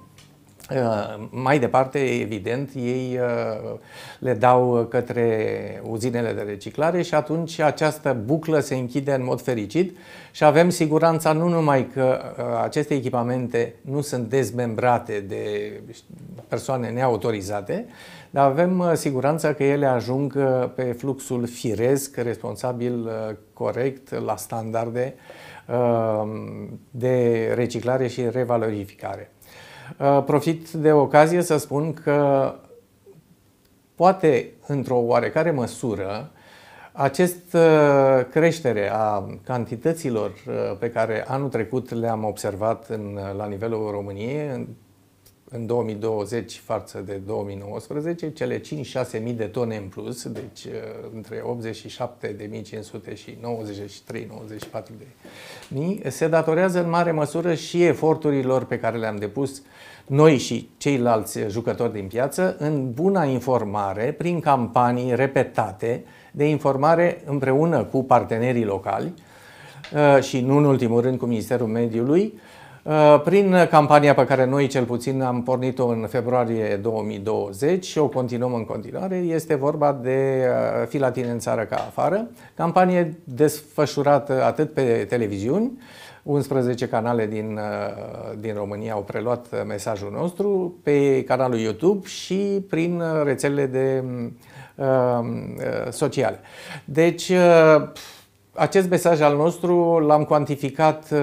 Uh, 0.71 1.27
mai 1.29 1.59
departe, 1.59 1.99
evident, 1.99 2.69
ei 2.75 3.19
uh, 3.21 3.79
le 4.19 4.33
dau 4.33 4.85
către 4.89 5.81
uzinele 5.89 6.33
de 6.33 6.41
reciclare 6.41 7.01
și 7.01 7.13
atunci 7.13 7.59
această 7.59 8.17
buclă 8.25 8.59
se 8.59 8.75
închide 8.75 9.13
în 9.13 9.23
mod 9.23 9.41
fericit 9.41 9.97
și 10.31 10.43
avem 10.43 10.69
siguranța 10.69 11.31
nu 11.31 11.47
numai 11.47 11.87
că 11.93 12.19
uh, 12.37 12.61
aceste 12.63 12.93
echipamente 12.93 13.73
nu 13.81 14.01
sunt 14.01 14.29
dezmembrate 14.29 15.19
de 15.19 15.71
persoane 16.47 16.89
neautorizate, 16.89 17.85
dar 18.29 18.49
avem 18.49 18.79
uh, 18.79 18.91
siguranța 18.93 19.53
că 19.53 19.63
ele 19.63 19.85
ajung 19.85 20.33
uh, 20.37 20.69
pe 20.75 20.83
fluxul 20.83 21.47
firesc, 21.47 22.15
responsabil, 22.15 23.05
uh, 23.05 23.35
corect, 23.53 24.13
la 24.25 24.35
standarde 24.35 25.13
de 26.91 27.51
reciclare 27.55 28.07
și 28.07 28.29
revalorificare. 28.29 29.31
Profit 30.25 30.71
de 30.71 30.91
ocazie 30.91 31.41
să 31.41 31.57
spun 31.57 31.93
că 31.93 32.53
poate, 33.95 34.51
într-o 34.67 34.97
oarecare 34.97 35.51
măsură, 35.51 36.31
acest 36.91 37.57
creștere 38.31 38.89
a 38.93 39.25
cantităților 39.43 40.31
pe 40.79 40.91
care 40.91 41.25
anul 41.27 41.49
trecut 41.49 41.93
le-am 41.93 42.23
observat 42.23 42.89
în, 42.89 43.19
la 43.37 43.45
nivelul 43.45 43.91
României, 43.91 44.67
în 45.49 45.65
2020 45.65 46.61
față 46.63 47.03
de 47.05 47.13
2019, 47.25 48.31
cele 48.31 48.59
5-6 48.59 48.63
mii 49.23 49.33
de 49.33 49.45
tone 49.45 49.75
în 49.75 49.87
plus, 49.87 50.27
deci 50.27 50.63
uh, 50.65 50.71
între 51.15 51.43
87.500 53.11 53.15
și 53.15 53.31
93-94 53.31 53.37
de 54.71 55.05
mii, 55.69 56.01
se 56.07 56.27
datorează 56.27 56.83
în 56.83 56.89
mare 56.89 57.11
măsură 57.11 57.53
și 57.53 57.83
eforturilor 57.83 58.65
pe 58.65 58.79
care 58.79 58.97
le-am 58.97 59.15
depus 59.15 59.61
noi 60.05 60.37
și 60.37 60.69
ceilalți 60.77 61.39
jucători 61.47 61.93
din 61.93 62.07
piață 62.07 62.55
în 62.59 62.91
buna 62.91 63.23
informare 63.23 64.15
prin 64.17 64.39
campanii 64.39 65.15
repetate 65.15 66.03
de 66.31 66.45
informare 66.45 67.21
împreună 67.25 67.83
cu 67.83 68.03
partenerii 68.03 68.65
locali 68.65 69.13
uh, 69.93 70.23
și 70.23 70.41
nu 70.41 70.57
în 70.57 70.65
ultimul 70.65 71.01
rând 71.01 71.17
cu 71.17 71.25
Ministerul 71.25 71.67
Mediului, 71.67 72.33
Uh, 72.33 72.46
prin 73.23 73.67
campania 73.69 74.13
pe 74.13 74.25
care 74.25 74.45
noi 74.45 74.67
cel 74.67 74.83
puțin 74.83 75.21
am 75.21 75.43
pornit-o 75.43 75.87
în 75.87 76.07
februarie 76.09 76.75
2020 76.75 77.85
și 77.85 77.97
o 77.97 78.07
continuăm 78.07 78.53
în 78.53 78.65
continuare, 78.65 79.15
este 79.15 79.55
vorba 79.55 79.93
de 80.01 80.47
uh, 80.47 80.87
Fila 80.87 81.11
tine 81.11 81.29
în 81.29 81.39
țară 81.39 81.63
ca 81.63 81.75
afară, 81.75 82.27
campanie 82.55 83.17
desfășurată 83.23 84.43
atât 84.43 84.73
pe 84.73 85.05
televiziuni, 85.09 85.71
11 86.23 86.87
canale 86.87 87.25
din, 87.25 87.59
uh, 87.61 88.37
din 88.39 88.53
România 88.53 88.93
au 88.93 89.03
preluat 89.03 89.65
mesajul 89.65 90.11
nostru, 90.11 90.75
pe 90.83 91.23
canalul 91.23 91.59
YouTube 91.59 92.07
și 92.07 92.65
prin 92.69 93.03
rețelele 93.23 93.65
de 93.65 94.03
uh, 94.75 95.25
sociale. 95.89 96.39
Deci, 96.85 97.29
uh, 97.29 97.89
acest 98.57 98.89
mesaj 98.89 99.21
al 99.21 99.35
nostru 99.35 99.99
l-am 99.99 100.23
cuantificat 100.23 101.09
uh, 101.11 101.19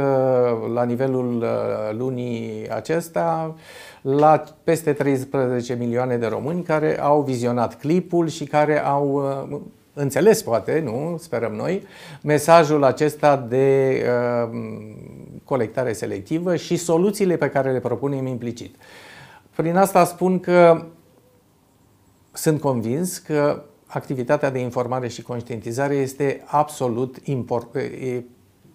la 0.74 0.84
nivelul 0.84 1.36
uh, 1.36 1.96
lunii 1.98 2.70
acesta 2.70 3.54
la 4.00 4.44
peste 4.64 4.92
13 4.92 5.74
milioane 5.74 6.16
de 6.16 6.26
români 6.26 6.62
care 6.62 7.00
au 7.00 7.22
vizionat 7.22 7.78
clipul 7.78 8.28
și 8.28 8.44
care 8.44 8.84
au 8.84 9.36
uh, 9.50 9.60
înțeles, 9.94 10.42
poate, 10.42 10.82
nu, 10.84 11.16
sperăm 11.18 11.52
noi, 11.52 11.86
mesajul 12.22 12.84
acesta 12.84 13.36
de 13.36 14.02
colectare 15.44 15.92
selectivă 15.92 16.56
și 16.56 16.76
soluțiile 16.76 17.36
pe 17.36 17.48
care 17.50 17.72
le 17.72 17.80
propunem 17.80 18.26
implicit. 18.26 18.74
Prin 19.56 19.76
asta 19.76 20.04
spun 20.04 20.40
că 20.40 20.84
sunt 22.32 22.60
convins 22.60 23.18
că 23.18 23.62
activitatea 23.94 24.50
de 24.50 24.58
informare 24.58 25.08
și 25.08 25.22
conștientizare 25.22 25.94
este 25.94 26.42
absolut, 26.46 27.16
import, 27.24 27.74
e 27.74 28.24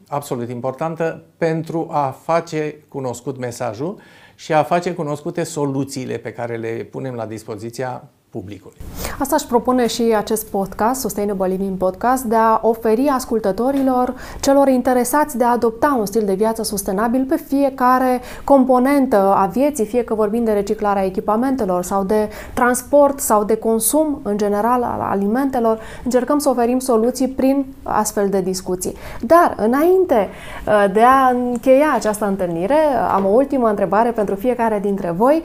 absolut 0.07 0.49
importantă 0.49 1.25
pentru 1.37 1.87
a 1.91 2.09
face 2.09 2.75
cunoscut 2.87 3.37
mesajul 3.37 3.99
și 4.35 4.53
a 4.53 4.63
face 4.63 4.93
cunoscute 4.93 5.43
soluțiile 5.43 6.17
pe 6.17 6.31
care 6.31 6.57
le 6.57 6.87
punem 6.91 7.13
la 7.13 7.25
dispoziția 7.25 8.09
publicului. 8.29 8.77
Asta 9.19 9.35
își 9.35 9.47
propune 9.47 9.87
și 9.87 10.13
acest 10.17 10.45
podcast, 10.47 10.99
Sustainable 10.99 11.47
Living 11.47 11.77
Podcast, 11.77 12.23
de 12.23 12.35
a 12.35 12.59
oferi 12.61 13.07
ascultătorilor, 13.07 14.13
celor 14.41 14.67
interesați 14.67 15.37
de 15.37 15.43
a 15.43 15.51
adopta 15.51 15.95
un 15.99 16.05
stil 16.05 16.25
de 16.25 16.33
viață 16.33 16.63
sustenabil 16.63 17.25
pe 17.25 17.35
fiecare 17.47 18.21
componentă 18.43 19.33
a 19.35 19.45
vieții, 19.45 19.85
fie 19.85 20.03
că 20.03 20.13
vorbim 20.13 20.43
de 20.43 20.51
reciclarea 20.51 21.05
echipamentelor 21.05 21.83
sau 21.83 22.03
de 22.03 22.29
transport 22.53 23.19
sau 23.19 23.43
de 23.43 23.55
consum 23.55 24.19
în 24.23 24.37
general 24.37 24.83
al 24.83 24.99
alimentelor, 24.99 25.79
încercăm 26.03 26.39
să 26.39 26.49
oferim 26.49 26.79
soluții 26.79 27.27
prin 27.27 27.65
astfel 27.83 28.29
de 28.29 28.41
discuții. 28.41 28.93
Dar, 29.21 29.53
înainte 29.57 30.29
uh, 30.67 30.85
de 30.93 31.01
a 31.01 31.29
încheia 31.29 31.91
această 31.95 32.25
întâlnire, 32.25 32.79
am 33.13 33.25
o 33.25 33.29
ultimă 33.29 33.67
întrebare 33.69 34.11
pentru 34.11 34.35
fiecare 34.35 34.79
dintre 34.79 35.11
voi. 35.11 35.43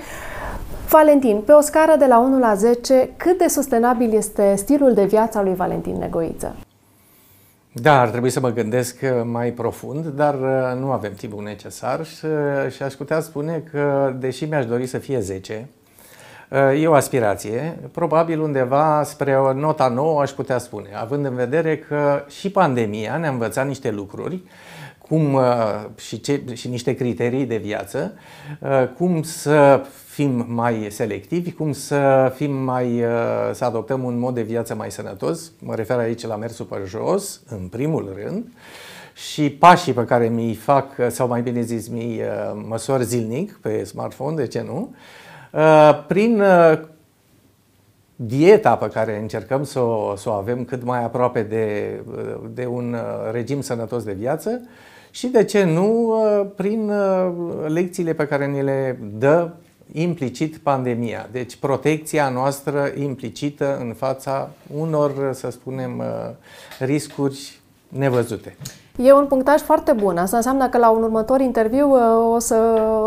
Valentin, 0.95 1.41
pe 1.41 1.53
o 1.53 1.61
scară 1.61 1.97
de 1.99 2.07
la 2.07 2.19
1 2.19 2.39
la 2.39 2.55
10, 2.55 3.11
cât 3.17 3.39
de 3.39 3.47
sustenabil 3.49 4.15
este 4.15 4.55
stilul 4.57 4.95
de 4.95 5.05
viață 5.05 5.39
al 5.39 5.45
lui 5.45 5.55
Valentin 5.55 5.97
Negoiță? 5.97 6.57
Da, 7.73 8.01
ar 8.01 8.09
trebui 8.09 8.31
să 8.31 8.41
mă 8.41 8.51
gândesc 8.51 8.97
uh, 9.03 9.09
mai 9.25 9.51
profund, 9.51 10.07
dar 10.07 10.35
uh, 10.35 10.81
nu 10.81 10.91
avem 10.91 11.13
timpul 11.13 11.43
necesar 11.43 12.05
și, 12.05 12.25
uh, 12.25 12.73
și 12.73 12.83
aș 12.83 12.95
putea 12.95 13.21
spune 13.21 13.65
că, 13.71 14.15
deși 14.19 14.45
mi-aș 14.45 14.67
dori 14.67 14.87
să 14.87 14.99
fie 14.99 15.21
10, 15.21 15.69
e 16.81 16.87
o 16.87 16.95
aspirație, 16.95 17.79
probabil 17.93 18.41
undeva 18.41 19.03
spre 19.05 19.37
o 19.37 19.53
nota 19.53 19.89
nouă 19.89 20.21
aș 20.21 20.31
putea 20.31 20.59
spune, 20.59 20.89
având 21.01 21.25
în 21.25 21.35
vedere 21.35 21.79
că 21.79 22.25
și 22.29 22.51
pandemia 22.51 23.17
ne-a 23.17 23.31
învățat 23.31 23.67
niște 23.67 23.91
lucruri 23.91 24.43
cum, 25.09 25.39
și, 25.97 26.21
ce, 26.21 26.43
și 26.53 26.69
niște 26.69 26.95
criterii 26.95 27.47
de 27.47 27.57
viață, 27.57 28.13
cum 28.97 29.23
să 29.23 29.83
fim 30.15 30.47
mai 30.49 30.87
selectivi, 30.91 31.53
cum 31.53 31.73
să 31.73 32.33
fim 32.35 32.53
mai, 32.53 33.03
uh, 33.03 33.51
să 33.53 33.65
adoptăm 33.65 34.05
un 34.05 34.19
mod 34.19 34.35
de 34.35 34.43
viață 34.43 34.75
mai 34.75 34.91
sănătos. 34.91 35.53
Mă 35.59 35.75
refer 35.75 35.99
aici 35.99 36.27
la 36.27 36.37
mersul 36.37 36.65
pe 36.65 36.83
jos, 36.87 37.41
în 37.49 37.69
primul 37.69 38.17
rând, 38.23 38.47
și 39.15 39.51
pașii 39.51 39.93
pe 39.93 40.05
care 40.05 40.29
mi-i 40.29 40.55
fac, 40.55 40.87
sau 41.09 41.29
mai 41.29 41.43
bine 41.43 41.61
zis, 41.61 41.89
mi-i 41.89 42.21
uh, 42.21 42.63
măsor 42.69 43.03
zilnic 43.03 43.59
pe 43.63 43.85
smartphone, 43.85 44.37
de 44.37 44.47
ce 44.47 44.63
nu, 44.67 44.95
uh, 45.53 46.05
prin 46.07 46.43
dieta 48.17 48.77
pe 48.77 48.89
care 48.89 49.19
încercăm 49.21 49.65
să 49.65 49.79
o, 49.81 50.17
să 50.17 50.29
o 50.29 50.33
avem 50.33 50.65
cât 50.65 50.83
mai 50.83 51.05
aproape 51.05 51.43
de, 51.43 52.01
de 52.51 52.67
un 52.67 52.97
regim 53.33 53.61
sănătos 53.61 54.03
de 54.03 54.13
viață 54.13 54.61
și, 55.15 55.27
de 55.27 55.45
ce 55.45 55.65
nu, 55.65 56.15
prin 56.57 56.93
lecțiile 57.67 58.13
pe 58.13 58.27
care 58.27 58.47
ni 58.47 58.63
le 58.63 58.99
dă 59.19 59.51
implicit 59.93 60.57
pandemia. 60.57 61.29
Deci 61.33 61.57
protecția 61.57 62.29
noastră 62.29 62.93
implicită 62.99 63.79
în 63.81 63.93
fața 63.97 64.51
unor, 64.77 65.31
să 65.33 65.51
spunem, 65.51 65.99
uh, 65.99 66.07
riscuri 66.79 67.61
nevăzute. 67.89 68.57
E 68.97 69.13
un 69.13 69.27
punctaj 69.27 69.61
foarte 69.61 69.93
bun. 69.93 70.17
Asta 70.17 70.37
înseamnă 70.37 70.69
că 70.69 70.79
la 70.79 70.91
un 70.91 71.03
următor 71.03 71.41
interviu 71.41 71.91
uh, 71.91 72.35
o 72.35 72.39
să, 72.39 72.55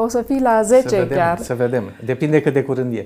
o 0.04 0.08
să 0.08 0.22
fii 0.22 0.42
la 0.42 0.62
10 0.62 0.88
să 0.88 0.96
vedem, 0.96 1.18
chiar. 1.18 1.40
Să 1.40 1.54
vedem. 1.54 1.84
Depinde 2.06 2.42
cât 2.42 2.54
de 2.54 2.64
curând 2.64 2.94
e. 2.94 3.06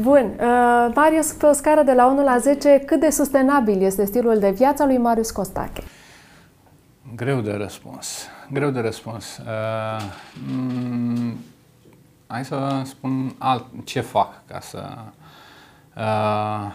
Bun. 0.00 0.32
Uh, 0.40 0.92
Marius, 0.94 1.32
pe 1.32 1.46
o 1.46 1.52
scară 1.52 1.82
de 1.82 1.92
la 1.92 2.06
1 2.06 2.24
la 2.24 2.38
10, 2.38 2.82
cât 2.86 3.00
de 3.00 3.10
sustenabil 3.10 3.82
este 3.82 4.04
stilul 4.04 4.38
de 4.38 4.50
viață 4.50 4.84
lui 4.84 4.96
Marius 4.96 5.30
Costache? 5.30 5.82
Greu 7.16 7.40
de 7.40 7.52
răspuns. 7.52 8.26
greu 8.52 8.70
de 8.70 8.80
răspuns. 8.80 9.36
Uh, 9.36 10.02
mm, 10.46 11.36
hai 12.26 12.44
să 12.44 12.82
spun 12.84 13.34
alt, 13.38 13.64
ce 13.84 14.00
fac 14.00 14.46
ca 14.46 14.60
să... 14.60 14.94
Uh, 15.96 16.72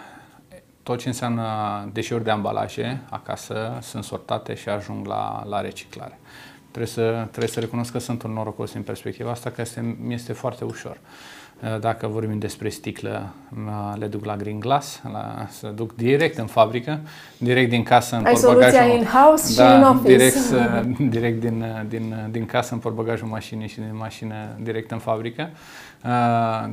tot 0.83 0.99
ce 0.99 1.07
înseamnă 1.07 1.45
deșeuri 1.93 2.23
de 2.23 2.29
ambalaje 2.29 3.01
acasă 3.09 3.77
sunt 3.81 4.03
sortate 4.03 4.53
și 4.53 4.69
ajung 4.69 5.07
la, 5.07 5.43
la 5.47 5.61
reciclare. 5.61 6.19
Trebuie 6.59 6.87
să, 6.87 7.27
trebuie 7.29 7.47
să 7.47 7.59
recunosc 7.59 7.91
că 7.91 7.99
sunt 7.99 8.23
un 8.23 8.31
norocos 8.31 8.71
din 8.71 8.83
perspectiva 8.83 9.31
asta, 9.31 9.49
că 9.49 9.61
este, 9.61 9.97
mi 10.01 10.13
este 10.13 10.33
foarte 10.33 10.63
ușor. 10.63 10.99
Uh, 11.01 11.38
dacă 11.79 12.07
vorbim 12.07 12.37
despre 12.37 12.69
sticlă, 12.69 13.33
uh, 13.65 13.93
le 13.97 14.05
duc 14.05 14.25
la 14.25 14.35
Green 14.35 14.59
Glass, 14.59 15.01
la, 15.11 15.47
să 15.49 15.67
duc 15.67 15.95
direct 15.95 16.37
în 16.37 16.45
fabrică, 16.45 16.99
direct 17.37 17.69
din 17.69 17.83
casă 17.83 18.15
în 18.15 18.25
Ai 18.25 18.35
soluția 18.35 18.85
in-house 18.85 19.55
da, 19.55 19.69
și 19.69 19.75
în 19.75 19.83
office. 19.83 20.15
Direct, 20.15 20.35
direct 21.15 21.39
din, 21.39 21.65
din, 21.87 22.15
din 22.31 22.45
casă 22.45 22.73
în 22.73 22.79
portbagajul 22.79 23.27
mașinii 23.27 23.67
și 23.67 23.75
din 23.75 23.95
mașină 23.97 24.35
direct 24.61 24.91
în 24.91 24.97
fabrică. 24.97 25.49
Uh, 26.03 26.09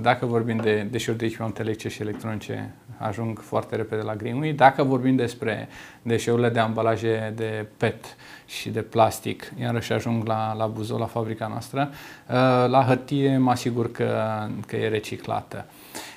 dacă 0.00 0.26
vorbim 0.26 0.56
de 0.56 0.86
deșeuri 0.90 1.18
de 1.18 1.24
echipamente 1.24 1.62
electrice 1.62 1.94
și 1.94 2.02
electronice, 2.02 2.74
ajung 2.96 3.40
foarte 3.40 3.76
repede 3.76 4.02
la 4.02 4.14
Greenway. 4.14 4.52
Dacă 4.52 4.82
vorbim 4.82 5.16
despre 5.16 5.68
deșeurile 6.02 6.48
de 6.48 6.58
ambalaje 6.58 7.32
de 7.36 7.66
PET 7.76 8.04
și 8.46 8.68
de 8.68 8.82
plastic, 8.82 9.52
iarăși 9.60 9.92
ajung 9.92 10.26
la, 10.26 10.54
la 10.54 10.66
Buzău, 10.66 10.98
la 10.98 11.06
fabrica 11.06 11.46
noastră, 11.46 11.90
uh, 11.90 12.34
la 12.68 12.84
hârtie 12.86 13.36
mă 13.38 13.50
asigur 13.50 13.92
că, 13.92 14.40
că 14.66 14.76
e 14.76 14.88
reciclată. 14.88 15.64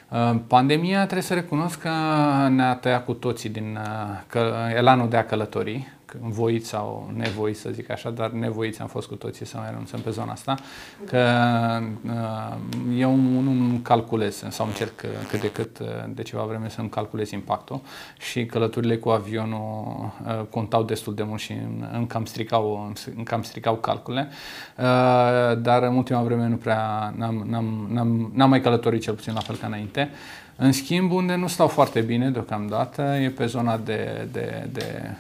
Uh, 0.10 0.36
pandemia, 0.48 1.00
trebuie 1.00 1.22
să 1.22 1.34
recunosc 1.34 1.80
că 1.80 1.90
ne-a 2.50 2.76
tăiat 2.76 3.06
cu 3.06 3.14
toții 3.14 3.50
din 3.50 3.80
elanul 4.76 5.10
de 5.10 5.18
a 5.18 5.26
călători 5.26 5.88
voiți 6.20 6.68
sau 6.68 7.12
nevoiți, 7.16 7.60
să 7.60 7.70
zic 7.70 7.90
așa, 7.90 8.10
dar 8.10 8.30
nevoiți 8.30 8.82
am 8.82 8.88
fost 8.88 9.08
cu 9.08 9.16
toții 9.16 9.46
să 9.46 9.58
mai 9.58 9.70
renunțăm 9.70 10.00
pe 10.00 10.10
zona 10.10 10.32
asta, 10.32 10.56
că 11.06 11.28
uh, 12.06 12.58
eu 12.98 13.16
nu 13.16 13.80
calculez 13.82 14.44
sau 14.50 14.66
încerc 14.66 15.02
cât 15.30 15.42
de 15.42 15.52
cât 15.52 15.80
uh, 15.80 15.88
de 16.08 16.22
ceva 16.22 16.44
vreme 16.44 16.70
să-mi 16.70 16.90
calculez 16.90 17.32
impactul 17.32 17.82
și 18.20 18.46
călătorile 18.46 18.98
cu 18.98 19.10
avionul 19.10 20.12
uh, 20.26 20.46
contau 20.50 20.84
destul 20.84 21.16
de 21.16 21.24
mult 21.24 21.40
și 21.40 21.54
îmi 21.94 22.08
cam 22.08 22.26
stricau, 22.26 22.94
îmi 23.16 23.26
cam 23.26 23.42
stricau 23.42 23.76
calcule, 23.76 24.28
dar 25.58 25.84
în 25.84 25.96
ultima 25.96 26.22
vreme 26.22 26.48
nu 26.48 26.56
prea 26.56 27.14
n-am, 27.18 27.46
n-am, 27.50 27.88
n-am, 27.92 28.32
n-am 28.34 28.50
mai 28.50 28.62
călătorit 28.62 29.02
cel 29.02 29.14
puțin 29.14 29.34
la 29.34 29.40
fel 29.40 29.56
ca 29.56 29.68
înainte. 29.68 30.10
În 30.62 30.72
schimb, 30.72 31.12
unde 31.12 31.36
nu 31.36 31.48
stau 31.48 31.68
foarte 31.68 32.02
bine 32.02 32.30
deocamdată 32.30 33.02
e 33.02 33.30
pe 33.30 33.46
zona 33.46 33.78
de, 33.78 34.28
de, 34.32 34.68
de, 34.72 35.16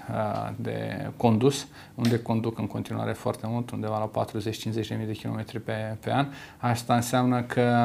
de 0.55 1.07
condus, 1.17 1.67
unde 1.95 2.19
conduc 2.19 2.59
în 2.59 2.67
continuare 2.67 3.11
foarte 3.11 3.45
mult, 3.49 3.71
undeva 3.71 4.11
la 4.13 4.25
40-50 4.25 4.31
de 4.71 4.95
mii 4.97 5.05
de 5.05 5.11
kilometri 5.11 5.59
pe, 5.59 5.95
pe 5.99 6.13
an. 6.13 6.27
Asta 6.57 6.95
înseamnă 6.95 7.41
că 7.41 7.75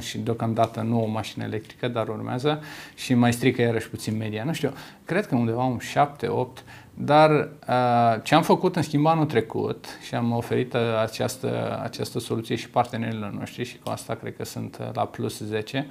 și 0.00 0.18
deocamdată 0.18 0.80
nu 0.80 1.02
o 1.02 1.06
mașină 1.06 1.44
electrică, 1.44 1.88
dar 1.88 2.08
urmează 2.08 2.60
și 2.94 3.14
mai 3.14 3.32
strică 3.32 3.62
iarăși 3.62 3.88
puțin 3.88 4.16
media. 4.16 4.44
Nu 4.44 4.52
știu, 4.52 4.72
cred 5.04 5.26
că 5.26 5.34
undeva 5.34 5.64
un 5.64 5.78
7-8 5.78 6.62
dar 7.00 7.30
uh, 7.30 8.22
ce 8.22 8.34
am 8.34 8.42
făcut 8.42 8.76
în 8.76 8.82
schimb 8.82 9.06
anul 9.06 9.24
trecut 9.24 9.86
și 10.06 10.14
am 10.14 10.32
oferit 10.32 10.72
uh, 10.72 10.80
această, 11.02 11.80
această 11.82 12.18
soluție 12.18 12.56
și 12.56 12.70
partenerilor 12.70 13.30
noștri 13.30 13.64
și 13.64 13.78
cu 13.78 13.90
asta 13.90 14.14
cred 14.14 14.36
că 14.36 14.44
sunt 14.44 14.78
uh, 14.80 14.86
la 14.92 15.04
plus 15.04 15.38
10, 15.38 15.86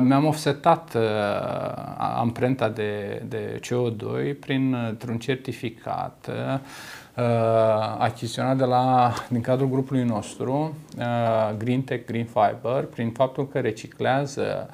mi-am 0.00 0.24
offsetat 0.24 0.96
amprenta 1.98 2.68
de, 2.68 3.22
de 3.28 3.60
CO2 3.66 4.38
printr-un 4.40 5.18
certificat 5.18 6.30
achiziționat 7.98 8.56
de 8.56 8.64
la, 8.64 9.12
din 9.28 9.40
cadrul 9.40 9.68
grupului 9.68 10.02
nostru, 10.02 10.74
Green 11.58 11.82
Tech 11.82 12.06
Green 12.06 12.24
Fiber, 12.26 12.84
prin 12.84 13.10
faptul 13.10 13.48
că 13.48 13.58
reciclează 13.58 14.70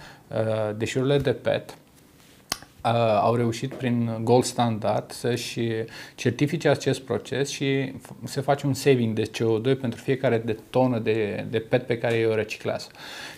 deșeurile 0.77 1.19
de 1.19 1.33
PET, 1.33 1.75
au 3.20 3.34
reușit 3.34 3.74
prin 3.74 4.20
Gold 4.22 4.45
Standard 4.45 5.11
să-și 5.11 5.61
certifice 6.14 6.68
acest 6.68 7.01
proces 7.01 7.49
și 7.49 7.93
se 8.24 8.41
face 8.41 8.66
un 8.66 8.74
saving 8.74 9.14
de 9.14 9.30
CO2 9.30 9.80
pentru 9.80 10.01
fiecare 10.01 10.39
de 10.39 10.59
tonă 10.70 10.99
de, 10.99 11.47
de 11.51 11.59
PET 11.59 11.87
pe 11.87 11.99
care 11.99 12.14
ei 12.14 12.26
o 12.26 12.34
reciclează. 12.34 12.87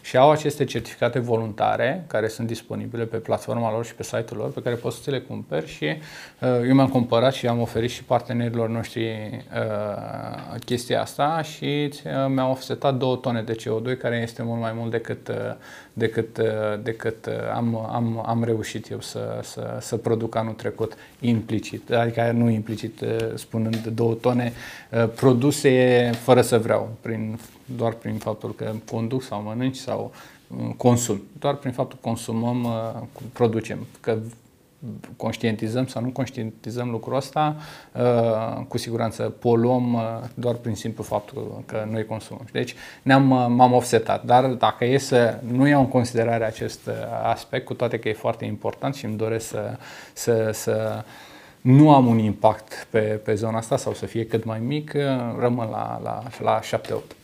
Și 0.00 0.16
au 0.16 0.30
aceste 0.30 0.64
certificate 0.64 1.18
voluntare 1.18 2.04
care 2.06 2.28
sunt 2.28 2.46
disponibile 2.46 3.04
pe 3.04 3.16
platforma 3.16 3.72
lor 3.72 3.84
și 3.84 3.94
pe 3.94 4.02
site-ul 4.02 4.40
lor 4.40 4.50
pe 4.50 4.62
care 4.62 4.74
poți 4.74 5.02
să 5.02 5.10
le 5.10 5.18
cumperi 5.18 5.66
și 5.66 5.84
uh, 5.84 6.48
eu 6.66 6.74
mi-am 6.74 6.88
cumpărat 6.88 7.32
și 7.32 7.46
am 7.46 7.60
oferit 7.60 7.90
și 7.90 8.04
partenerilor 8.04 8.68
noștri 8.68 9.02
uh, 9.04 10.60
chestia 10.64 11.00
asta 11.00 11.42
și 11.42 11.64
uh, 11.64 12.12
mi-am 12.28 12.50
offsetat 12.50 12.96
două 12.96 13.16
tone 13.16 13.42
de 13.42 13.54
CO2 13.54 13.98
care 13.98 14.20
este 14.22 14.42
mult 14.42 14.60
mai 14.60 14.72
mult 14.74 14.90
decât, 14.90 15.28
uh, 15.28 15.34
decât, 15.98 16.36
uh, 16.36 16.44
decât 16.82 17.26
uh, 17.26 17.32
am, 17.54 17.76
am, 17.76 18.22
am 18.26 18.44
reușit 18.44 18.90
eu 18.90 19.00
să, 19.00 19.40
să, 19.42 19.78
să 19.80 19.96
produc 19.96 20.34
anul 20.34 20.52
trecut 20.52 20.96
implicit, 21.20 21.90
adică 21.90 22.32
nu 22.32 22.48
implicit 22.48 23.00
uh, 23.00 23.16
spunând 23.34 23.86
două 23.86 24.14
tone 24.14 24.52
uh, 24.90 25.08
produse 25.14 26.10
fără 26.22 26.40
să 26.40 26.58
vreau, 26.58 26.96
prin, 27.00 27.38
doar 27.76 27.92
prin 27.92 28.16
faptul 28.16 28.54
că 28.54 28.72
conduc 28.90 29.22
sau 29.22 29.42
mănânci 29.42 29.76
sau 29.76 30.12
uh, 30.48 30.74
consum. 30.76 31.22
Doar 31.38 31.54
prin 31.54 31.72
faptul 31.72 31.98
că 32.00 32.08
consumăm, 32.08 32.66
producem. 33.32 33.86
Că 34.00 34.18
conștientizăm 35.16 35.86
sau 35.86 36.02
nu 36.02 36.08
conștientizăm 36.08 36.90
lucrul 36.90 37.16
ăsta, 37.16 37.56
cu 38.68 38.78
siguranță 38.78 39.22
poluăm 39.22 39.98
doar 40.34 40.54
prin 40.54 40.74
simplu 40.74 41.02
faptul 41.02 41.62
că 41.66 41.86
noi 41.90 42.04
consumăm. 42.04 42.46
Deci 42.52 42.74
ne-am, 43.02 43.22
m-am 43.52 43.72
offsetat, 43.72 44.24
dar 44.24 44.46
dacă 44.46 44.84
e 44.84 44.98
să 44.98 45.38
nu 45.52 45.66
iau 45.66 45.80
în 45.80 45.88
considerare 45.88 46.44
acest 46.44 46.90
aspect, 47.22 47.64
cu 47.64 47.74
toate 47.74 47.98
că 47.98 48.08
e 48.08 48.12
foarte 48.12 48.44
important 48.44 48.94
și 48.94 49.04
îmi 49.04 49.16
doresc 49.16 49.48
să, 49.48 49.76
să, 50.12 50.50
să 50.52 51.04
nu 51.60 51.94
am 51.94 52.06
un 52.06 52.18
impact 52.18 52.86
pe, 52.90 53.00
pe 53.00 53.34
zona 53.34 53.58
asta 53.58 53.76
sau 53.76 53.94
să 53.94 54.06
fie 54.06 54.26
cât 54.26 54.44
mai 54.44 54.58
mic, 54.58 54.92
rămân 55.38 55.68
la, 55.70 56.00
la, 56.02 56.22
la 56.42 56.60
7-8. 56.78 57.17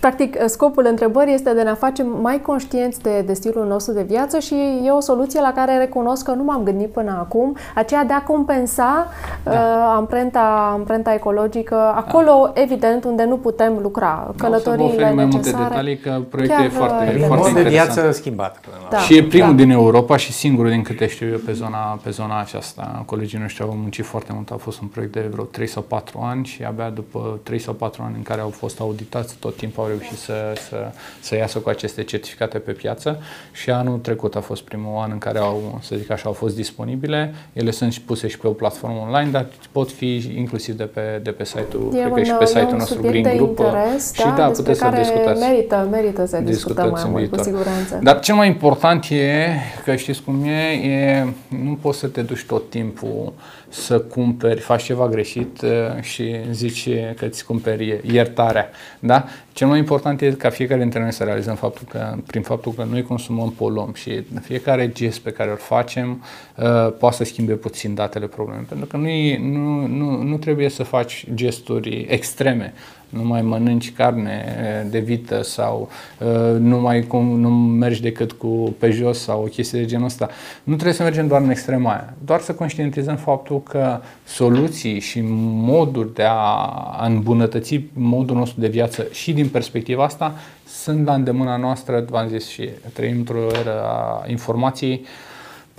Practic, 0.00 0.36
scopul 0.46 0.86
întrebării 0.88 1.34
este 1.34 1.54
de 1.54 1.60
a 1.60 1.62
ne 1.62 1.74
face 1.74 2.02
mai 2.02 2.40
conștienți 2.40 3.00
de, 3.00 3.22
de 3.26 3.32
stilul 3.32 3.66
nostru 3.66 3.92
de 3.92 4.02
viață 4.02 4.38
și 4.38 4.54
e 4.84 4.90
o 4.90 5.00
soluție 5.00 5.40
la 5.40 5.52
care 5.52 5.78
recunosc 5.78 6.24
că 6.24 6.30
nu 6.30 6.42
m-am 6.42 6.62
gândit 6.62 6.88
până 6.88 7.16
acum, 7.20 7.56
aceea 7.74 8.04
de 8.04 8.12
a 8.12 8.22
compensa 8.22 9.08
da. 9.44 9.50
uh, 9.50 9.56
amprenta, 9.96 10.70
amprenta 10.72 11.14
ecologică 11.14 11.74
acolo, 11.74 12.50
da. 12.54 12.60
evident, 12.60 13.04
unde 13.04 13.24
nu 13.24 13.36
putem 13.36 13.78
lucra. 13.82 14.34
Călătoriile 14.36 15.04
da, 15.04 15.10
mai 15.10 15.24
multe 15.24 15.50
detalii, 15.50 15.98
că 15.98 16.20
proiectul 16.30 16.64
e 16.64 16.68
foarte, 16.68 17.04
e 17.04 17.26
foarte 17.26 17.48
interesant. 17.48 17.54
de 17.54 17.68
viață 17.68 18.10
schimbat. 18.10 18.60
Da. 18.90 18.98
Și 18.98 19.16
e 19.16 19.24
primul 19.24 19.56
da. 19.56 19.62
din 19.62 19.70
Europa 19.70 20.16
și 20.16 20.32
singurul 20.32 20.70
din 20.70 20.82
câte 20.82 21.06
știu 21.06 21.28
eu 21.28 21.38
pe 21.38 21.52
zona, 21.52 21.98
pe 22.02 22.10
zona 22.10 22.40
aceasta. 22.40 23.02
Colegii 23.06 23.38
noștri 23.38 23.62
au 23.62 23.76
muncit 23.80 24.04
foarte 24.04 24.32
mult, 24.34 24.50
a 24.50 24.56
fost 24.56 24.80
un 24.80 24.86
proiect 24.86 25.12
de 25.12 25.28
vreo 25.30 25.44
3 25.44 25.66
sau 25.66 25.82
4 25.82 26.20
ani 26.22 26.44
și 26.44 26.62
abia 26.62 26.90
după 26.90 27.38
3 27.42 27.58
sau 27.58 27.74
4 27.74 28.02
ani 28.06 28.14
în 28.16 28.22
care 28.22 28.40
au 28.40 28.48
fost 28.48 28.80
auditați, 28.80 29.36
tot 29.40 29.56
timpul 29.56 29.82
au 29.82 29.89
reușit 29.90 30.18
să, 30.18 30.52
să, 30.68 30.76
să 31.20 31.36
iasă 31.36 31.58
cu 31.58 31.68
aceste 31.68 32.02
certificate 32.02 32.58
pe 32.58 32.72
piață 32.72 33.22
și 33.52 33.70
anul 33.70 33.98
trecut 33.98 34.36
a 34.36 34.40
fost 34.40 34.62
primul 34.62 35.02
an 35.02 35.10
în 35.12 35.18
care 35.18 35.38
au, 35.38 35.78
să 35.82 35.96
zic 35.96 36.10
așa, 36.10 36.22
au 36.26 36.32
fost 36.32 36.54
disponibile. 36.54 37.34
Ele 37.52 37.70
sunt 37.70 37.98
puse 37.98 38.28
și 38.28 38.38
pe 38.38 38.46
o 38.46 38.50
platformă 38.50 39.00
online, 39.06 39.30
dar 39.30 39.46
pot 39.72 39.90
fi 39.90 40.32
inclusiv 40.36 40.74
de 40.76 40.84
pe, 40.84 41.20
de 41.22 41.30
pe 41.30 41.44
site-ul, 41.44 41.94
e 41.94 42.06
un, 42.06 42.24
și 42.24 42.32
pe 42.32 42.44
site-ul 42.44 42.76
nostru 42.76 43.02
Green 43.02 43.36
Group. 43.36 43.58
Interes, 43.58 44.12
și 44.12 44.22
da, 44.22 44.34
da 44.36 44.46
puteți 44.46 44.78
să 44.78 44.92
discutați. 44.96 45.40
Merită, 45.40 45.88
merită 45.90 46.26
să 46.26 46.38
discutăm 46.38 46.90
mai 46.90 47.04
mult, 47.10 47.30
cu 47.30 47.42
siguranță. 47.42 48.00
Dar 48.02 48.20
cel 48.20 48.34
mai 48.34 48.46
important 48.46 49.04
e, 49.10 49.46
că 49.84 49.96
știți 49.96 50.22
cum 50.22 50.44
e, 50.44 50.70
e 50.72 51.26
nu 51.48 51.78
poți 51.80 51.98
să 51.98 52.06
te 52.06 52.22
duci 52.22 52.44
tot 52.44 52.70
timpul 52.70 53.32
să 53.70 54.00
cumperi, 54.00 54.60
faci 54.60 54.82
ceva 54.82 55.08
greșit 55.08 55.60
uh, 55.62 56.02
și 56.02 56.36
zici 56.50 56.88
că 57.16 57.24
îți 57.24 57.44
cumperi 57.44 58.00
iertarea. 58.12 58.70
Da? 58.98 59.24
Cel 59.52 59.66
mai 59.66 59.78
important 59.78 60.20
e 60.20 60.30
ca 60.30 60.50
fiecare 60.50 60.80
dintre 60.80 61.00
noi 61.00 61.12
să 61.12 61.24
realizăm 61.24 61.54
faptul 61.54 61.86
că, 61.90 62.14
prin 62.26 62.42
faptul 62.42 62.72
că 62.72 62.86
noi 62.90 63.02
consumăm 63.02 63.52
polom 63.52 63.92
și 63.92 64.22
fiecare 64.40 64.88
gest 64.92 65.18
pe 65.20 65.30
care 65.30 65.50
îl 65.50 65.56
facem 65.56 66.24
uh, 66.56 66.92
poate 66.98 67.16
să 67.16 67.24
schimbe 67.24 67.52
puțin 67.52 67.94
datele 67.94 68.26
problemei. 68.26 68.64
Pentru 68.64 68.86
că 68.86 68.96
nu, 68.96 69.08
nu, 69.38 69.86
nu, 69.86 70.22
nu 70.22 70.36
trebuie 70.36 70.68
să 70.68 70.82
faci 70.82 71.26
gesturi 71.34 72.06
extreme 72.08 72.72
nu 73.10 73.22
mai 73.22 73.42
mănânci 73.42 73.92
carne 73.92 74.44
de 74.90 74.98
vită 74.98 75.42
sau 75.42 75.88
uh, 76.18 76.58
nu 76.58 76.80
mai 76.80 77.02
cum, 77.02 77.40
nu 77.40 77.48
mergi 77.50 78.02
decât 78.02 78.32
cu 78.32 78.74
pe 78.78 78.90
jos 78.90 79.18
sau 79.18 79.42
o 79.42 79.46
chestie 79.46 79.80
de 79.80 79.86
genul 79.86 80.04
ăsta. 80.04 80.28
Nu 80.62 80.72
trebuie 80.72 80.94
să 80.94 81.02
mergem 81.02 81.26
doar 81.26 81.40
în 81.40 81.50
extrema 81.50 81.90
aia, 81.90 82.14
doar 82.24 82.40
să 82.40 82.54
conștientizăm 82.54 83.16
faptul 83.16 83.62
că 83.62 84.00
soluții 84.24 85.00
și 85.00 85.20
moduri 85.24 86.14
de 86.14 86.24
a 86.28 87.06
îmbunătăți 87.06 87.80
modul 87.92 88.36
nostru 88.36 88.60
de 88.60 88.68
viață 88.68 89.06
și 89.10 89.32
din 89.32 89.48
perspectiva 89.48 90.04
asta 90.04 90.34
sunt 90.66 91.06
la 91.06 91.14
îndemâna 91.14 91.56
noastră, 91.56 92.04
v-am 92.08 92.28
zis 92.28 92.48
și 92.48 92.68
trăim 92.92 93.16
într-o 93.16 93.46
era 93.60 93.80
a 93.80 94.24
informației, 94.28 95.04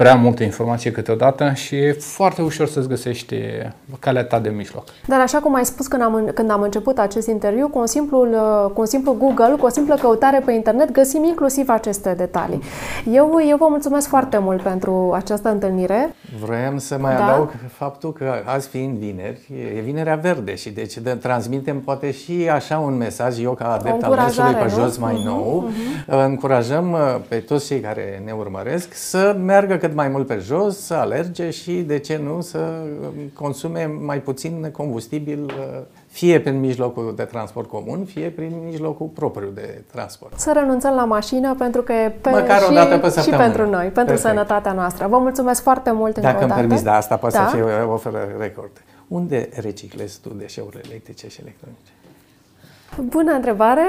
prea 0.01 0.15
multă 0.15 0.43
informație 0.43 0.91
câteodată 0.91 1.51
și 1.55 1.75
e 1.75 1.91
foarte 1.91 2.41
ușor 2.41 2.67
să-ți 2.67 2.87
găsești 2.87 3.35
calea 3.99 4.23
ta 4.23 4.39
de 4.39 4.49
mijloc. 4.49 4.83
Dar 5.07 5.19
așa 5.19 5.37
cum 5.37 5.55
ai 5.55 5.65
spus 5.65 5.87
când 5.87 6.01
am, 6.01 6.31
când 6.33 6.51
am 6.51 6.61
început 6.61 6.97
acest 6.97 7.27
interviu, 7.27 7.67
cu 7.67 7.79
un, 7.79 7.87
simplu, 7.87 8.27
cu 8.73 8.79
un 8.79 8.85
simplu 8.85 9.15
Google, 9.19 9.55
cu 9.59 9.65
o 9.65 9.69
simplă 9.69 9.95
căutare 9.95 10.41
pe 10.45 10.51
internet, 10.51 10.91
găsim 10.91 11.23
inclusiv 11.23 11.69
aceste 11.69 12.13
detalii. 12.17 12.61
Eu, 13.11 13.39
eu 13.49 13.57
vă 13.57 13.65
mulțumesc 13.69 14.07
foarte 14.07 14.37
mult 14.37 14.61
pentru 14.61 15.11
această 15.15 15.49
întâlnire. 15.49 16.15
Vroiam 16.43 16.77
să 16.77 16.97
mai 16.99 17.15
da? 17.15 17.23
adaug 17.23 17.51
faptul 17.73 18.13
că 18.13 18.33
azi 18.45 18.67
fiind 18.67 18.97
vineri, 18.97 19.39
e 19.77 19.79
vinerea 19.79 20.15
verde 20.15 20.55
și 20.55 20.69
deci 20.69 20.97
de, 20.97 21.09
transmitem 21.09 21.79
poate 21.79 22.11
și 22.11 22.49
așa 22.53 22.77
un 22.77 22.97
mesaj, 22.97 23.39
eu 23.39 23.51
ca 23.51 23.73
adept 23.73 24.03
al 24.03 24.15
mersului 24.15 24.53
pe 24.53 24.67
jos 24.79 24.97
mai 24.97 25.13
uh-huh, 25.13 25.25
nou, 25.25 25.69
uh-huh. 25.69 26.25
încurajăm 26.25 26.91
uh, 26.91 26.99
pe 27.27 27.35
toți 27.35 27.67
cei 27.67 27.79
care 27.79 28.21
ne 28.25 28.31
urmăresc 28.31 28.93
să 28.93 29.35
meargă 29.43 29.77
cât 29.91 29.99
mai 29.99 30.09
mult 30.09 30.27
pe 30.27 30.37
jos, 30.37 30.77
să 30.77 30.93
alerge 30.93 31.49
și, 31.49 31.81
de 31.81 31.99
ce 31.99 32.17
nu, 32.23 32.41
să 32.41 32.57
um, 32.57 33.11
consume 33.33 33.85
mai 33.85 34.21
puțin 34.21 34.69
combustibil 34.71 35.43
uh, 35.43 35.81
fie 36.07 36.39
prin 36.39 36.59
mijlocul 36.59 37.13
de 37.15 37.23
transport 37.23 37.69
comun, 37.69 38.05
fie 38.05 38.29
prin 38.29 38.61
mijlocul 38.65 39.07
propriu 39.07 39.49
de 39.53 39.83
transport. 39.91 40.39
Să 40.39 40.51
renunțăm 40.53 40.95
la 40.95 41.05
mașină 41.05 41.55
pentru 41.57 41.81
că 41.81 41.93
e 41.93 42.09
pe 42.09 42.29
Măcar 42.29 42.61
o 42.69 42.73
dată 42.73 42.97
pe 42.97 43.21
și 43.21 43.29
pentru 43.29 43.69
noi, 43.69 43.83
pentru 43.83 43.93
Perfect. 43.93 44.21
sănătatea 44.21 44.71
noastră. 44.71 45.07
Vă 45.07 45.17
mulțumesc 45.17 45.61
foarte 45.61 45.91
mult 45.91 46.17
Dacă 46.17 46.41
încă 46.41 46.43
îmi 46.43 46.53
permis, 46.53 46.81
da, 46.81 46.95
asta 46.95 47.15
poate 47.15 47.37
da? 47.37 47.47
să 47.47 47.55
fie 47.55 47.63
o 47.63 47.93
oferă 47.93 48.35
record. 48.39 48.71
Unde 49.07 49.49
reciclezi 49.55 50.19
tu 50.19 50.29
deșeurile 50.29 50.81
electrice 50.85 51.27
și 51.29 51.39
electronice? 51.41 51.91
Bună 52.99 53.31
întrebare. 53.31 53.81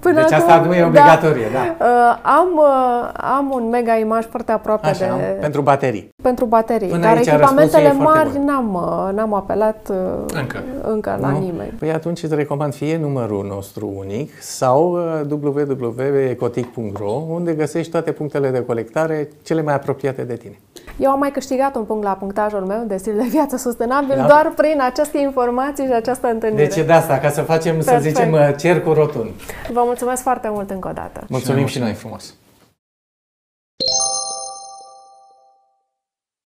Până 0.00 0.20
deci 0.20 0.32
asta 0.32 0.52
acum, 0.52 0.66
nu 0.66 0.74
e 0.74 0.84
obligatorie, 0.84 1.46
da. 1.52 1.74
da. 1.78 1.84
Uh, 1.84 2.18
am, 2.22 2.48
uh, 2.56 3.10
am 3.36 3.50
un 3.54 3.68
mega 3.68 3.96
imaj 3.96 4.24
foarte 4.24 4.52
aproape 4.52 4.86
Așa, 4.86 5.16
de... 5.16 5.36
Pentru 5.40 5.60
baterii. 5.60 6.14
Pentru 6.22 6.44
baterii. 6.44 6.88
Până 6.88 7.02
Dar 7.02 7.16
echipamentele 7.16 7.92
mari 7.92 8.38
n-am, 8.44 8.74
uh, 8.74 9.14
n-am 9.14 9.34
apelat 9.34 9.88
uh, 9.90 9.96
încă, 10.34 10.62
încă 10.82 11.18
la 11.20 11.30
nu? 11.30 11.38
nimeni. 11.38 11.72
Păi 11.78 11.92
atunci 11.92 12.22
îți 12.22 12.34
recomand 12.34 12.74
fie 12.74 12.98
numărul 12.98 13.46
nostru 13.46 13.92
unic 13.96 14.42
sau 14.42 14.92
uh, 14.92 15.40
www.ecotic.ro 15.42 17.22
unde 17.28 17.52
găsești 17.52 17.90
toate 17.90 18.12
punctele 18.12 18.50
de 18.50 18.64
colectare 18.64 19.28
cele 19.42 19.62
mai 19.62 19.74
apropiate 19.74 20.22
de 20.22 20.34
tine. 20.34 20.58
Eu 20.98 21.10
am 21.10 21.18
mai 21.18 21.30
câștigat 21.30 21.76
un 21.76 21.84
punct 21.84 22.04
la 22.04 22.10
punctajul 22.10 22.60
meu 22.60 22.84
de 22.86 22.96
stil 22.96 23.16
de 23.16 23.26
viață 23.28 23.56
sustenabil 23.56 24.16
da? 24.16 24.26
doar 24.26 24.52
prin 24.56 24.80
aceste 24.90 25.18
informații 25.18 25.86
și 25.86 25.92
această 25.92 26.26
întâlnire. 26.26 26.66
Deci 26.66 26.84
de 26.84 26.92
asta, 26.92 27.18
ca 27.18 27.28
să 27.28 27.40
facem, 27.40 27.74
Perfect. 27.74 27.96
să 27.96 28.02
zicem, 28.02 28.11
cercul 28.58 28.94
rotund. 28.94 29.30
Vă 29.72 29.82
mulțumesc 29.84 30.22
foarte 30.22 30.48
mult 30.50 30.70
încă 30.70 30.88
o 30.88 30.92
dată. 30.92 31.24
Mulțumim 31.28 31.66
și 31.66 31.78
noi 31.78 31.92
frumos. 31.92 32.34